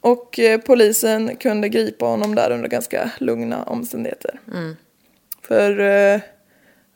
och 0.00 0.38
eh, 0.38 0.60
polisen 0.60 1.36
kunde 1.36 1.68
gripa 1.68 2.06
honom 2.06 2.34
där 2.34 2.50
under 2.50 2.68
ganska 2.68 3.10
lugna 3.18 3.62
omständigheter. 3.62 4.40
För 5.42 5.80
eh, 5.80 6.20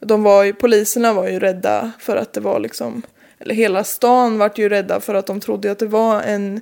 de 0.00 0.22
var 0.22 0.44
ju, 0.44 0.52
poliserna 0.52 1.12
var 1.12 1.28
ju 1.28 1.38
rädda 1.38 1.92
för 1.98 2.16
att 2.16 2.32
det 2.32 2.40
var 2.40 2.60
liksom, 2.60 3.02
eller 3.38 3.54
hela 3.54 3.84
stan 3.84 4.38
vart 4.38 4.58
ju 4.58 4.68
rädda 4.68 5.00
för 5.00 5.14
att 5.14 5.26
de 5.26 5.40
trodde 5.40 5.70
att 5.70 5.78
det 5.78 5.86
var 5.86 6.22
en 6.22 6.60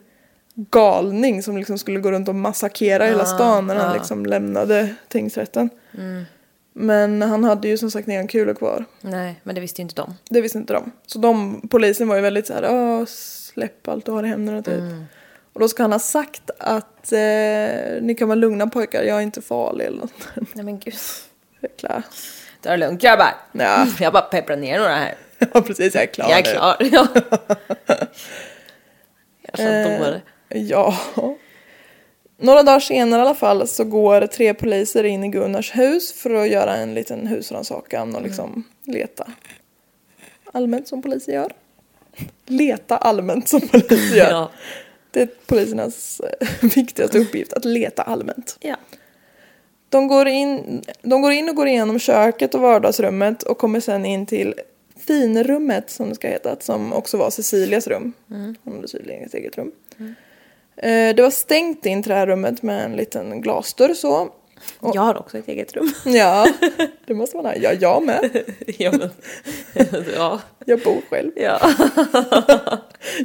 galning 0.55 1.43
som 1.43 1.57
liksom 1.57 1.79
skulle 1.79 2.01
gå 2.01 2.11
runt 2.11 2.29
och 2.29 2.35
massakera 2.35 3.07
hela 3.07 3.25
stan 3.25 3.67
när 3.67 3.75
han 3.75 3.95
liksom 3.95 4.27
lämnade 4.27 4.95
tingsrätten. 5.09 5.71
Men 6.81 7.23
han 7.23 7.45
hade 7.45 7.69
ju 7.69 7.79
som 7.79 7.91
sagt 7.91 8.09
inga 8.09 8.27
kulor 8.27 8.55
kvar. 8.55 8.85
Nej, 9.01 9.41
men 9.43 9.55
det 9.55 9.61
visste 9.61 9.81
ju 9.81 9.83
inte 9.83 9.95
de. 9.95 10.15
Det 10.31 10.41
visste 10.41 10.59
inte 10.59 10.73
de. 10.73 10.93
Så 11.07 11.19
de, 11.19 11.61
polisen 11.71 12.09
var 12.09 12.17
ju 12.17 12.23
väldigt 12.23 12.47
så 12.47 12.53
här, 12.55 12.65
"Åh, 12.71 13.05
släpp 13.07 13.89
allt 13.89 14.07
du 14.07 14.13
har 14.13 14.25
i 14.25 14.29
händerna 14.29 14.63
typ. 14.63 14.83
Och 15.53 15.61
då 15.61 15.69
ska 15.69 15.83
han 15.83 15.93
ha 15.93 15.99
sagt 15.99 16.51
att 16.59 17.13
eh, 17.13 17.19
ni 18.01 18.15
kan 18.19 18.29
vara 18.29 18.35
lugna 18.35 18.67
pojkar, 18.67 19.03
jag 19.03 19.17
är 19.19 19.21
inte 19.23 19.43
farlig 19.43 19.85
eller 19.85 19.99
något. 19.99 20.13
Nej 20.55 20.65
men 20.65 20.79
gud. 20.79 20.95
Ta 22.63 22.71
det 22.71 22.77
lugnt 22.77 23.03
grabbar. 23.03 23.35
Ja. 23.53 23.87
Jag 24.01 24.13
bara 24.13 24.23
pepprar 24.23 24.57
ner 24.57 24.79
några 24.79 24.95
här. 24.95 25.15
Ja 25.55 25.61
precis, 25.63 25.95
jag 25.95 26.03
är 26.03 26.07
klar 26.07 26.31
jag 26.31 26.39
är 26.39 26.45
nu. 26.45 26.51
klar. 26.51 26.77
Ja. 26.81 27.07
Jag 29.43 29.61
är 29.67 29.95
så 30.09 30.15
Eh. 30.49 30.63
Ja. 30.63 30.95
Några 32.41 32.63
dagar 32.63 32.81
senare 32.81 33.21
i 33.21 33.25
alla 33.25 33.35
fall 33.35 33.69
så 33.69 33.85
går 33.85 34.27
tre 34.27 34.55
poliser 34.55 35.05
in 35.05 35.25
i 35.25 35.29
Gunnars 35.29 35.77
hus 35.77 36.13
för 36.13 36.31
att 36.35 36.49
göra 36.49 36.77
en 36.77 36.95
liten 36.95 37.27
husrannsakan 37.27 38.15
och 38.15 38.23
liksom 38.23 38.65
leta. 38.85 39.27
Allmänt 40.53 40.89
som 40.89 41.03
poliser 41.03 41.33
gör. 41.33 41.53
Leta 42.47 42.97
allmänt 42.97 43.49
som 43.49 43.61
poliser 43.61 44.17
gör. 44.17 44.31
Ja. 44.31 44.51
Det 45.11 45.23
är 45.23 45.29
polisernas 45.47 46.21
eh, 46.21 46.49
viktigaste 46.77 47.19
uppgift, 47.19 47.53
att 47.53 47.65
leta 47.65 48.03
allmänt. 48.03 48.57
ja. 48.61 48.77
De 49.91 50.09
går, 50.09 50.29
in, 50.29 50.83
de 51.03 51.23
går 51.23 51.33
in 51.33 51.49
och 51.49 51.55
går 51.55 51.69
igenom 51.69 51.99
köket 51.99 52.55
och 52.55 52.61
vardagsrummet 52.61 53.43
och 53.43 53.59
kommer 53.59 53.81
sen 53.81 54.07
in 54.07 54.27
till 54.27 54.55
finrummet 55.07 55.91
som 55.91 56.09
det 56.09 56.15
ska 56.15 56.29
heta, 56.29 56.57
som 56.61 56.93
också 56.93 57.17
var 57.17 57.31
Cecilias 57.31 57.87
rum. 57.87 58.13
Hon 58.65 58.75
hade 58.75 58.89
tydligen 58.89 59.25
ett 59.25 59.35
eget 59.35 59.59
rum. 59.59 59.73
Eh, 59.99 60.07
Det 60.83 61.21
var 61.23 61.31
stängt 61.31 61.87
in 61.87 62.03
till 62.03 62.11
det 62.11 62.17
här 62.19 62.27
rummet 62.27 62.63
med 62.63 62.85
en 62.85 62.97
liten 62.97 63.41
glasdörr 63.41 63.95
så. 63.95 64.29
Jag 64.81 65.01
har 65.03 65.19
också 65.19 65.39
ett 65.39 65.49
eget 65.49 65.73
rum. 65.77 65.93
Ja, 66.05 66.47
det 67.07 67.15
måste 67.15 67.37
man 67.37 67.47
ha. 67.47 67.55
Ja, 67.57 67.73
jag 67.73 68.03
med. 68.03 68.45
ja, 68.79 68.93
men, 68.93 69.11
ja. 70.17 70.41
Jag 70.67 70.81
bor 70.81 71.01
själv. 71.11 71.31
ja. 71.37 71.61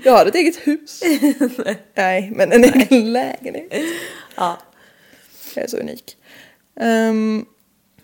Jag 0.03 0.11
har 0.13 0.25
ett 0.25 0.35
eget 0.35 0.55
hus. 0.67 1.01
Nej, 1.95 2.31
men 2.35 2.51
en 2.51 2.63
egen 2.63 3.13
lägenhet. 3.13 3.73
ja. 4.35 4.57
Jag 5.55 5.63
är 5.63 5.67
så 5.67 5.77
unik. 5.77 6.17
Ehm, 6.79 7.45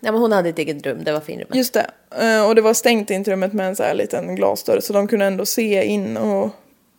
Nej, 0.02 0.12
men 0.12 0.20
hon 0.20 0.32
hade 0.32 0.48
ett 0.48 0.58
eget 0.58 0.86
rum, 0.86 1.04
det 1.04 1.12
var 1.12 1.20
finrummet. 1.20 1.54
Just 1.56 1.74
det. 1.74 1.90
Eh, 2.20 2.48
Och 2.48 2.54
det 2.54 2.60
var 2.60 2.74
stängt 2.74 3.10
in 3.10 3.24
till 3.24 3.32
rummet 3.32 3.52
med 3.52 3.68
en 3.68 3.76
så 3.76 3.82
här 3.82 3.94
liten 3.94 4.34
glasdörr 4.36 4.80
så 4.80 4.92
de 4.92 5.08
kunde 5.08 5.24
ändå 5.24 5.46
se 5.46 5.84
in 5.84 6.16
och 6.16 6.50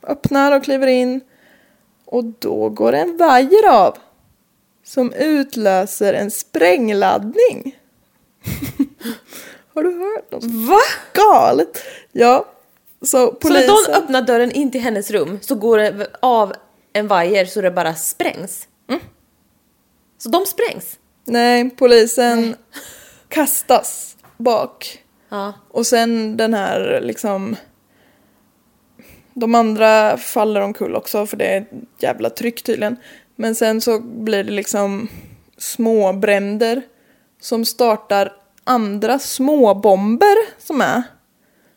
öppnar 0.07 0.57
och 0.57 0.63
kliver 0.63 0.87
in. 0.87 1.21
Och 2.12 2.24
då 2.39 2.70
går 2.70 2.93
en 2.93 3.18
vajer 3.18 3.70
av. 3.70 3.97
Som 4.84 5.14
utlöser 5.14 6.14
en 6.14 6.32
sprängladdning. 6.32 7.76
Har 9.74 9.84
du 9.84 9.91
hört 9.91 10.32
något? 10.32 10.43
Va? 10.43 10.80
Galet! 11.14 11.84
Ja. 12.12 12.45
Så 13.01 13.07
Så 13.07 13.32
polisen... 13.32 13.68
när 13.68 13.93
de 13.93 13.99
öppnar 13.99 14.22
dörren 14.22 14.51
in 14.51 14.72
till 14.72 14.82
hennes 14.82 15.12
rum 15.12 15.39
så 15.41 15.55
går 15.55 15.78
det 15.78 16.07
av 16.20 16.53
en 16.93 17.07
vajer 17.07 17.45
så 17.45 17.62
det 17.62 17.72
bara 17.72 17.95
sprängs? 17.95 18.68
Så 20.18 20.30
de 20.30 20.45
sprängs? 20.45 20.99
Nej, 21.26 21.70
polisen 21.70 22.55
kastas 23.28 24.16
bak. 24.38 25.03
Ja. 25.30 25.53
Och 25.70 25.88
sen 25.88 26.38
den 26.38 26.53
här 26.53 26.99
liksom... 27.03 27.55
De 29.34 29.55
andra 29.55 30.17
faller 30.17 30.61
omkull 30.61 30.95
också 30.95 31.25
för 31.25 31.38
det 31.38 31.45
är 31.45 31.61
ett 31.61 31.67
jävla 31.99 32.29
tryck 32.29 32.63
tydligen. 32.63 32.95
Men 33.36 33.55
sen 33.55 33.82
så 33.82 33.99
blir 33.99 34.43
det 34.43 34.51
liksom 34.51 35.07
små 35.57 36.13
bränder 36.13 36.82
som 37.41 37.65
startar 37.65 38.34
andra 38.63 39.19
småbomber 39.19 40.36
som 40.57 40.82
är. 40.82 41.03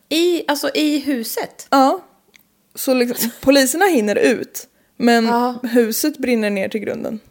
I, 0.09 0.44
alltså 0.48 0.70
i 0.74 0.98
huset? 0.98 1.66
Ja. 1.70 2.00
Så 2.74 2.94
liksom, 2.94 3.30
poliserna 3.40 3.86
hinner 3.86 4.16
ut. 4.16 4.66
Men 4.96 5.26
Ja. 5.26 5.55
huset 5.62 6.18
brinner 6.18 6.50
ner 6.50 6.68
till 6.68 6.80
grunden. 6.80 7.20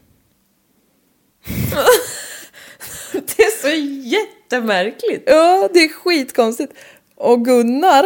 Det 3.12 3.44
är 3.44 3.62
så 3.62 3.70
jättemärkligt. 4.10 5.24
Ja, 5.28 5.70
det 5.74 5.80
är 5.80 5.90
skitkonstigt. 5.90 6.74
Och 7.16 7.46
Gunnar, 7.46 8.06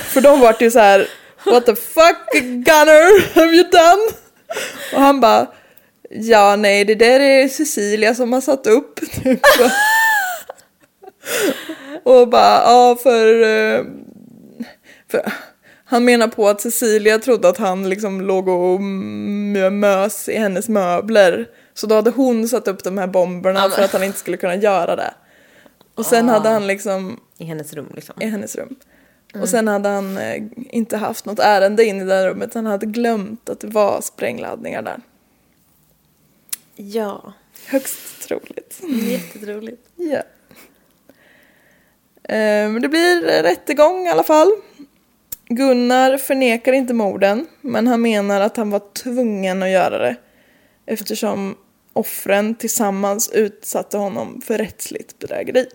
för 0.00 0.20
de 0.20 0.40
vart 0.40 0.62
ju 0.62 0.70
så 0.70 0.78
här 0.78 1.08
What 1.44 1.66
the 1.66 1.76
fuck 1.76 2.32
Gunnar 2.42 3.34
have 3.34 3.54
you 3.56 3.64
done? 3.70 4.02
Och 4.94 5.00
han 5.00 5.20
bara 5.20 5.46
Ja 6.10 6.56
nej 6.56 6.84
det 6.84 6.94
där 6.94 7.20
är 7.20 7.48
Cecilia 7.48 8.14
som 8.14 8.32
har 8.32 8.40
satt 8.40 8.66
upp 8.66 9.00
typ. 9.22 9.40
Och 12.02 12.28
bara 12.28 12.62
ja 12.62 12.96
för, 13.02 13.42
eh, 13.42 13.84
för 15.10 15.32
Han 15.84 16.04
menar 16.04 16.28
på 16.28 16.48
att 16.48 16.60
Cecilia 16.60 17.18
trodde 17.18 17.48
att 17.48 17.58
han 17.58 17.88
liksom 17.88 18.20
låg 18.20 18.48
och 18.48 18.80
mö- 18.80 19.70
mös 19.70 20.28
i 20.28 20.36
hennes 20.38 20.68
möbler 20.68 21.46
Så 21.74 21.86
då 21.86 21.94
hade 21.94 22.10
hon 22.10 22.48
satt 22.48 22.68
upp 22.68 22.84
de 22.84 22.98
här 22.98 23.06
bomberna 23.06 23.70
för 23.70 23.82
att 23.82 23.92
han 23.92 24.04
inte 24.04 24.18
skulle 24.18 24.36
kunna 24.36 24.54
göra 24.56 24.96
det 24.96 25.14
Och 25.94 26.06
sen 26.06 26.28
hade 26.28 26.48
han 26.48 26.66
liksom 26.66 27.20
I 27.38 27.44
hennes 27.44 27.72
rum 27.74 27.92
liksom. 27.94 28.14
i 28.20 28.26
hennes 28.26 28.56
rum. 28.56 28.76
Och 29.34 29.48
sen 29.48 29.68
hade 29.68 29.88
han 29.88 30.18
eh, 30.18 30.42
inte 30.56 30.96
haft 30.96 31.24
något 31.24 31.38
ärende 31.38 31.84
in 31.84 32.00
i 32.00 32.04
det 32.04 32.28
rummet. 32.28 32.54
Han 32.54 32.66
hade 32.66 32.86
glömt 32.86 33.48
att 33.48 33.60
det 33.60 33.66
var 33.66 34.00
sprängladdningar 34.00 34.82
där. 34.82 35.00
Ja, 36.76 37.32
Högst 37.66 38.22
troligt. 38.28 38.80
jätteroligt. 39.10 39.82
Ja. 39.96 40.22
Eh, 42.34 42.68
Men 42.70 42.82
det 42.82 42.88
blir 42.88 43.42
rättegång 43.42 44.06
i 44.06 44.10
alla 44.10 44.22
fall. 44.22 44.48
Gunnar 45.48 46.16
förnekar 46.16 46.72
inte 46.72 46.94
morden, 46.94 47.46
men 47.60 47.86
han 47.86 48.02
menar 48.02 48.40
att 48.40 48.56
han 48.56 48.70
var 48.70 48.82
tvungen 48.92 49.62
att 49.62 49.70
göra 49.70 49.98
det. 49.98 50.16
Eftersom 50.86 51.56
offren 51.92 52.54
tillsammans 52.54 53.30
utsatte 53.32 53.96
honom 53.96 54.40
för 54.40 54.58
rättsligt 54.58 55.18
bedrägeri. 55.18 55.66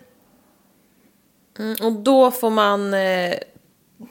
Mm, 1.59 1.75
och 1.81 1.91
då 1.91 2.31
får 2.31 2.49
man 2.49 2.93
eh, 2.93 3.33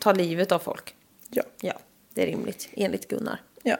ta 0.01 0.13
livet 0.13 0.53
av 0.53 0.59
folk. 0.59 0.95
Ja. 1.31 1.43
Ja, 1.61 1.75
det 2.15 2.23
är 2.23 2.27
rimligt 2.27 2.69
enligt 2.73 3.09
Gunnar. 3.09 3.41
Ja. 3.63 3.77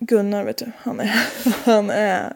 Gunnar 0.00 0.44
vet 0.44 0.56
du, 0.56 0.72
han 0.78 1.00
är, 1.00 1.26
han 1.64 1.90
är 1.90 2.34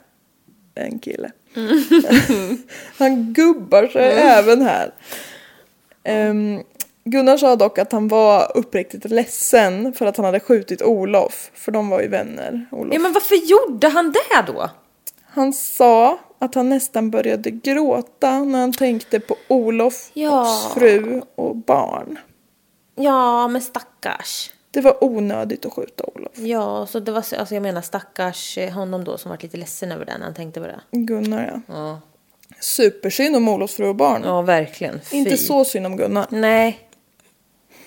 en 0.75 0.99
kille. 0.99 1.33
han 2.99 3.33
gubbar 3.33 3.87
sig 3.87 4.13
även 4.13 4.63
här. 4.63 4.95
Ehm, 6.03 6.63
Gunnar 7.05 7.37
sa 7.37 7.57
dock 7.57 7.79
att 7.79 7.93
han 7.93 8.09
var 8.09 8.57
uppriktigt 8.57 9.05
ledsen 9.05 9.93
för 9.93 10.07
att 10.07 10.17
han 10.17 10.25
hade 10.27 10.41
skjutit 10.41 10.83
Olof. 10.83 11.51
För 11.55 11.73
de 11.73 11.89
var 11.89 12.01
ju 12.01 12.09
vänner, 12.09 12.67
Olof. 12.71 12.95
Ja, 12.95 13.01
men 13.01 13.13
varför 13.13 13.35
gjorde 13.35 13.89
han 13.89 14.13
det 14.13 14.53
då? 14.53 14.71
Han 15.39 15.53
sa 15.53 16.19
att 16.39 16.55
han 16.55 16.69
nästan 16.69 17.11
började 17.11 17.51
gråta 17.51 18.45
när 18.45 18.61
han 18.61 18.73
tänkte 18.73 19.21
på 19.21 19.37
Olof, 19.49 20.11
Ja. 20.15 20.71
fru 20.75 21.23
och 21.35 21.57
barn. 21.57 22.19
Ja, 22.95 23.49
men 23.49 23.63
stackars. 23.63 24.51
Det 24.71 24.81
var 24.81 25.05
onödigt 25.05 25.67
att 25.67 25.73
skjuta 25.73 26.05
Olof. 26.15 26.33
Ja, 26.39 26.87
så 26.87 27.01
det 27.01 27.13
var, 27.13 27.23
så- 27.23 27.37
alltså 27.37 27.55
jag 27.55 27.63
menar 27.63 27.83
stackars 27.83 28.59
eh, 28.59 28.71
honom 28.73 29.05
då 29.05 29.19
som 29.19 29.29
var 29.31 29.39
lite 29.43 29.57
ledsen 29.57 29.93
över 29.93 30.05
det 30.05 30.19
när 30.19 30.25
han 30.25 30.35
tänkte 30.35 30.61
på 30.61 30.67
det. 30.67 30.81
Gunnar 30.91 31.63
ja. 31.67 31.75
Ja, 31.75 32.01
Supersynd 32.61 33.37
om 33.37 33.49
Olofs 33.49 33.75
fru 33.75 33.87
och 33.89 33.95
barn. 33.97 34.23
ja 34.25 34.43
verkligen. 34.43 35.01
Fy. 35.01 35.17
Inte 35.17 35.37
så 35.37 35.65
synd 35.65 35.87
om 35.87 35.97
Gunnar. 35.97 36.27
Nej. 36.31 36.79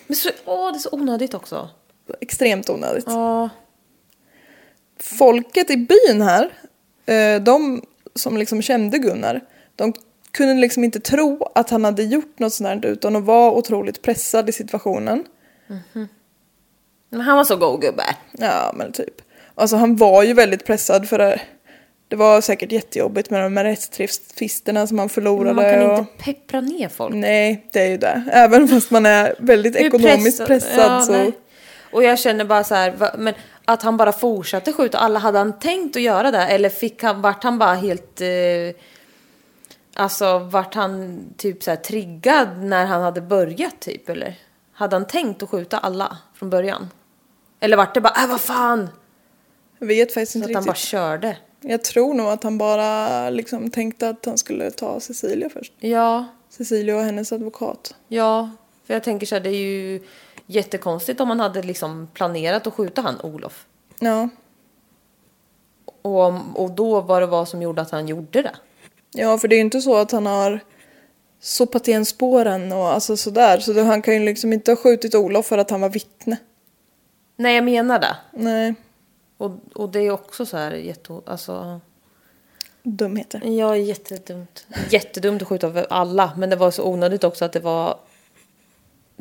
Men 0.08 0.16
så, 0.16 0.30
åh, 0.46 0.72
det 0.72 0.78
är 0.78 0.80
så 0.80 0.90
onödigt 0.92 1.34
också. 1.34 1.70
Extremt 2.22 2.70
onödigt. 2.70 3.04
Ja. 3.08 3.50
Folket 5.00 5.70
i 5.70 5.78
byn 5.78 6.22
här, 6.22 6.54
de 7.40 7.82
som 8.16 8.38
liksom 8.38 8.62
kände 8.62 8.98
Gunnar, 8.98 9.42
de 9.76 9.94
kunde 10.32 10.54
liksom 10.54 10.84
inte 10.84 11.00
tro 11.00 11.52
att 11.56 11.70
han 11.70 11.84
hade 11.86 12.04
gjort 12.04 12.40
något 12.40 12.54
sånt 12.54 12.82
där 12.82 12.90
utan 12.90 13.16
att 13.16 13.24
vara 13.24 13.52
otroligt 13.52 14.02
pressad 14.02 14.50
i 14.50 14.52
situationen. 14.52 15.24
Men 17.10 17.22
han 17.22 17.38
var 17.38 17.44
så 17.44 17.56
god 17.56 17.82
gubbe. 17.82 18.04
Ja, 18.32 18.74
men 18.76 18.92
typ. 18.92 19.22
Alltså 19.56 19.76
han 19.76 19.96
var 19.96 20.24
ju 20.24 20.34
väldigt 20.34 20.66
pressad 20.66 21.10
för 21.10 21.18
det, 21.18 21.42
det 22.08 22.16
var 22.16 22.42
säkert 22.42 22.72
jättejobbigt 22.72 23.30
med 23.30 23.44
de 23.44 23.58
här 23.58 23.64
rättstvisterna 23.64 24.88
som 24.88 25.00
han 25.00 25.10
förlorade. 25.10 25.54
Man 25.54 25.66
kan 25.66 25.92
och... 25.92 26.00
inte 26.00 26.24
peppra 26.24 26.62
ner 26.62 26.90
folk. 26.90 27.16
Nej, 27.16 27.68
det 27.72 27.82
är 27.82 27.90
ju 27.90 27.98
det. 27.98 28.24
Även 28.32 28.68
fast 28.68 28.92
man 28.92 29.06
är 29.06 29.36
väldigt 29.40 29.76
ekonomiskt 29.76 30.46
pressad, 30.46 30.92
Ja, 30.92 31.02
så... 31.02 31.12
nej. 31.12 31.32
Och 31.92 32.04
jag 32.04 32.20
känner 32.20 32.46
bara 32.46 32.64
så 32.64 32.76
här, 32.76 33.14
men 33.18 33.34
att 33.66 33.82
han 33.82 33.98
bara 33.98 34.12
fortsatte 34.12 34.74
skjuta 34.74 34.98
alla, 34.98 35.20
hade 35.20 35.38
han 35.38 35.60
tänkt 35.60 35.96
att 35.96 36.02
göra 36.02 36.32
det? 36.32 36.44
Eller 36.46 36.70
fick 36.70 37.04
han, 37.04 37.22
vart 37.22 37.44
han 37.44 37.60
bara 37.60 37.74
helt... 37.74 38.22
Eh, 38.22 38.28
alltså 39.94 40.40
vart 40.40 40.74
han 40.74 41.20
typ 41.38 41.64
så 41.64 41.72
här 41.72 41.78
triggad 41.78 42.58
när 42.64 42.86
han 42.86 43.02
hade 43.02 43.22
börjat 43.22 43.80
typ 43.80 44.10
eller? 44.10 44.36
Hade 44.74 44.96
han 44.96 45.08
tänkt 45.08 45.44
att 45.44 45.50
skjuta 45.50 45.78
alla 45.78 46.18
från 46.34 46.50
början? 46.50 46.90
Eller 47.60 47.78
vart 47.78 47.94
det 47.94 48.02
bara, 48.02 48.14
äh 48.24 48.30
vad 48.30 48.42
fan! 48.42 48.90
Jag 49.80 49.88
vet 49.88 50.14
faktiskt 50.14 50.32
Så 50.32 50.38
inte 50.38 50.50
att 50.50 50.56
han 50.56 50.64
bara 50.66 50.72
riktigt. 50.72 50.88
körde. 50.90 51.38
Jag 51.62 51.84
tror 51.84 52.14
nog 52.14 52.28
att 52.28 52.44
han 52.44 52.58
bara 52.58 53.30
liksom 53.30 53.70
tänkte 53.72 54.10
att 54.10 54.26
han 54.26 54.38
skulle 54.38 54.72
ta 54.72 55.00
Cecilia 55.00 55.50
först. 55.50 55.74
Ja, 55.80 56.26
Cecilia 56.50 56.96
och 56.96 57.04
hennes 57.04 57.32
advokat. 57.32 57.96
ja. 58.08 58.50
För 58.88 58.94
jag 58.94 59.04
tänker 59.04 59.26
så 59.26 59.36
här, 59.36 59.40
det 59.40 59.50
är 59.50 59.54
ju 59.56 60.02
jättekonstigt 60.52 61.22
om 61.22 61.28
man 61.28 61.40
hade 61.40 61.62
liksom 61.62 62.08
planerat 62.14 62.68
att 62.68 62.74
skjuta 62.74 63.02
han 63.02 63.22
Olof. 63.22 63.66
Ja. 64.00 64.30
Och, 66.02 66.34
och 66.56 66.72
då 66.72 67.02
vad 67.02 67.22
det 67.22 67.26
var 67.26 67.46
som 67.46 67.62
gjorde 67.62 67.82
att 67.82 67.92
han 67.92 68.08
gjorde 68.08 68.42
det. 68.42 68.56
Ja, 69.12 69.38
för 69.38 69.48
det 69.48 69.56
är 69.56 69.58
ju 69.58 69.64
inte 69.64 69.82
så 69.82 69.98
att 69.98 70.12
han 70.12 70.26
har 70.26 70.60
sopat 71.40 71.88
igen 71.88 72.06
spåren 72.06 72.72
och 72.72 72.94
alltså 72.94 73.18
sådär. 73.18 73.60
Så 73.60 73.74
då, 73.74 73.84
han 73.84 74.02
kan 74.02 74.14
ju 74.14 74.20
liksom 74.20 74.54
inte 74.54 74.72
ha 74.72 74.76
skjutit 74.76 75.16
Olof 75.16 75.46
för 75.46 75.58
att 75.58 75.70
han 75.70 75.82
var 75.82 75.90
vittne. 75.90 76.38
Nej, 77.36 77.56
jag 77.56 77.64
menar 77.64 78.00
det. 78.00 78.16
Nej, 78.32 78.74
Och, 79.38 79.52
och 79.76 79.90
det 79.90 80.00
är 80.00 80.12
också 80.12 80.46
så 80.46 80.58
här 80.58 80.72
jätte... 80.72 81.22
Alltså, 81.26 81.80
dumheter. 82.84 83.42
ja, 83.46 83.78
jättedumt. 83.78 84.68
Jättedumt 84.90 85.42
att 85.42 85.48
skjuta 85.48 85.68
över 85.68 85.88
alla. 85.90 86.32
Men 86.38 86.50
det 86.50 86.56
var 86.56 86.72
så 86.72 86.84
onödigt 86.84 87.24
också 87.24 87.46
att 87.46 87.54
det 87.54 87.60
var... 87.60 87.98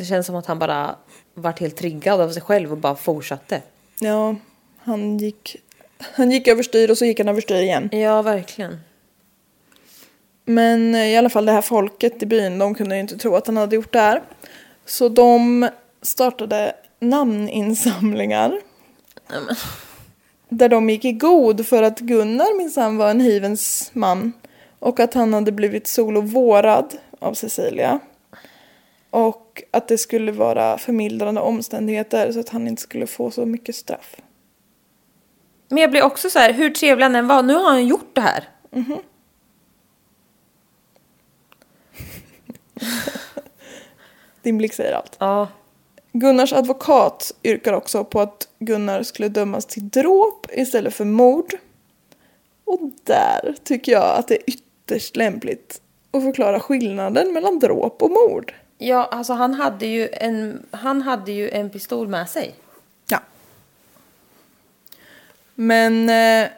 Det 0.00 0.06
känns 0.06 0.26
som 0.26 0.36
att 0.36 0.46
han 0.46 0.58
bara 0.58 0.96
vart 1.34 1.60
helt 1.60 1.76
triggad 1.76 2.20
av 2.20 2.30
sig 2.30 2.42
själv 2.42 2.72
och 2.72 2.78
bara 2.78 2.94
fortsatte. 2.94 3.62
Ja, 3.98 4.36
han 4.78 5.18
gick, 5.18 5.56
han 5.98 6.30
gick 6.30 6.48
överstyr 6.48 6.90
och 6.90 6.98
så 6.98 7.04
gick 7.04 7.18
han 7.18 7.28
överstyr 7.28 7.60
igen. 7.60 7.88
Ja, 7.92 8.22
verkligen. 8.22 8.80
Men 10.44 10.94
eh, 10.94 11.08
i 11.08 11.16
alla 11.16 11.30
fall 11.30 11.46
det 11.46 11.52
här 11.52 11.62
folket 11.62 12.22
i 12.22 12.26
byn, 12.26 12.58
de 12.58 12.74
kunde 12.74 12.94
ju 12.94 13.00
inte 13.00 13.18
tro 13.18 13.36
att 13.36 13.46
han 13.46 13.56
hade 13.56 13.76
gjort 13.76 13.92
det 13.92 14.00
här. 14.00 14.22
Så 14.86 15.08
de 15.08 15.68
startade 16.02 16.72
namninsamlingar. 17.00 18.60
Där 20.48 20.68
de 20.68 20.90
gick 20.90 21.04
i 21.04 21.12
god 21.12 21.66
för 21.66 21.82
att 21.82 21.98
Gunnar 21.98 22.58
minsann 22.58 22.96
var 22.96 23.10
en 23.10 23.20
hyvens 23.20 23.90
man. 23.92 24.32
Och 24.78 25.00
att 25.00 25.14
han 25.14 25.34
hade 25.34 25.52
blivit 25.52 25.86
solovårad 25.86 26.94
av 27.18 27.34
Cecilia. 27.34 28.00
Och 29.10 29.49
att 29.70 29.88
det 29.88 29.98
skulle 29.98 30.32
vara 30.32 30.78
förmildrande 30.78 31.40
omständigheter 31.40 32.32
så 32.32 32.40
att 32.40 32.48
han 32.48 32.68
inte 32.68 32.82
skulle 32.82 33.06
få 33.06 33.30
så 33.30 33.46
mycket 33.46 33.76
straff. 33.76 34.16
Men 35.68 35.78
jag 35.78 35.90
blir 35.90 36.02
också 36.02 36.30
så 36.30 36.38
här, 36.38 36.52
hur 36.52 36.70
trevlig 36.70 37.04
han 37.04 37.16
än 37.16 37.26
var, 37.26 37.42
nu 37.42 37.54
har 37.54 37.70
han 37.70 37.86
gjort 37.86 38.14
det 38.14 38.20
här. 38.20 38.48
Din 44.42 44.58
blick 44.58 44.74
säger 44.74 44.92
allt. 44.92 45.16
Ja. 45.18 45.48
Gunnars 46.12 46.52
advokat 46.52 47.32
yrkar 47.44 47.72
också 47.72 48.04
på 48.04 48.20
att 48.20 48.48
Gunnar 48.58 49.02
skulle 49.02 49.28
dömas 49.28 49.66
till 49.66 49.88
dråp 49.88 50.46
istället 50.52 50.94
för 50.94 51.04
mord. 51.04 51.54
Och 52.64 52.80
där 53.04 53.54
tycker 53.64 53.92
jag 53.92 54.18
att 54.18 54.28
det 54.28 54.34
är 54.34 54.42
ytterst 54.46 55.16
lämpligt 55.16 55.80
att 56.10 56.22
förklara 56.22 56.60
skillnaden 56.60 57.32
mellan 57.32 57.58
dråp 57.58 58.02
och 58.02 58.10
mord. 58.10 58.54
Ja, 58.82 59.08
alltså 59.10 59.32
han 59.32 59.54
hade 59.54 59.86
ju 59.86 60.08
en, 60.12 60.66
han 60.70 61.02
hade 61.02 61.32
ju 61.32 61.50
en 61.50 61.70
pistol 61.70 62.08
med 62.08 62.28
sig. 62.28 62.54
Ja. 63.08 63.20
Men 65.54 66.08
eh, 66.08 66.50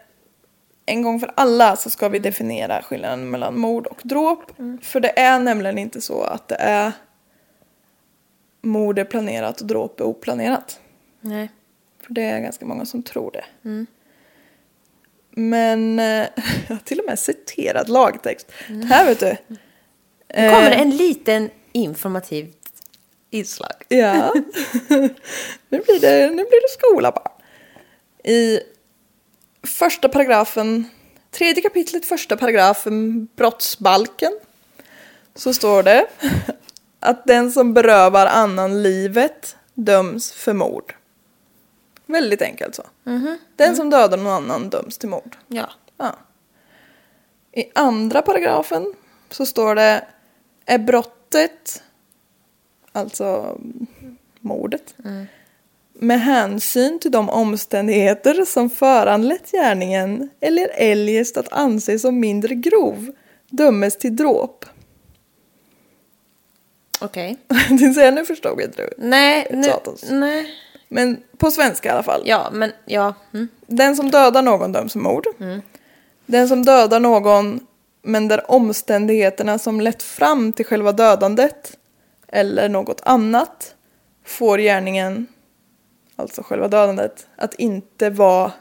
en 0.86 1.02
gång 1.02 1.20
för 1.20 1.32
alla 1.34 1.76
så 1.76 1.90
ska 1.90 2.08
vi 2.08 2.18
definiera 2.18 2.82
skillnaden 2.82 3.30
mellan 3.30 3.58
mord 3.58 3.86
och 3.86 4.00
dråp. 4.02 4.38
För 4.82 5.00
det 5.00 5.18
är 5.18 5.38
nämligen 5.38 5.78
inte 5.78 6.00
så 6.00 6.22
att 6.22 6.48
det 6.48 6.54
är 6.54 6.92
mord 8.60 8.98
är 8.98 9.04
planerat 9.04 9.60
och 9.60 9.66
dråp 9.66 10.00
är 10.00 10.04
oplanerat. 10.04 10.80
Nej. 11.20 11.50
För 12.02 12.14
det 12.14 12.22
är 12.22 12.40
ganska 12.40 12.66
många 12.66 12.86
som 12.86 13.02
tror 13.02 13.30
det. 13.30 13.44
Men 15.30 15.98
eh, 15.98 16.04
jag 16.68 16.74
har 16.74 16.82
till 16.84 17.00
och 17.00 17.06
med 17.06 17.18
citerat 17.18 17.88
lagtext. 17.88 18.52
Här 18.88 19.06
vet 19.06 19.20
du. 19.20 19.36
Nu 20.36 20.50
kommer 20.50 20.70
det 20.70 20.76
en 20.76 20.96
liten 20.96 21.50
informativt 21.72 22.82
inslag. 23.30 23.84
Ja. 23.88 24.32
nu, 25.68 25.80
blir 25.80 26.00
det, 26.00 26.30
nu 26.30 26.44
blir 26.44 26.62
det 26.62 26.68
skola 26.68 27.12
bara. 27.12 27.30
I 28.24 28.60
första 29.62 30.08
paragrafen, 30.08 30.84
tredje 31.30 31.62
kapitlet, 31.62 32.06
första 32.06 32.36
paragrafen 32.36 33.28
brottsbalken. 33.36 34.32
Så 35.34 35.54
står 35.54 35.82
det 35.82 36.06
att 37.00 37.26
den 37.26 37.52
som 37.52 37.74
berövar 37.74 38.26
annan 38.26 38.82
livet 38.82 39.56
döms 39.74 40.32
för 40.32 40.52
mord. 40.52 40.94
Väldigt 42.06 42.42
enkelt 42.42 42.74
så. 42.74 42.82
Den 43.56 43.76
som 43.76 43.90
dödar 43.90 44.16
någon 44.16 44.32
annan 44.32 44.70
döms 44.70 44.98
till 44.98 45.08
mord. 45.08 45.36
Ja. 45.48 45.70
Ja. 45.96 46.16
I 47.52 47.64
andra 47.74 48.22
paragrafen 48.22 48.94
så 49.30 49.46
står 49.46 49.74
det 49.74 50.04
är 50.66 50.78
brottet, 51.32 51.82
alltså 52.92 53.58
mordet, 54.40 54.94
med 55.92 56.20
hänsyn 56.20 56.98
till 56.98 57.10
de 57.10 57.28
omständigheter 57.30 58.44
som 58.44 58.70
föranlett 58.70 59.50
gärningen 59.52 60.30
eller 60.40 60.68
eljest 60.74 61.36
att 61.36 61.52
anses 61.52 62.02
som 62.02 62.20
mindre 62.20 62.54
grov 62.54 63.12
dömes 63.50 63.98
till 63.98 64.16
dråp. 64.16 64.64
Okej. 67.00 67.36
Säga, 67.94 68.10
nu 68.10 68.24
förstod 68.24 68.60
inte 68.60 68.82
du. 68.82 68.90
Nej, 68.98 69.46
nu, 69.50 69.72
nej. 70.10 70.50
Men 70.88 71.22
på 71.36 71.50
svenska 71.50 71.88
i 71.88 71.92
alla 71.92 72.02
fall. 72.02 72.22
Ja, 72.24 72.48
men 72.52 72.72
ja. 72.84 73.14
Mm. 73.34 73.48
Den 73.66 73.96
som 73.96 74.10
dödar 74.10 74.42
någon 74.42 74.72
döms 74.72 74.92
för 74.92 75.00
mord. 75.00 75.26
Den 76.26 76.48
som 76.48 76.64
dödar 76.64 77.00
någon 77.00 77.60
men 78.02 78.28
där 78.28 78.50
omständigheterna 78.50 79.58
som 79.58 79.80
lett 79.80 80.02
fram 80.02 80.52
till 80.52 80.66
själva 80.66 80.92
dödandet 80.92 81.78
eller 82.28 82.68
något 82.68 83.00
annat 83.04 83.74
får 84.24 84.58
gärningen, 84.58 85.26
alltså 86.16 86.42
själva 86.42 86.68
dödandet, 86.68 87.26
att 87.36 87.54
inte 87.54 88.10
vara 88.10 88.52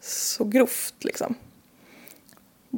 så 0.00 0.44
grovt 0.44 0.94
liksom. 1.00 1.34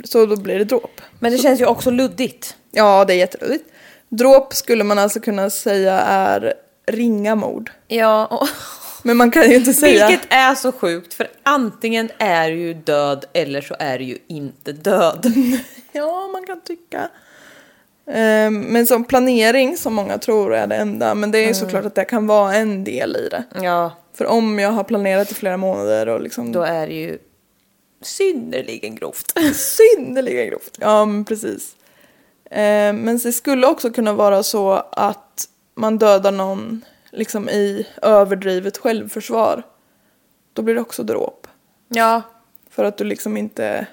Så 0.04 0.26
då 0.26 0.36
blir 0.36 0.58
det 0.58 0.64
dråp. 0.64 1.00
Men 1.18 1.32
det 1.32 1.38
känns 1.38 1.60
ju 1.60 1.66
också 1.66 1.90
luddigt. 1.90 2.56
Ja, 2.70 3.04
det 3.04 3.14
är 3.14 3.18
jätteluddigt. 3.18 3.70
Dråp 4.08 4.54
skulle 4.54 4.84
man 4.84 4.98
alltså 4.98 5.20
kunna 5.20 5.50
säga 5.50 6.00
är 6.00 6.54
ringa 6.86 7.34
mord. 7.34 7.70
Ja, 7.88 8.26
och, 8.26 8.48
Men 9.08 9.16
man 9.16 9.30
kan 9.30 9.50
ju 9.50 9.56
inte 9.56 9.74
säga... 9.74 10.08
vilket 10.08 10.26
är 10.32 10.54
så 10.54 10.72
sjukt 10.72 11.14
för 11.14 11.28
antingen 11.42 12.10
är 12.18 12.48
ju 12.48 12.74
död 12.74 13.24
eller 13.32 13.60
så 13.60 13.76
är 13.78 13.98
du 13.98 14.04
ju 14.04 14.18
inte 14.26 14.72
död. 14.72 15.32
Ja, 15.92 16.28
man 16.32 16.46
kan 16.46 16.60
tycka. 16.60 17.08
Ehm, 18.10 18.60
Men 18.60 18.86
som 18.86 19.04
planering, 19.04 19.76
som 19.76 19.94
många 19.94 20.18
tror 20.18 20.54
är 20.54 20.66
det 20.66 20.76
enda, 20.76 21.14
men 21.14 21.30
det 21.30 21.38
är 21.38 21.54
såklart 21.54 21.84
att 21.84 21.94
det 21.94 22.04
kan 22.04 22.26
vara 22.26 22.54
en 22.54 22.84
del 22.84 23.16
i 23.16 23.28
det. 23.28 23.44
Ja, 23.62 23.92
För 24.14 24.26
om 24.26 24.58
jag 24.58 24.70
har 24.70 24.84
planerat 24.84 25.30
i 25.30 25.34
flera 25.34 25.56
månader 25.56 26.08
och 26.08 26.20
liksom 26.20 26.52
då 26.52 26.62
är 26.62 26.86
det 26.86 26.94
ju 26.94 27.18
synnerligen 28.02 28.94
grovt. 28.94 29.34
synnerligen 29.54 30.46
grovt. 30.48 30.78
Ja, 30.80 31.04
men 31.04 31.24
precis. 31.24 31.76
Ehm, 32.50 32.96
Men 32.96 33.18
det 33.18 33.32
skulle 33.32 33.66
också 33.66 33.90
kunna 33.90 34.12
vara 34.12 34.42
så 34.42 34.72
att 34.92 35.48
man 35.74 35.98
dödar 35.98 36.32
någon 36.32 36.84
liksom 37.18 37.48
i 37.48 37.86
överdrivet 38.02 38.78
självförsvar. 38.78 39.62
då 40.52 40.62
blir 40.62 40.74
det 40.74 40.80
också 40.80 41.02
dråp. 41.02 41.46
Ja. 41.88 42.22
För 42.70 42.84
att 42.84 42.96
du 42.96 43.04
liksom 43.04 43.36
inte... 43.36 43.86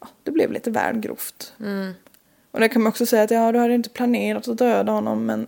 Ja, 0.00 0.08
det 0.22 0.30
blev 0.30 0.52
lite 0.52 0.70
väl 0.70 0.98
grovt. 0.98 1.52
Och 2.50 2.60
det 2.60 2.68
kan 2.68 2.82
man 2.82 2.90
också 2.90 3.06
säga 3.06 3.22
att 3.22 3.30
ja, 3.30 3.52
du 3.52 3.58
hade 3.58 3.74
inte 3.74 3.90
planerat 3.90 4.48
att 4.48 4.58
döda 4.58 4.92
honom 4.92 5.26
men 5.26 5.46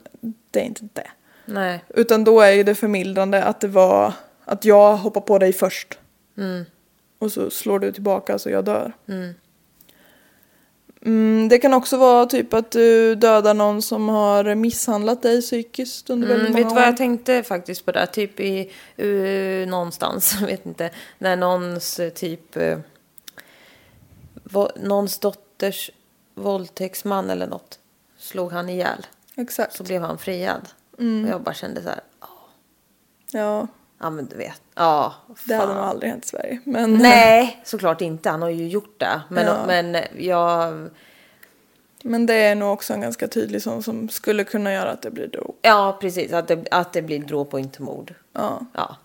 det 0.51 0.61
är 0.61 0.65
inte 0.65 0.89
det. 0.93 1.11
Nej. 1.45 1.85
Utan 1.89 2.25
då 2.25 2.41
är 2.41 2.51
ju 2.51 2.63
det 2.63 2.75
förmildrande 2.75 3.45
att 3.45 3.61
det 3.61 3.69
var 3.69 4.13
att 4.45 4.65
jag 4.65 4.97
hoppar 4.97 5.21
på 5.21 5.39
dig 5.39 5.53
först. 5.53 5.99
Och 7.19 7.33
så 7.33 7.51
slår 7.51 7.79
du 7.79 7.93
tillbaka 7.93 8.39
så 8.39 8.51
jag 8.51 8.65
dör. 8.65 8.93
Mm, 9.09 9.35
det 11.49 11.59
kan 11.59 11.75
också 11.75 11.97
vara 11.97 12.27
typ 12.27 12.55
att 12.55 12.71
du 12.71 13.15
dödar 13.15 13.55
någon 13.55 13.83
som 13.83 14.09
har 14.09 14.55
misshandlat 14.55 15.23
dig 15.23 15.43
psykiskt 15.43 16.11
under 16.11 16.29
väldigt 16.29 16.49
Mm, 16.49 16.53
många 16.53 16.65
vet 16.65 16.71
du 16.71 16.75
vad 16.75 16.85
år. 16.85 16.89
jag 16.89 16.97
tänkte 16.97 17.43
faktiskt 17.43 17.85
på 17.85 17.93
det? 17.93 18.07
Typ 18.07 18.41
i 18.41 18.71
uh, 19.03 19.69
någonstans, 19.69 20.41
vet 20.47 20.67
inte, 20.67 20.91
när 21.19 21.37
någons 21.37 22.01
eh, 22.01 22.11
typ 22.11 22.57
uh, 22.57 22.79
någons 24.77 25.19
dotters 25.19 25.91
våldtäktsman 26.35 27.31
eller 27.31 27.47
något 27.47 27.79
slog 28.19 28.53
han 28.53 28.69
ihjäl. 28.69 29.07
Exakt. 29.37 29.77
Så 29.77 29.85
blev 29.85 30.03
han 30.03 30.19
friad. 30.19 30.69
Och 31.23 31.29
jag 31.29 31.41
bara 31.41 31.55
kände 31.55 31.83
så 31.83 31.89
här, 31.89 32.01
Ja, 33.31 33.67
ja 34.01 34.11
men 34.11 34.27
du 34.27 34.37
vet, 34.37 34.61
ja. 34.75 35.15
det 35.45 35.55
hade 35.55 35.67
fan. 35.67 35.77
nog 35.77 35.85
aldrig 35.87 36.11
hänt 36.11 36.25
i 36.25 36.29
Sverige. 36.29 36.61
Men, 36.65 36.95
Nej, 36.95 37.61
såklart 37.65 38.01
inte. 38.01 38.31
Han 38.31 38.43
har 38.43 38.49
ju 38.51 38.69
gjort 38.69 39.01
det. 39.01 39.21
Men, 39.29 39.47
Ja. 39.47 39.67
men 39.67 39.97
jag, 40.19 40.89
men 42.03 42.27
det 42.27 42.35
är 42.35 42.55
nog 42.55 42.73
också 42.73 42.93
en 42.95 43.01
ganska 43.01 43.29
tydlig 43.29 43.63
sån 43.63 43.83
som 43.83 44.09
skulle 44.09 44.45
kunna 44.45 44.73
göra 44.73 44.91
att 44.91 45.03
det 45.03 45.11
blir 45.11 45.27
dråp. 45.27 45.59
ja 45.63 45.99
precis, 46.01 46.33
att 46.33 46.49
det, 46.49 46.65
att 46.71 46.93
det 46.93 47.03
blir 47.03 47.19
dråp 47.19 47.55
och 47.55 47.61
inte 47.61 47.83
mord. 47.83 48.15
Ja. 48.33 48.61
Ja. 48.75 48.97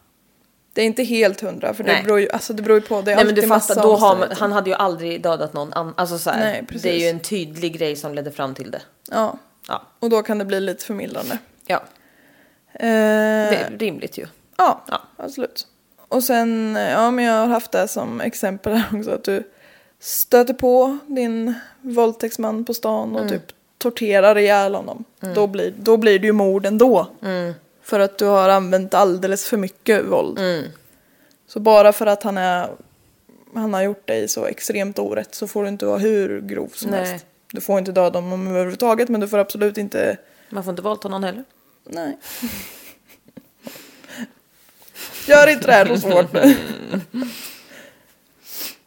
Det 0.74 0.82
är 0.82 0.86
inte 0.86 1.04
helt 1.04 1.42
hundra 1.42 1.74
för 1.74 1.84
det 1.84 2.02
beror 2.04 2.20
ju, 2.20 2.30
alltså 2.30 2.54
det 2.54 2.64
beror 2.64 2.80
ju 2.80 2.86
på. 2.88 3.02
Det 3.02 3.16
Nej 3.16 3.26
men 3.26 3.36
du 3.36 3.48
fattar, 3.48 3.82
då 3.82 3.96
har 3.96 4.16
man, 4.18 4.28
han 4.32 4.52
hade 4.52 4.70
ju 4.70 4.76
aldrig 4.76 5.22
dödat 5.24 5.54
någon 5.54 5.74
annan. 5.74 5.94
Alltså 5.98 6.18
så 6.18 6.30
här, 6.30 6.39
Nej, 6.39 6.66
precis. 6.68 6.82
det 6.82 6.89
är 6.89 7.00
ju 7.00 7.08
en 7.08 7.20
tydlig 7.20 7.78
grej 7.78 7.96
som 7.96 8.14
ledde 8.14 8.32
fram 8.32 8.56
till 8.56 8.72
det. 8.72 8.82
Ja, 9.12 9.38
Ja, 9.68 9.82
och 10.00 10.10
då 10.10 10.24
kan 10.24 10.38
det 10.38 10.46
bli 10.46 10.60
lite 10.60 10.86
förmildrande. 10.86 11.38
ja 11.66 11.82
Eh, 12.74 12.80
det 13.50 13.56
är 13.56 13.78
rimligt 13.80 14.18
ju. 14.18 14.26
Ja, 14.58 14.84
Ja. 14.88 15.02
absolut. 15.18 15.68
Och 16.08 16.24
sen, 16.24 16.76
ja 16.76 17.12
men 17.12 17.26
jag 17.26 17.34
har 17.34 17.47
haft 17.47 17.72
det 17.72 17.88
som 17.88 18.22
exempel 18.22 18.74
här 18.74 18.99
också 18.99 19.12
att 19.12 19.24
du 19.24 19.43
stöter 19.99 20.54
på 20.54 20.97
din 21.08 21.54
våldtäktsman 21.82 22.66
på 22.66 22.74
stan 22.74 23.16
och 23.16 23.30
typ 23.30 23.43
torterar 23.78 24.38
ihjäl 24.38 24.76
honom. 24.76 25.04
Då, 25.36 25.47
blir, 25.47 25.74
då 25.78 25.97
blir 25.97 26.20
det 26.20 26.26
ju 26.28 26.34
mord 26.34 26.66
ändå. 26.66 27.08
För 27.84 27.99
att 27.99 28.18
du 28.18 28.26
har 28.26 28.49
använt 28.49 28.93
alldeles 28.93 29.45
för 29.45 29.58
mycket 29.58 30.06
våld. 30.06 30.39
Så 31.47 31.60
bara 31.60 31.93
för 31.93 32.06
att 32.06 32.24
han, 32.24 32.38
är, 32.38 32.70
han 33.54 33.74
har 33.74 33.82
gjort 33.82 34.08
dig 34.08 34.28
så 34.28 34.45
extremt 34.45 34.99
orätt 34.99 35.36
så 35.36 35.47
får 35.47 35.64
du 35.64 35.70
inte 35.70 35.86
vara 35.86 35.97
hur 35.97 36.41
grov 36.41 36.70
som 36.74 36.91
Nej. 36.91 37.06
helst. 37.06 37.26
Du 37.52 37.62
får 37.62 37.80
inte 37.80 37.91
döda 37.91 38.20
honom 38.20 38.47
överhuvudtaget 38.47 39.10
men 39.10 39.22
du 39.22 39.28
får 39.28 39.38
absolut 39.38 39.78
inte... 39.78 40.18
Man 40.49 40.64
får 40.64 40.72
inte 40.72 40.82
våldta 40.82 41.08
någon 41.08 41.24
heller. 41.24 41.43
Nej. 41.84 42.18
Gör 45.28 45.47
inte 45.47 45.68
det 45.68 45.74
här 45.74 45.86
så 45.86 45.97
svårt 45.97 46.34
nu. 46.34 46.56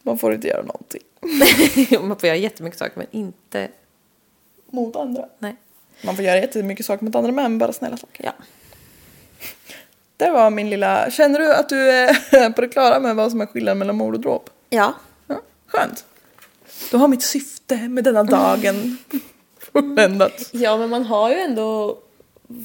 Man 0.02 0.18
får 0.18 0.34
inte 0.34 0.48
göra 0.48 0.62
någonting. 0.62 1.02
Man 2.08 2.18
får 2.18 2.26
göra 2.26 2.36
jättemycket 2.36 2.78
saker 2.78 2.92
men 2.96 3.06
inte... 3.10 3.68
Mot 4.70 4.96
andra. 4.96 5.24
Nej. 5.38 5.56
Man 6.04 6.16
får 6.16 6.24
göra 6.24 6.36
jättemycket 6.36 6.86
saker 6.86 7.04
mot 7.04 7.14
andra 7.14 7.32
men 7.32 7.58
bara 7.58 7.72
snälla 7.72 7.96
saker. 7.96 8.24
Ja. 8.24 8.32
Det 10.16 10.30
var 10.30 10.50
min 10.50 10.70
lilla... 10.70 11.10
Känner 11.10 11.38
du 11.38 11.54
att 11.54 11.68
du 11.68 11.90
är 11.90 12.50
på 12.50 12.60
det 12.60 12.68
klara 12.68 13.00
med 13.00 13.16
vad 13.16 13.30
som 13.30 13.40
är 13.40 13.46
skillnaden 13.46 13.78
mellan 13.78 13.96
mord 13.96 14.14
och 14.14 14.20
dråp? 14.20 14.50
Ja. 14.70 14.94
Ja, 15.26 15.40
skönt. 15.66 16.04
Då 16.90 16.98
har 16.98 17.08
mitt 17.08 17.22
syfte 17.22 17.76
med 17.76 18.04
denna 18.04 18.24
dagen 18.24 18.98
fulländat. 19.72 20.48
Ja 20.52 20.76
men 20.76 20.90
man 20.90 21.04
har 21.04 21.30
ju 21.30 21.36
ändå... 21.36 21.98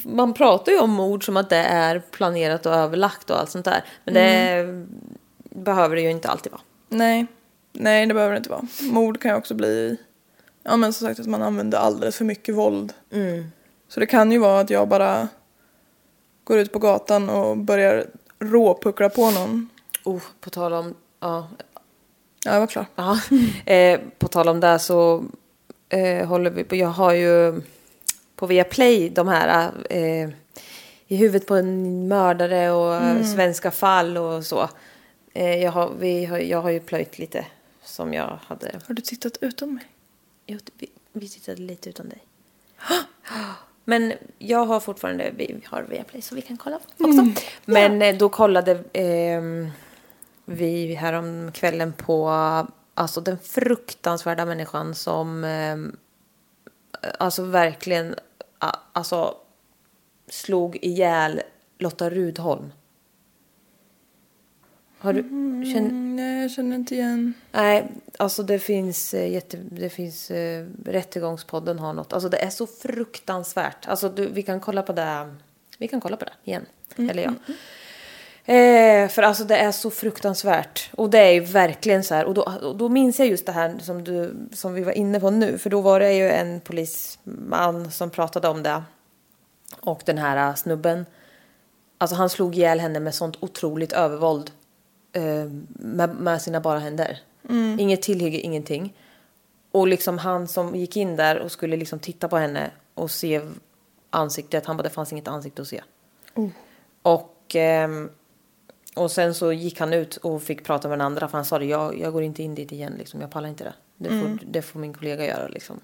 Man 0.04 0.34
pratar 0.34 0.72
ju 0.72 0.80
om 0.80 0.90
mord 0.90 1.26
som 1.26 1.38
att 1.38 1.50
det 1.50 1.58
är 1.58 2.00
planerat 2.00 2.66
och 2.66 2.74
överlagt 2.74 3.30
och 3.30 3.40
allt 3.40 3.50
sånt 3.50 3.66
där. 3.66 3.84
Men 4.04 4.14
det 4.14 4.66
behöver 5.50 5.96
det 5.96 6.02
ju 6.02 6.12
inte 6.12 6.30
alltid 6.30 6.52
vara. 6.52 6.62
Nej, 6.90 7.26
nej 7.74 8.06
det 8.06 8.14
behöver 8.14 8.34
det 8.34 8.38
inte 8.38 8.50
vara. 8.50 8.68
Mord 8.82 9.22
kan 9.22 9.32
ju 9.32 9.38
också 9.38 9.54
bli, 9.56 9.98
ja 10.64 10.78
men 10.78 10.94
som 10.94 11.08
sagt 11.08 11.20
att 11.20 11.28
man 11.28 11.42
använder 11.42 11.78
alldeles 11.78 12.16
för 12.16 12.26
mycket 12.26 12.56
våld. 12.56 12.94
Så 13.88 14.00
det 14.00 14.06
kan 14.06 14.32
ju 14.32 14.38
vara 14.38 14.60
att 14.60 14.70
jag 14.70 14.88
bara 14.88 15.28
går 16.44 16.58
ut 16.58 16.74
på 16.74 16.80
gatan 16.80 17.30
och 17.30 17.58
börjar 17.58 18.06
råpuckla 18.40 19.10
på 19.10 19.32
någon. 19.32 19.70
Oh, 20.04 20.22
på 20.42 20.50
tal 20.50 20.74
om... 20.74 20.96
Ja, 21.20 21.48
Ja, 22.46 22.54
jag 22.54 22.60
var 22.60 22.68
klar. 22.68 22.86
Ja, 22.96 23.20
eh, 23.74 24.00
på 24.20 24.28
tal 24.28 24.50
om 24.50 24.60
det 24.60 24.80
så 24.80 25.24
eh, 25.90 26.28
håller 26.28 26.52
vi 26.52 26.64
på, 26.64 26.76
jag 26.76 26.88
har 26.88 27.14
ju 27.14 27.62
på 28.40 28.48
Viaplay 28.48 29.10
de 29.10 29.28
här 29.28 29.72
eh, 29.90 30.30
i 31.08 31.16
huvudet 31.16 31.48
på 31.48 31.56
en 31.56 32.08
mördare 32.08 32.72
och 32.72 32.96
eh, 32.96 33.24
svenska 33.24 33.72
fall 33.72 34.18
och 34.18 34.46
så. 34.46 34.70
Eh, 35.34 35.64
jag, 35.64 35.72
har, 35.72 35.94
vi 36.00 36.26
har, 36.26 36.38
jag 36.38 36.62
har 36.62 36.70
ju 36.70 36.80
plöjt 36.80 37.20
lite 37.20 37.46
som 37.84 38.14
jag 38.14 38.40
hade. 38.48 38.80
Har 38.88 38.96
du 38.96 39.02
tittat 39.02 39.38
utan 39.42 39.74
mig? 39.74 39.86
Jo, 40.46 40.60
vi, 40.78 40.90
vi 41.14 41.30
tittade 41.30 41.62
lite 41.62 41.90
utan 41.90 42.10
dig. 42.10 42.24
Men 43.86 44.14
jag 44.38 44.66
har 44.66 44.80
fortfarande, 44.80 45.32
vi 45.36 45.62
har 45.66 45.84
Viaplay 45.84 46.22
så 46.22 46.36
vi 46.36 46.42
kan 46.42 46.58
kolla 46.58 46.76
också. 46.76 47.44
Men 47.66 48.02
eh, 48.02 48.18
då 48.18 48.30
kollade 48.30 48.72
eh, 48.94 49.42
vi 50.46 50.94
härom 50.94 51.52
kvällen 51.52 51.94
på 51.94 52.30
alltså 52.94 53.22
den 53.22 53.40
fruktansvärda 53.40 54.46
människan 54.46 54.96
som 54.96 55.44
eh, 55.44 55.78
alltså 57.20 57.44
verkligen 57.44 58.16
alltså 58.94 59.38
slog 60.28 60.78
ihjäl 60.82 61.42
Lotta 61.78 62.10
Rudholm. 62.10 62.72
Har 64.98 65.14
du, 65.14 65.22
känner, 65.74 65.90
Mm, 65.90 66.16
nej, 66.16 66.42
jag 66.42 66.52
känner 66.52 66.76
inte 66.76 66.96
igen. 66.96 67.34
Nej, 67.52 67.88
alltså 68.18 68.44
det 68.44 68.60
finns, 68.60 69.14
eh, 69.14 69.32
jätte, 69.32 69.58
det 69.58 69.90
finns 69.90 70.32
eh, 70.32 70.66
Rättegångspodden 70.86 71.80
har 71.80 71.94
något. 71.94 72.14
Alltså 72.14 72.30
det 72.30 72.38
är 72.38 72.50
så 72.50 72.68
fruktansvärt. 72.68 73.88
Alltså 73.88 74.10
du, 74.10 74.28
vi 74.28 74.44
kan 74.44 74.60
kolla 74.60 74.82
på 74.82 74.94
det. 74.94 75.36
Vi 75.78 75.88
kan 75.88 76.02
kolla 76.02 76.18
på 76.18 76.26
det 76.26 76.34
igen. 76.44 76.66
Eller 76.96 77.24
ja. 77.24 77.34
Eh, 78.50 79.08
för 79.08 79.22
alltså 79.22 79.44
det 79.44 79.58
är 79.58 79.72
så 79.72 79.92
fruktansvärt. 79.92 80.90
Och 80.96 81.10
det 81.10 81.20
är 81.20 81.32
ju 81.32 81.40
verkligen 81.40 82.04
så 82.04 82.16
här. 82.16 82.26
Och 82.26 82.34
då, 82.34 82.42
och 82.62 82.78
då 82.78 82.90
minns 82.90 83.20
jag 83.20 83.28
just 83.28 83.46
det 83.46 83.52
här 83.52 83.78
som, 83.80 84.04
du, 84.04 84.36
som 84.52 84.74
vi 84.74 84.84
var 84.84 84.92
inne 84.92 85.20
på 85.20 85.30
nu. 85.30 85.58
För 85.58 85.70
då 85.70 85.82
var 85.82 86.00
det 86.00 86.14
ju 86.14 86.30
en 86.30 86.60
polisman 86.60 87.92
som 87.92 88.10
pratade 88.10 88.48
om 88.48 88.64
det. 88.64 88.84
Och 89.80 90.02
den 90.06 90.18
här 90.18 90.56
snubben. 90.56 91.06
Alltså 91.98 92.16
han 92.16 92.30
slog 92.30 92.56
ihjäl 92.56 92.80
henne 92.80 93.00
med 93.00 93.16
sånt 93.16 93.38
otroligt 93.40 93.94
övervåld. 93.94 94.52
Eh, 95.14 95.46
med, 95.70 96.16
med 96.16 96.42
sina 96.42 96.62
bara 96.62 96.80
händer. 96.80 97.20
Inget 97.80 98.02
tillhygge, 98.02 98.38
ingenting. 98.40 98.94
Och 99.72 99.88
liksom 99.88 100.18
han 100.18 100.48
som 100.48 100.76
gick 100.76 100.98
in 100.98 101.16
där 101.16 101.40
och 101.40 101.52
skulle 101.52 101.78
liksom 101.78 102.00
titta 102.00 102.28
på 102.28 102.38
henne 102.38 102.72
och 102.94 103.12
se 103.12 103.42
ansiktet. 104.10 104.66
Han 104.66 104.78
bara, 104.78 104.84
det 104.84 104.90
fanns 104.90 105.12
inget 105.12 105.28
ansikte 105.28 105.62
att 105.62 105.68
se. 105.68 105.82
Och, 107.02 107.56
ehm, 107.56 108.10
och 109.00 109.12
sen 109.12 109.34
så 109.34 109.54
gick 109.54 109.80
han 109.80 109.94
ut 109.94 110.18
och 110.18 110.44
fick 110.44 110.64
prata 110.64 110.88
med 110.88 110.98
den 110.98 111.06
andra. 111.06 111.28
För 111.28 111.38
han 111.38 111.46
sa 111.46 111.60
det, 111.60 111.66
jag, 111.66 112.00
jag 112.00 112.14
går 112.14 112.24
inte 112.24 112.44
in 112.44 112.56
dit 112.56 112.72
igen 112.72 112.94
liksom. 112.98 113.22
Jag 113.22 113.32
pallar 113.32 113.50
inte 113.50 113.64
det. 113.64 113.74
Det 113.98 114.10
får, 114.10 114.38
det 114.46 114.62
får 114.62 114.80
min 114.80 114.94
kollega 114.94 115.26
göra 115.26 115.48
liksom. 115.48 115.80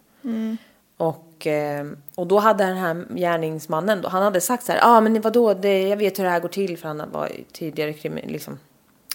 Och, 0.98 1.48
ehm, 1.48 1.98
och 2.16 2.28
då 2.28 2.40
hade 2.40 2.64
den 2.64 2.78
här 2.78 3.06
gärningsmannen, 3.16 4.02
då, 4.02 4.10
han 4.10 4.24
hade 4.24 4.42
sagt 4.42 4.64
så 4.64 4.72
här, 4.72 4.80
ja 4.80 4.98
ah, 4.98 5.02
men 5.02 5.22
vadå, 5.22 5.54
det, 5.54 5.88
jag 5.88 5.98
vet 5.98 6.20
hur 6.20 6.24
det 6.24 6.30
här 6.30 6.40
går 6.40 6.50
till. 6.50 6.78
För 6.78 6.88
han 6.88 7.04
var 7.12 7.32
tidigare 7.52 7.94
liksom, 8.28 8.60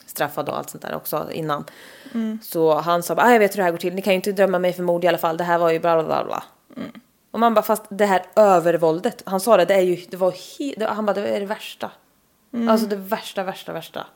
straffad 0.07 0.49
och 0.49 0.59
allt 0.59 0.71
sånt 0.71 0.83
där 0.83 0.95
också 0.95 1.29
innan. 1.33 1.65
Så 2.43 2.75
han 2.75 3.03
sa, 3.03 3.15
ah, 3.19 3.33
jag 3.33 3.39
vet 3.39 3.53
hur 3.53 3.57
det 3.57 3.63
här 3.63 3.71
går 3.71 3.79
till, 3.79 3.95
ni 3.95 4.03
kan 4.03 4.13
ju 4.13 4.17
inte 4.17 4.33
döma 4.33 4.59
mig 4.59 4.73
för 4.73 4.83
mord 4.83 5.05
i 5.05 5.09
alla 5.09 5.19
fall, 5.19 5.37
det 5.37 5.45
här 5.45 5.59
var 5.59 5.71
ju 5.71 5.81
bla 5.81 5.95
bla 5.95 6.05
bla. 6.05 6.25
bla. 6.25 6.45
Och 7.31 7.41
man 7.41 7.55
bara, 7.55 7.63
fast 7.63 7.85
det 7.89 8.07
här 8.07 8.23
övervåldet, 8.37 9.23
han 9.27 9.41
sa 9.41 9.57
det, 9.57 9.65
det 9.65 9.75
är 9.75 9.81
ju, 9.81 9.97
det 10.11 10.17
var 10.17 10.31
he, 10.31 10.75
det, 10.77 10.87
han 10.87 11.07
bara, 11.07 11.13
det 11.13 11.29
är 11.29 11.41
det 11.41 11.47
värsta. 11.47 11.91
Alltså 12.69 12.87
det 12.87 12.97
värsta, 12.97 13.43
värsta, 13.45 13.73
värsta. 13.73 14.07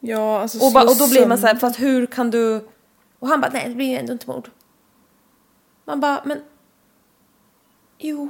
Ja, 0.00 0.40
alltså 0.40 0.58
Och, 0.58 0.70
slå 0.70 0.80
och 0.80 0.96
då 0.98 1.08
blir 1.10 1.26
man 1.26 1.38
så 1.38 1.46
här, 1.46 1.54
fast 1.54 1.80
hur 1.80 2.06
kan 2.06 2.30
du... 2.30 2.68
Och 3.18 3.28
han 3.28 3.40
bara, 3.40 3.50
nej 3.52 3.68
det 3.68 3.74
blir 3.74 3.86
ju 3.86 3.96
ändå 3.96 4.12
inte 4.12 4.30
mord. 4.30 4.50
Man 5.84 6.00
bara, 6.00 6.22
men... 6.24 6.42
Jo. 7.98 8.28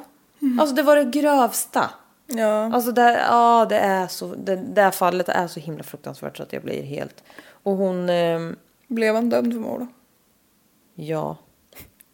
Alltså 0.60 0.74
det 0.74 0.82
var 0.82 0.96
det 0.96 1.04
grövsta. 1.04 1.90
Ja, 2.26 2.72
Alltså 2.74 2.92
det, 2.92 3.12
ja, 3.28 3.66
det 3.68 3.78
är 3.78 4.06
så, 4.06 4.34
det, 4.34 4.56
det 4.56 4.82
här 4.82 4.90
fallet 4.90 5.28
är 5.28 5.46
så 5.46 5.60
himla 5.60 5.82
fruktansvärt 5.82 6.36
så 6.36 6.42
att 6.42 6.52
jag 6.52 6.62
blir 6.62 6.82
helt... 6.82 7.24
Och 7.62 7.76
hon, 7.76 8.08
ehm, 8.10 8.56
blev 8.88 9.14
han 9.14 9.30
dömd 9.30 9.52
för 9.52 9.60
mord 9.60 9.86
ja. 11.00 11.36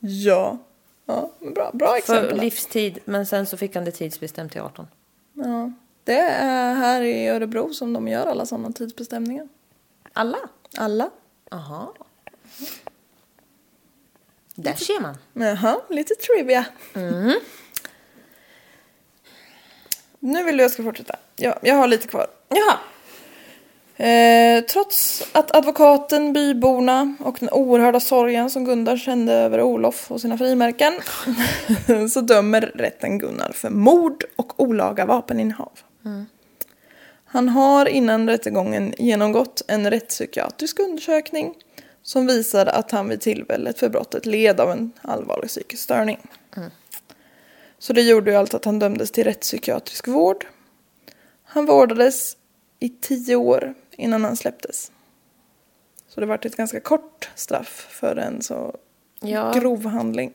Ja. 0.00 0.58
Ja, 1.06 1.30
bra, 1.54 1.70
bra 1.72 1.88
För 1.88 1.96
exempel. 1.96 2.40
livstid, 2.40 2.98
men 3.04 3.26
sen 3.26 3.46
så 3.46 3.56
fick 3.56 3.74
han 3.74 3.84
det 3.84 3.90
tidsbestämt 3.90 4.52
till 4.52 4.60
18. 4.60 4.86
Ja. 5.32 5.72
Det 6.06 6.20
är 6.20 6.74
här 6.74 7.02
i 7.02 7.28
Örebro 7.28 7.72
som 7.72 7.92
de 7.92 8.08
gör 8.08 8.26
alla 8.26 8.46
sådana 8.46 8.72
tidsbestämningar. 8.72 9.48
Alla? 10.12 10.38
Alla. 10.76 11.10
Jaha. 11.50 11.88
Där 14.54 14.74
ser 14.74 15.00
man. 15.00 15.16
Jaha, 15.32 15.80
lite 15.88 16.14
trivia. 16.14 16.64
Nu 20.18 20.44
vill 20.44 20.56
du 20.56 20.62
jag 20.62 20.70
ska 20.70 20.82
fortsätta. 20.82 21.16
Ja, 21.36 21.58
jag 21.62 21.74
har 21.74 21.86
lite 21.86 22.08
kvar. 22.08 22.26
Jaha. 22.48 22.78
Eh, 24.08 24.64
trots 24.64 25.24
att 25.32 25.56
advokaten, 25.56 26.32
byborna 26.32 27.16
och 27.20 27.36
den 27.40 27.50
oerhörda 27.50 28.00
sorgen 28.00 28.50
som 28.50 28.64
Gunnar 28.64 28.96
kände 28.96 29.32
över 29.32 29.62
Olof 29.62 30.10
och 30.10 30.20
sina 30.20 30.38
frimärken 30.38 30.92
så 32.10 32.20
dömer 32.20 32.60
rätten 32.60 33.18
Gunnar 33.18 33.52
för 33.52 33.70
mord 33.70 34.24
och 34.36 34.60
olaga 34.60 35.06
vapeninnehav. 35.06 35.72
Han 37.24 37.48
har 37.48 37.86
innan 37.86 38.28
rättegången 38.28 38.94
genomgått 38.98 39.62
en 39.68 39.90
rättspsykiatrisk 39.90 40.78
undersökning 40.80 41.54
som 42.02 42.26
visar 42.26 42.66
att 42.66 42.90
han 42.90 43.08
vid 43.08 43.20
tillfället 43.20 43.78
för 43.78 43.88
brottet 43.88 44.26
led 44.26 44.60
av 44.60 44.70
en 44.70 44.92
allvarlig 45.02 45.48
psykisk 45.48 45.82
störning. 45.82 46.18
Så 47.78 47.92
det 47.92 48.02
gjorde 48.02 48.30
ju 48.30 48.36
alltså 48.36 48.56
att 48.56 48.64
han 48.64 48.78
dömdes 48.78 49.10
till 49.10 49.24
rättspsykiatrisk 49.24 50.08
vård. 50.08 50.46
Han 51.44 51.66
vårdades 51.66 52.36
i 52.80 52.88
tio 52.88 53.36
år 53.36 53.74
innan 53.92 54.24
han 54.24 54.36
släpptes. 54.36 54.92
Så 56.08 56.20
det 56.20 56.26
var 56.26 56.46
ett 56.46 56.56
ganska 56.56 56.80
kort 56.80 57.30
straff 57.34 57.86
för 57.90 58.16
en 58.16 58.42
så 58.42 58.76
Ja. 59.20 59.52
grov 59.52 59.86
handling. 59.86 60.32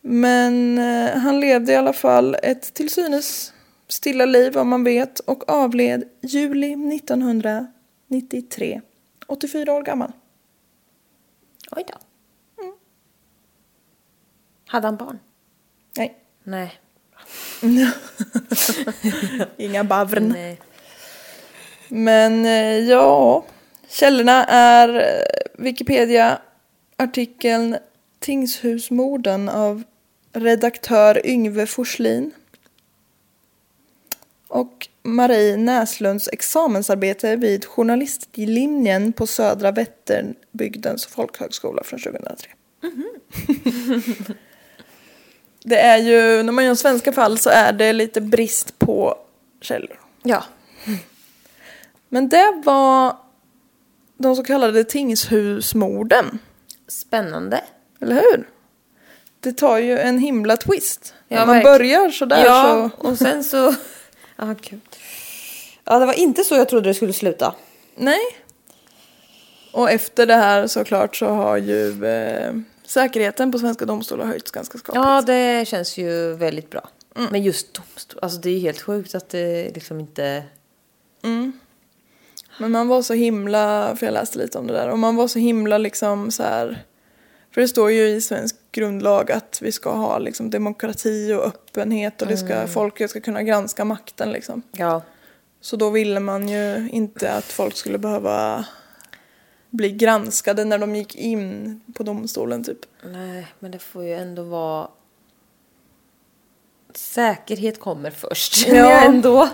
Men 0.00 0.78
eh, 0.78 1.16
han 1.18 1.40
levde 1.40 1.72
i 1.72 1.76
alla 1.76 1.92
fall 1.92 2.36
ett 2.42 2.74
till 2.74 2.90
synes 2.90 3.52
stilla 3.94 4.26
liv 4.26 4.58
om 4.58 4.68
man 4.68 4.84
vet 4.84 5.20
och 5.20 5.48
avled 5.48 6.08
juli 6.20 6.96
1993. 6.96 8.80
84 9.26 9.72
år 9.72 9.82
gammal. 9.82 10.12
Oj 11.70 11.84
då. 11.88 11.94
Hade 14.66 14.86
han 14.86 14.96
barn? 14.96 15.18
Nej, 15.96 16.14
Nej. 16.42 16.78
inga 19.56 19.84
bavren. 19.84 20.28
Nej. 20.28 20.60
Men 21.88 22.46
eh, 22.46 22.78
ja, 22.78 23.44
källorna 23.88 24.44
är 24.44 24.88
eh, 24.88 25.02
Wikipedia, 25.64 26.38
artikeln 26.96 27.76
Tingshusmorden 28.18 29.48
av 29.48 29.82
redaktör 30.32 31.26
Yngve 31.26 31.66
Forslin 31.66 32.32
och 34.54 34.88
Marie 35.02 35.56
Näslunds 35.56 36.28
examensarbete 36.32 37.36
vid 37.36 37.64
journalistlinjen 37.64 39.12
på 39.12 39.26
Södra 39.26 39.72
Vätterbygdens 39.72 41.06
folkhögskola 41.06 41.84
från 41.84 42.00
2003. 42.00 42.50
det 45.64 45.78
är 45.78 45.98
ju, 45.98 46.42
när 46.42 46.52
man 46.52 46.64
gör 46.64 46.74
svenska 46.74 47.12
fall 47.12 47.38
så 47.38 47.50
är 47.50 47.72
det 47.72 47.92
lite 47.92 48.20
brist 48.20 48.78
på 48.78 49.18
källor. 49.60 50.00
Ja. 50.22 50.44
Men 52.08 52.28
det 52.28 52.62
var 52.64 53.16
de 54.16 54.36
så 54.36 54.44
kallade 54.44 54.84
tingshusmorden. 54.84 56.38
Spännande. 56.88 57.64
Eller 58.00 58.14
hur? 58.14 58.48
Det 59.40 59.52
tar 59.52 59.78
ju 59.78 59.98
en 59.98 60.18
himla 60.18 60.56
twist. 60.56 61.14
Ja, 61.28 61.38
När 61.38 61.46
man 61.46 61.54
verkligen. 61.54 61.78
börjar 61.78 62.10
sådär 62.10 62.44
ja, 62.44 62.90
så... 62.98 63.08
och 63.08 63.18
sen 63.18 63.44
så... 63.44 63.74
Ja, 64.36 64.54
kul. 64.60 64.80
Ja, 65.84 65.98
det 65.98 66.06
var 66.06 66.14
inte 66.14 66.44
så 66.44 66.54
jag 66.54 66.68
trodde 66.68 66.90
det 66.90 66.94
skulle 66.94 67.12
sluta. 67.12 67.54
Nej. 67.96 68.20
Och 69.72 69.90
efter 69.90 70.26
det 70.26 70.34
här 70.34 70.66
såklart 70.66 71.16
så 71.16 71.26
har 71.26 71.56
ju 71.56 72.04
eh, 72.06 72.54
säkerheten 72.86 73.52
på 73.52 73.58
svenska 73.58 73.84
domstolar 73.84 74.26
höjts 74.26 74.50
ganska 74.50 74.78
skapligt. 74.78 75.04
Ja, 75.06 75.22
det 75.22 75.68
känns 75.68 75.98
ju 75.98 76.34
väldigt 76.34 76.70
bra. 76.70 76.88
Men 77.30 77.42
just 77.42 77.74
domstol, 77.74 78.18
alltså 78.22 78.38
det 78.38 78.50
är 78.50 78.60
helt 78.60 78.80
sjukt 78.80 79.14
att 79.14 79.28
det 79.28 79.70
liksom 79.74 80.00
inte... 80.00 80.42
Men 82.58 82.70
man 82.70 82.88
var 82.88 83.02
så 83.02 83.14
himla, 83.14 83.96
för 83.96 84.06
jag 84.06 84.12
läste 84.12 84.38
lite 84.38 84.58
om 84.58 84.66
det 84.66 84.72
där, 84.72 84.88
och 84.88 84.98
man 84.98 85.16
var 85.16 85.28
så 85.28 85.38
himla 85.38 85.78
liksom 85.78 86.30
så 86.30 86.42
här. 86.42 86.84
För 87.54 87.60
det 87.60 87.68
står 87.68 87.90
ju 87.90 88.08
i 88.08 88.20
svensk 88.20 88.53
grundlag 88.74 89.32
att 89.32 89.58
vi 89.62 89.72
ska 89.72 89.90
ha 89.90 90.18
liksom 90.18 90.50
demokrati 90.50 91.32
och 91.32 91.44
öppenhet 91.44 92.22
och 92.22 92.28
det 92.28 92.36
ska, 92.36 92.66
folket 92.66 93.10
ska 93.10 93.20
kunna 93.20 93.42
granska 93.42 93.84
makten 93.84 94.32
liksom. 94.32 94.62
Ja. 94.72 95.02
Så 95.60 95.76
då 95.76 95.90
ville 95.90 96.20
man 96.20 96.48
ju 96.48 96.88
inte 96.92 97.32
att 97.32 97.44
folk 97.44 97.76
skulle 97.76 97.98
behöva 97.98 98.64
bli 99.70 99.92
granskade 99.92 100.64
när 100.64 100.78
de 100.78 100.96
gick 100.96 101.14
in 101.14 101.80
på 101.94 102.02
domstolen 102.02 102.64
typ. 102.64 102.78
Nej, 103.04 103.46
men 103.58 103.70
det 103.70 103.78
får 103.78 104.04
ju 104.04 104.14
ändå 104.14 104.42
vara... 104.42 104.88
Säkerhet 106.94 107.80
kommer 107.80 108.10
först. 108.10 108.68
Ja. 108.68 108.90
Ändå. 108.90 109.48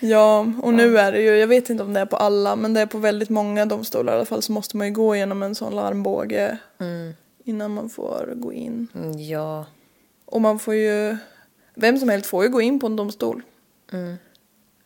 Ja, 0.00 0.46
och 0.62 0.74
nu 0.74 0.98
är 0.98 1.12
det 1.12 1.20
ju, 1.20 1.36
jag 1.36 1.46
vet 1.46 1.70
inte 1.70 1.82
om 1.82 1.92
det 1.92 2.00
är 2.00 2.06
på 2.06 2.16
alla, 2.16 2.56
men 2.56 2.74
det 2.74 2.80
är 2.80 2.86
på 2.86 2.98
väldigt 2.98 3.30
många 3.30 3.66
domstolar 3.66 4.12
i 4.12 4.16
alla 4.16 4.24
fall 4.24 4.42
så 4.42 4.52
måste 4.52 4.76
man 4.76 4.86
ju 4.86 4.92
gå 4.92 5.16
igenom 5.16 5.42
en 5.42 5.54
sån 5.54 5.74
larmbåge 5.74 6.58
innan 7.48 7.74
man 7.74 7.88
får 7.88 8.32
gå 8.36 8.52
in. 8.52 8.88
Mm, 8.94 9.18
Ja. 9.18 9.66
Och 10.24 10.40
man 10.40 10.58
får 10.58 10.74
ju, 10.74 11.16
vem 11.74 11.98
som 11.98 12.08
helst 12.08 12.26
får 12.26 12.44
ju 12.44 12.50
gå 12.50 12.60
in 12.60 12.80
på 12.80 12.86
en 12.86 12.96
domstol. 12.96 13.42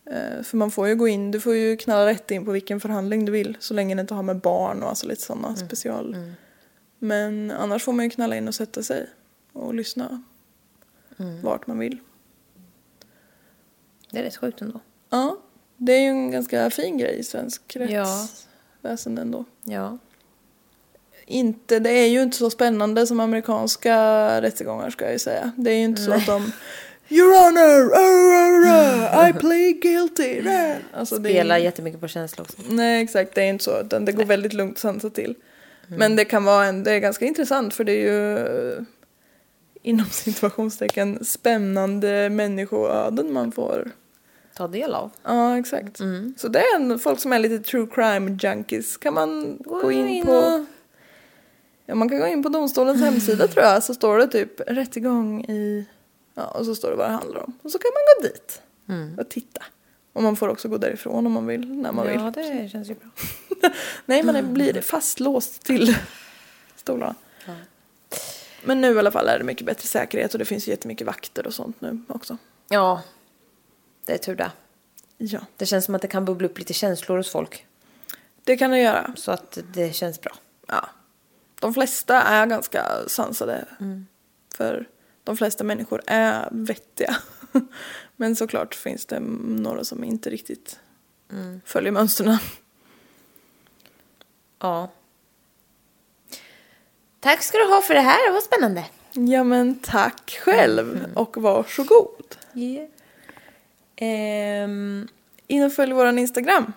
Eh, 0.05 0.43
För 0.43 0.57
man 0.57 0.71
får 0.71 0.87
ju 0.87 0.95
gå 0.95 1.07
in, 1.07 1.31
du 1.31 1.39
får 1.39 1.55
ju 1.55 1.77
knalla 1.77 2.05
rätt 2.05 2.31
in 2.31 2.45
på 2.45 2.51
vilken 2.51 2.79
förhandling 2.79 3.25
du 3.25 3.31
vill 3.31 3.57
så 3.59 3.73
länge 3.73 3.95
det 3.95 4.01
inte 4.01 4.13
har 4.13 4.23
med 4.23 4.39
barn 4.39 4.83
och 4.83 4.89
alltså 4.89 5.07
lite 5.07 5.21
sådana 5.21 5.55
special. 5.55 6.17
Men 6.99 7.51
annars 7.51 7.83
får 7.83 7.93
man 7.93 8.05
ju 8.05 8.09
knalla 8.09 8.35
in 8.37 8.47
och 8.47 8.55
sätta 8.55 8.83
sig 8.83 9.09
och 9.53 9.73
lyssna 9.73 10.23
vart 11.43 11.67
man 11.67 11.79
vill. 11.79 11.99
Det 14.11 14.19
är 14.19 14.23
rätt 14.23 14.35
sjukt 14.37 14.61
ändå. 14.61 14.79
Ja, 15.09 15.37
det 15.77 15.91
är 15.93 16.01
ju 16.01 16.07
en 16.07 16.31
ganska 16.31 16.69
fin 16.69 16.97
grej 16.97 17.19
i 17.19 17.23
svensk 17.23 17.61
Ja. 17.75 17.79
rättsväsende 17.81 19.21
ändå. 19.21 19.45
Ja. 19.63 19.97
Inte, 21.25 21.79
det 21.79 21.89
är 21.89 22.07
ju 22.07 22.21
inte 22.21 22.37
så 22.37 22.49
spännande 22.49 23.07
som 23.07 23.19
amerikanska 23.19 23.97
rättegångar 24.41 24.89
ska 24.89 25.05
jag 25.05 25.13
ju 25.13 25.19
säga. 25.19 25.51
Det 25.57 25.71
är 25.71 25.75
ju 25.75 25.83
inte 25.83 26.01
så 26.01 26.13
att 26.13 26.25
de 26.25 26.51
Your 27.09 27.33
honor, 27.35 27.83
uh, 27.91 28.65
uh, 28.65 29.23
uh, 29.23 29.29
I 29.29 29.33
plead 29.33 29.81
guilty. 29.81 30.41
Alltså, 30.93 31.15
Spelar 31.15 31.57
jättemycket 31.57 32.01
på 32.01 32.07
känsla 32.07 32.43
också. 32.43 32.57
Nej 32.69 33.03
exakt, 33.03 33.35
det 33.35 33.41
är 33.41 33.49
inte 33.49 33.63
så. 33.63 33.81
Utan 33.81 34.05
det 34.05 34.11
går 34.11 34.25
väldigt 34.25 34.53
lugnt 34.53 34.73
att 34.73 34.79
sansa 34.79 35.09
till. 35.09 35.35
Men 35.87 36.15
det 36.15 36.25
kan 36.25 36.43
vara 36.43 36.65
en, 36.65 36.83
det 36.83 36.91
är 36.91 36.99
ganska 36.99 37.25
intressant 37.25 37.73
för 37.73 37.83
det 37.83 37.91
är 37.91 38.11
ju 38.11 38.85
inom 39.81 40.05
situationstecken 40.11 41.25
spännande 41.25 42.29
människoöden 42.29 43.33
man 43.33 43.51
får. 43.51 43.91
Ta 44.57 44.67
del 44.67 44.93
av. 44.93 45.11
Ja 45.23 45.59
exakt. 45.59 45.97
Så 46.37 46.47
det 46.47 46.59
är 46.59 46.75
en, 46.75 46.99
folk 46.99 47.19
som 47.19 47.33
är 47.33 47.39
lite 47.39 47.59
true 47.59 47.87
crime 47.93 48.37
junkies 48.41 48.97
kan 48.97 49.13
man 49.13 49.57
gå, 49.59 49.91
in, 49.91 50.07
in 50.07 50.25
på. 50.25 50.65
Ja 51.85 51.95
man 51.95 52.09
kan 52.09 52.19
gå 52.19 52.27
in 52.27 52.43
på 52.43 52.49
domstolens 52.49 53.01
hemsida 53.01 53.47
tror 53.47 53.65
jag 53.65 53.83
så 53.83 53.93
står 53.93 54.17
det 54.17 54.27
typ 54.27 54.61
rättegång 54.67 55.45
i 55.45 55.85
Ja 56.35 56.45
och 56.45 56.65
så 56.65 56.75
står 56.75 56.89
det 56.89 56.95
vad 56.95 57.07
det 57.07 57.13
handlar 57.13 57.43
om. 57.43 57.53
Och 57.61 57.71
så 57.71 57.79
kan 57.79 57.91
man 57.93 58.23
gå 58.23 58.27
dit 58.33 58.61
och 59.19 59.29
titta. 59.29 59.63
Och 60.13 60.23
man 60.23 60.35
får 60.35 60.47
också 60.47 60.67
gå 60.67 60.77
därifrån 60.77 61.25
om 61.25 61.31
man 61.31 61.47
vill, 61.47 61.73
när 61.73 61.91
man 61.91 62.07
vill. 62.07 62.19
Ja, 62.19 62.31
det 62.35 62.69
känns 62.71 62.89
ju 62.89 62.95
bra. 62.95 63.09
Nej, 64.05 64.23
man 64.23 64.53
blir 64.53 64.81
fastlåst 64.81 65.63
till 65.63 65.95
stolarna. 66.75 67.15
Men 68.63 68.81
nu 68.81 68.93
i 68.95 68.99
alla 68.99 69.11
fall 69.11 69.27
är 69.27 69.37
det 69.37 69.43
mycket 69.43 69.65
bättre 69.65 69.87
säkerhet 69.87 70.33
och 70.33 70.39
det 70.39 70.45
finns 70.45 70.67
ju 70.67 70.71
jättemycket 70.71 71.07
vakter 71.07 71.47
och 71.47 71.53
sånt 71.53 71.81
nu 71.81 72.01
också. 72.07 72.37
Ja. 72.69 73.01
Det 74.05 74.13
är 74.13 74.17
tur 74.17 74.35
det. 74.35 74.51
Ja, 75.17 75.39
Det 75.57 75.65
känns 75.65 75.85
som 75.85 75.95
att 75.95 76.01
det 76.01 76.07
kan 76.07 76.25
bubbla 76.25 76.47
upp 76.47 76.59
lite 76.59 76.73
känslor 76.73 77.17
hos 77.17 77.29
folk. 77.31 77.65
det 78.43 78.57
kan 78.57 78.71
det 78.71 78.79
göra. 78.79 79.13
Så 79.15 79.31
att 79.31 79.57
det 79.73 79.95
känns 79.95 80.21
bra. 80.21 80.31
Ja. 80.67 80.89
De 81.63 81.73
flesta 81.73 82.21
är 82.21 82.45
ganska 82.45 82.85
sansade. 83.07 83.65
För 84.55 84.89
de 85.23 85.37
flesta 85.37 85.63
människor 85.63 86.01
är 86.07 86.47
vettiga. 86.51 87.15
Men 88.15 88.35
såklart 88.35 88.75
finns 88.75 89.05
det 89.05 89.19
några 89.19 89.83
som 89.83 90.03
inte 90.03 90.29
riktigt 90.29 90.79
följer 91.65 91.91
mönstren. 91.91 92.37
Ja. 94.59 94.91
Tack 97.19 97.43
ska 97.43 97.57
du 97.57 97.65
ha 97.65 97.81
för 97.81 97.93
det 97.93 97.99
här, 98.01 98.27
det 98.27 98.33
var 98.33 98.41
spännande. 98.41 98.85
Ja 99.13 99.43
men 99.43 99.79
tack 99.79 100.39
själv 100.45 101.05
och 101.15 101.37
varsågod. 101.37 102.35
Yeah. 102.53 102.89
Ehm, 103.95 105.07
In 105.47 105.63
och 105.63 105.73
följ 105.73 105.93
våran 105.93 106.19
Instagram. 106.19 106.73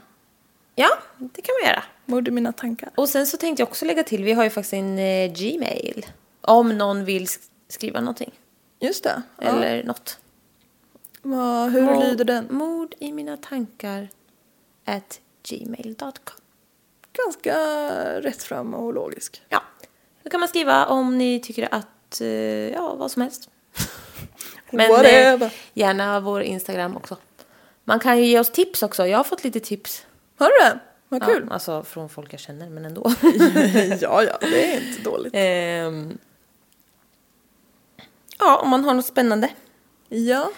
ja, 0.74 0.88
det 1.18 1.42
kan 1.42 1.54
man 1.62 1.70
göra. 1.70 1.82
Mord 2.06 2.28
i 2.28 2.30
mina 2.30 2.52
tankar. 2.52 2.90
Och 2.94 3.08
sen 3.08 3.26
så 3.26 3.36
tänkte 3.36 3.60
jag 3.62 3.68
också 3.68 3.84
lägga 3.84 4.02
till, 4.04 4.24
vi 4.24 4.32
har 4.32 4.44
ju 4.44 4.50
faktiskt 4.50 4.72
en 4.74 4.98
eh, 4.98 5.32
Gmail. 5.32 6.06
Om 6.40 6.68
någon 6.78 7.04
vill 7.04 7.24
sk- 7.26 7.48
skriva 7.68 8.00
någonting. 8.00 8.30
Just 8.80 9.04
det. 9.04 9.22
Ja. 9.38 9.44
Eller 9.44 9.84
något. 9.84 10.18
Vad, 11.22 11.70
hur 11.72 11.82
Mord- 11.82 12.04
lyder 12.04 12.24
den? 12.24 12.46
Mord 12.50 12.94
i 12.98 13.12
mina 13.12 13.36
tankar 13.36 14.08
at 14.84 15.20
gmail.com. 15.48 16.12
Ganska 17.12 17.54
rätt 18.20 18.42
fram 18.42 18.74
och 18.74 18.94
logisk. 18.94 19.42
Ja, 19.48 19.62
då 20.22 20.30
kan 20.30 20.40
man 20.40 20.48
skriva 20.48 20.86
om 20.86 21.18
ni 21.18 21.40
tycker 21.40 21.68
att, 21.74 22.20
eh, 22.20 22.26
ja, 22.68 22.94
vad 22.94 23.10
som 23.10 23.22
helst. 23.22 23.48
Men 24.70 24.90
eh, 24.90 24.96
Whatever. 24.96 25.52
gärna 25.74 26.20
vår 26.20 26.42
Instagram 26.42 26.96
också. 26.96 27.16
Man 27.84 28.00
kan 28.00 28.18
ju 28.18 28.24
ge 28.26 28.38
oss 28.40 28.50
tips 28.52 28.82
också. 28.82 29.06
Jag 29.06 29.18
har 29.18 29.24
fått 29.24 29.44
lite 29.44 29.60
tips. 29.60 30.06
Har 30.38 30.46
du 30.48 30.54
det? 30.64 30.78
Vad 31.08 31.22
Ja, 31.22 31.26
kul. 31.26 31.48
alltså 31.50 31.82
från 31.82 32.08
folk 32.08 32.32
jag 32.32 32.40
känner, 32.40 32.68
men 32.70 32.84
ändå. 32.84 33.12
Ja, 34.00 34.22
ja, 34.22 34.38
det 34.40 34.74
är 34.74 34.80
inte 34.88 35.02
dåligt. 35.02 35.32
Ehm, 35.36 36.18
ja, 38.38 38.56
om 38.62 38.68
man 38.70 38.84
har 38.84 38.94
något 38.94 39.06
spännande 39.06 39.48
Ja, 40.08 40.50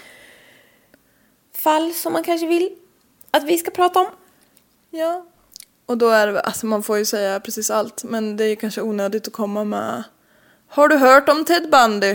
fall 1.54 1.92
som 1.94 2.12
man 2.12 2.22
kanske 2.24 2.46
vill 2.46 2.76
att 3.30 3.44
vi 3.44 3.58
ska 3.58 3.70
prata 3.70 4.00
om. 4.00 4.06
ja. 4.90 5.26
Och 5.86 5.98
då 5.98 6.08
är 6.08 6.26
det, 6.26 6.40
alltså 6.40 6.66
man 6.66 6.82
får 6.82 6.98
ju 6.98 7.04
säga 7.04 7.40
precis 7.40 7.70
allt, 7.70 8.04
men 8.04 8.36
det 8.36 8.44
är 8.44 8.54
kanske 8.56 8.80
onödigt 8.82 9.26
att 9.26 9.32
komma 9.32 9.64
med 9.64 10.02
Har 10.68 10.88
du 10.88 10.96
hört 10.96 11.28
om 11.28 11.44
Ted 11.44 11.70
Bundy? 11.70 12.14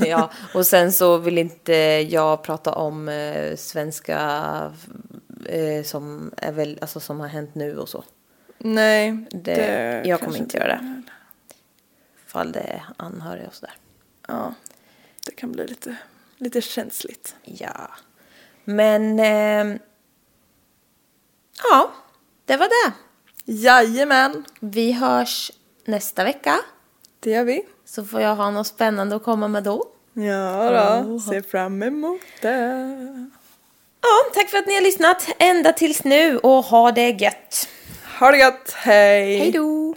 ja, 0.06 0.30
och 0.54 0.66
sen 0.66 0.92
så 0.92 1.16
vill 1.16 1.38
inte 1.38 1.72
jag 2.10 2.42
prata 2.42 2.72
om 2.72 3.08
eh, 3.08 3.56
svenska 3.56 4.18
eh, 5.50 5.84
som 5.84 6.32
är 6.36 6.52
väl, 6.52 6.78
alltså 6.80 7.00
som 7.00 7.20
har 7.20 7.26
hänt 7.28 7.54
nu 7.54 7.78
och 7.78 7.88
så. 7.88 8.04
Nej, 8.58 9.26
Det, 9.30 10.02
jag 10.04 10.20
kommer 10.20 10.38
inte 10.38 10.56
göra 10.58 10.68
det. 10.68 11.02
Fall 12.26 12.52
det 12.52 12.60
är 12.60 12.84
anhöriga 12.96 13.46
och 13.46 13.54
sådär. 13.54 13.74
Ja, 14.28 14.54
det 15.26 15.32
kan 15.32 15.52
bli 15.52 15.66
lite, 15.66 15.96
lite 16.36 16.60
känsligt. 16.60 17.36
Ja. 17.44 17.90
Men... 18.64 19.20
ehm, 19.20 19.78
ja, 21.70 21.92
det 22.44 22.56
var 22.56 22.68
det. 22.68 22.92
Jajamän, 23.44 24.44
Vi 24.60 24.92
hörs 24.92 25.52
nästa 25.84 26.24
vecka. 26.24 26.54
det 27.20 27.30
gör 27.30 27.44
vi. 27.44 27.66
Så 27.84 28.04
får 28.04 28.20
jag 28.20 28.36
ha 28.36 28.50
något 28.50 28.66
spännande 28.66 29.16
att 29.16 29.24
komma 29.24 29.48
med 29.48 29.64
då. 29.64 29.84
Ja 30.12 31.02
då, 31.04 31.18
se 31.20 31.42
fram 31.42 31.82
emot 31.82 32.20
det. 32.42 33.30
Ja, 34.02 34.32
tack 34.34 34.48
för 34.50 34.58
att 34.58 34.66
ni 34.66 34.74
har 34.74 34.82
lyssnat 34.82 35.28
ända 35.38 35.72
tills 35.72 36.04
nu 36.04 36.38
och 36.38 36.64
ha 36.64 36.92
det 36.92 37.10
gött. 37.10 37.68
Ha 38.18 38.30
det 38.30 38.38
gött, 38.38 38.72
hej! 38.76 39.38
Hej 39.38 39.50
då! 39.50 39.94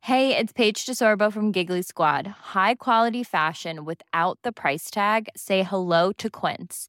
Hey, 0.00 0.36
it's 0.36 0.52
Paige 0.52 0.84
DeSorbo 0.84 1.32
from 1.32 1.50
Giggly 1.50 1.82
Squad. 1.82 2.26
High 2.54 2.74
quality 2.74 3.22
fashion 3.22 3.86
without 3.86 4.38
the 4.42 4.52
price 4.52 4.90
tag. 4.90 5.28
Say 5.34 5.62
hello 5.62 6.12
to 6.18 6.28
Quince. 6.28 6.88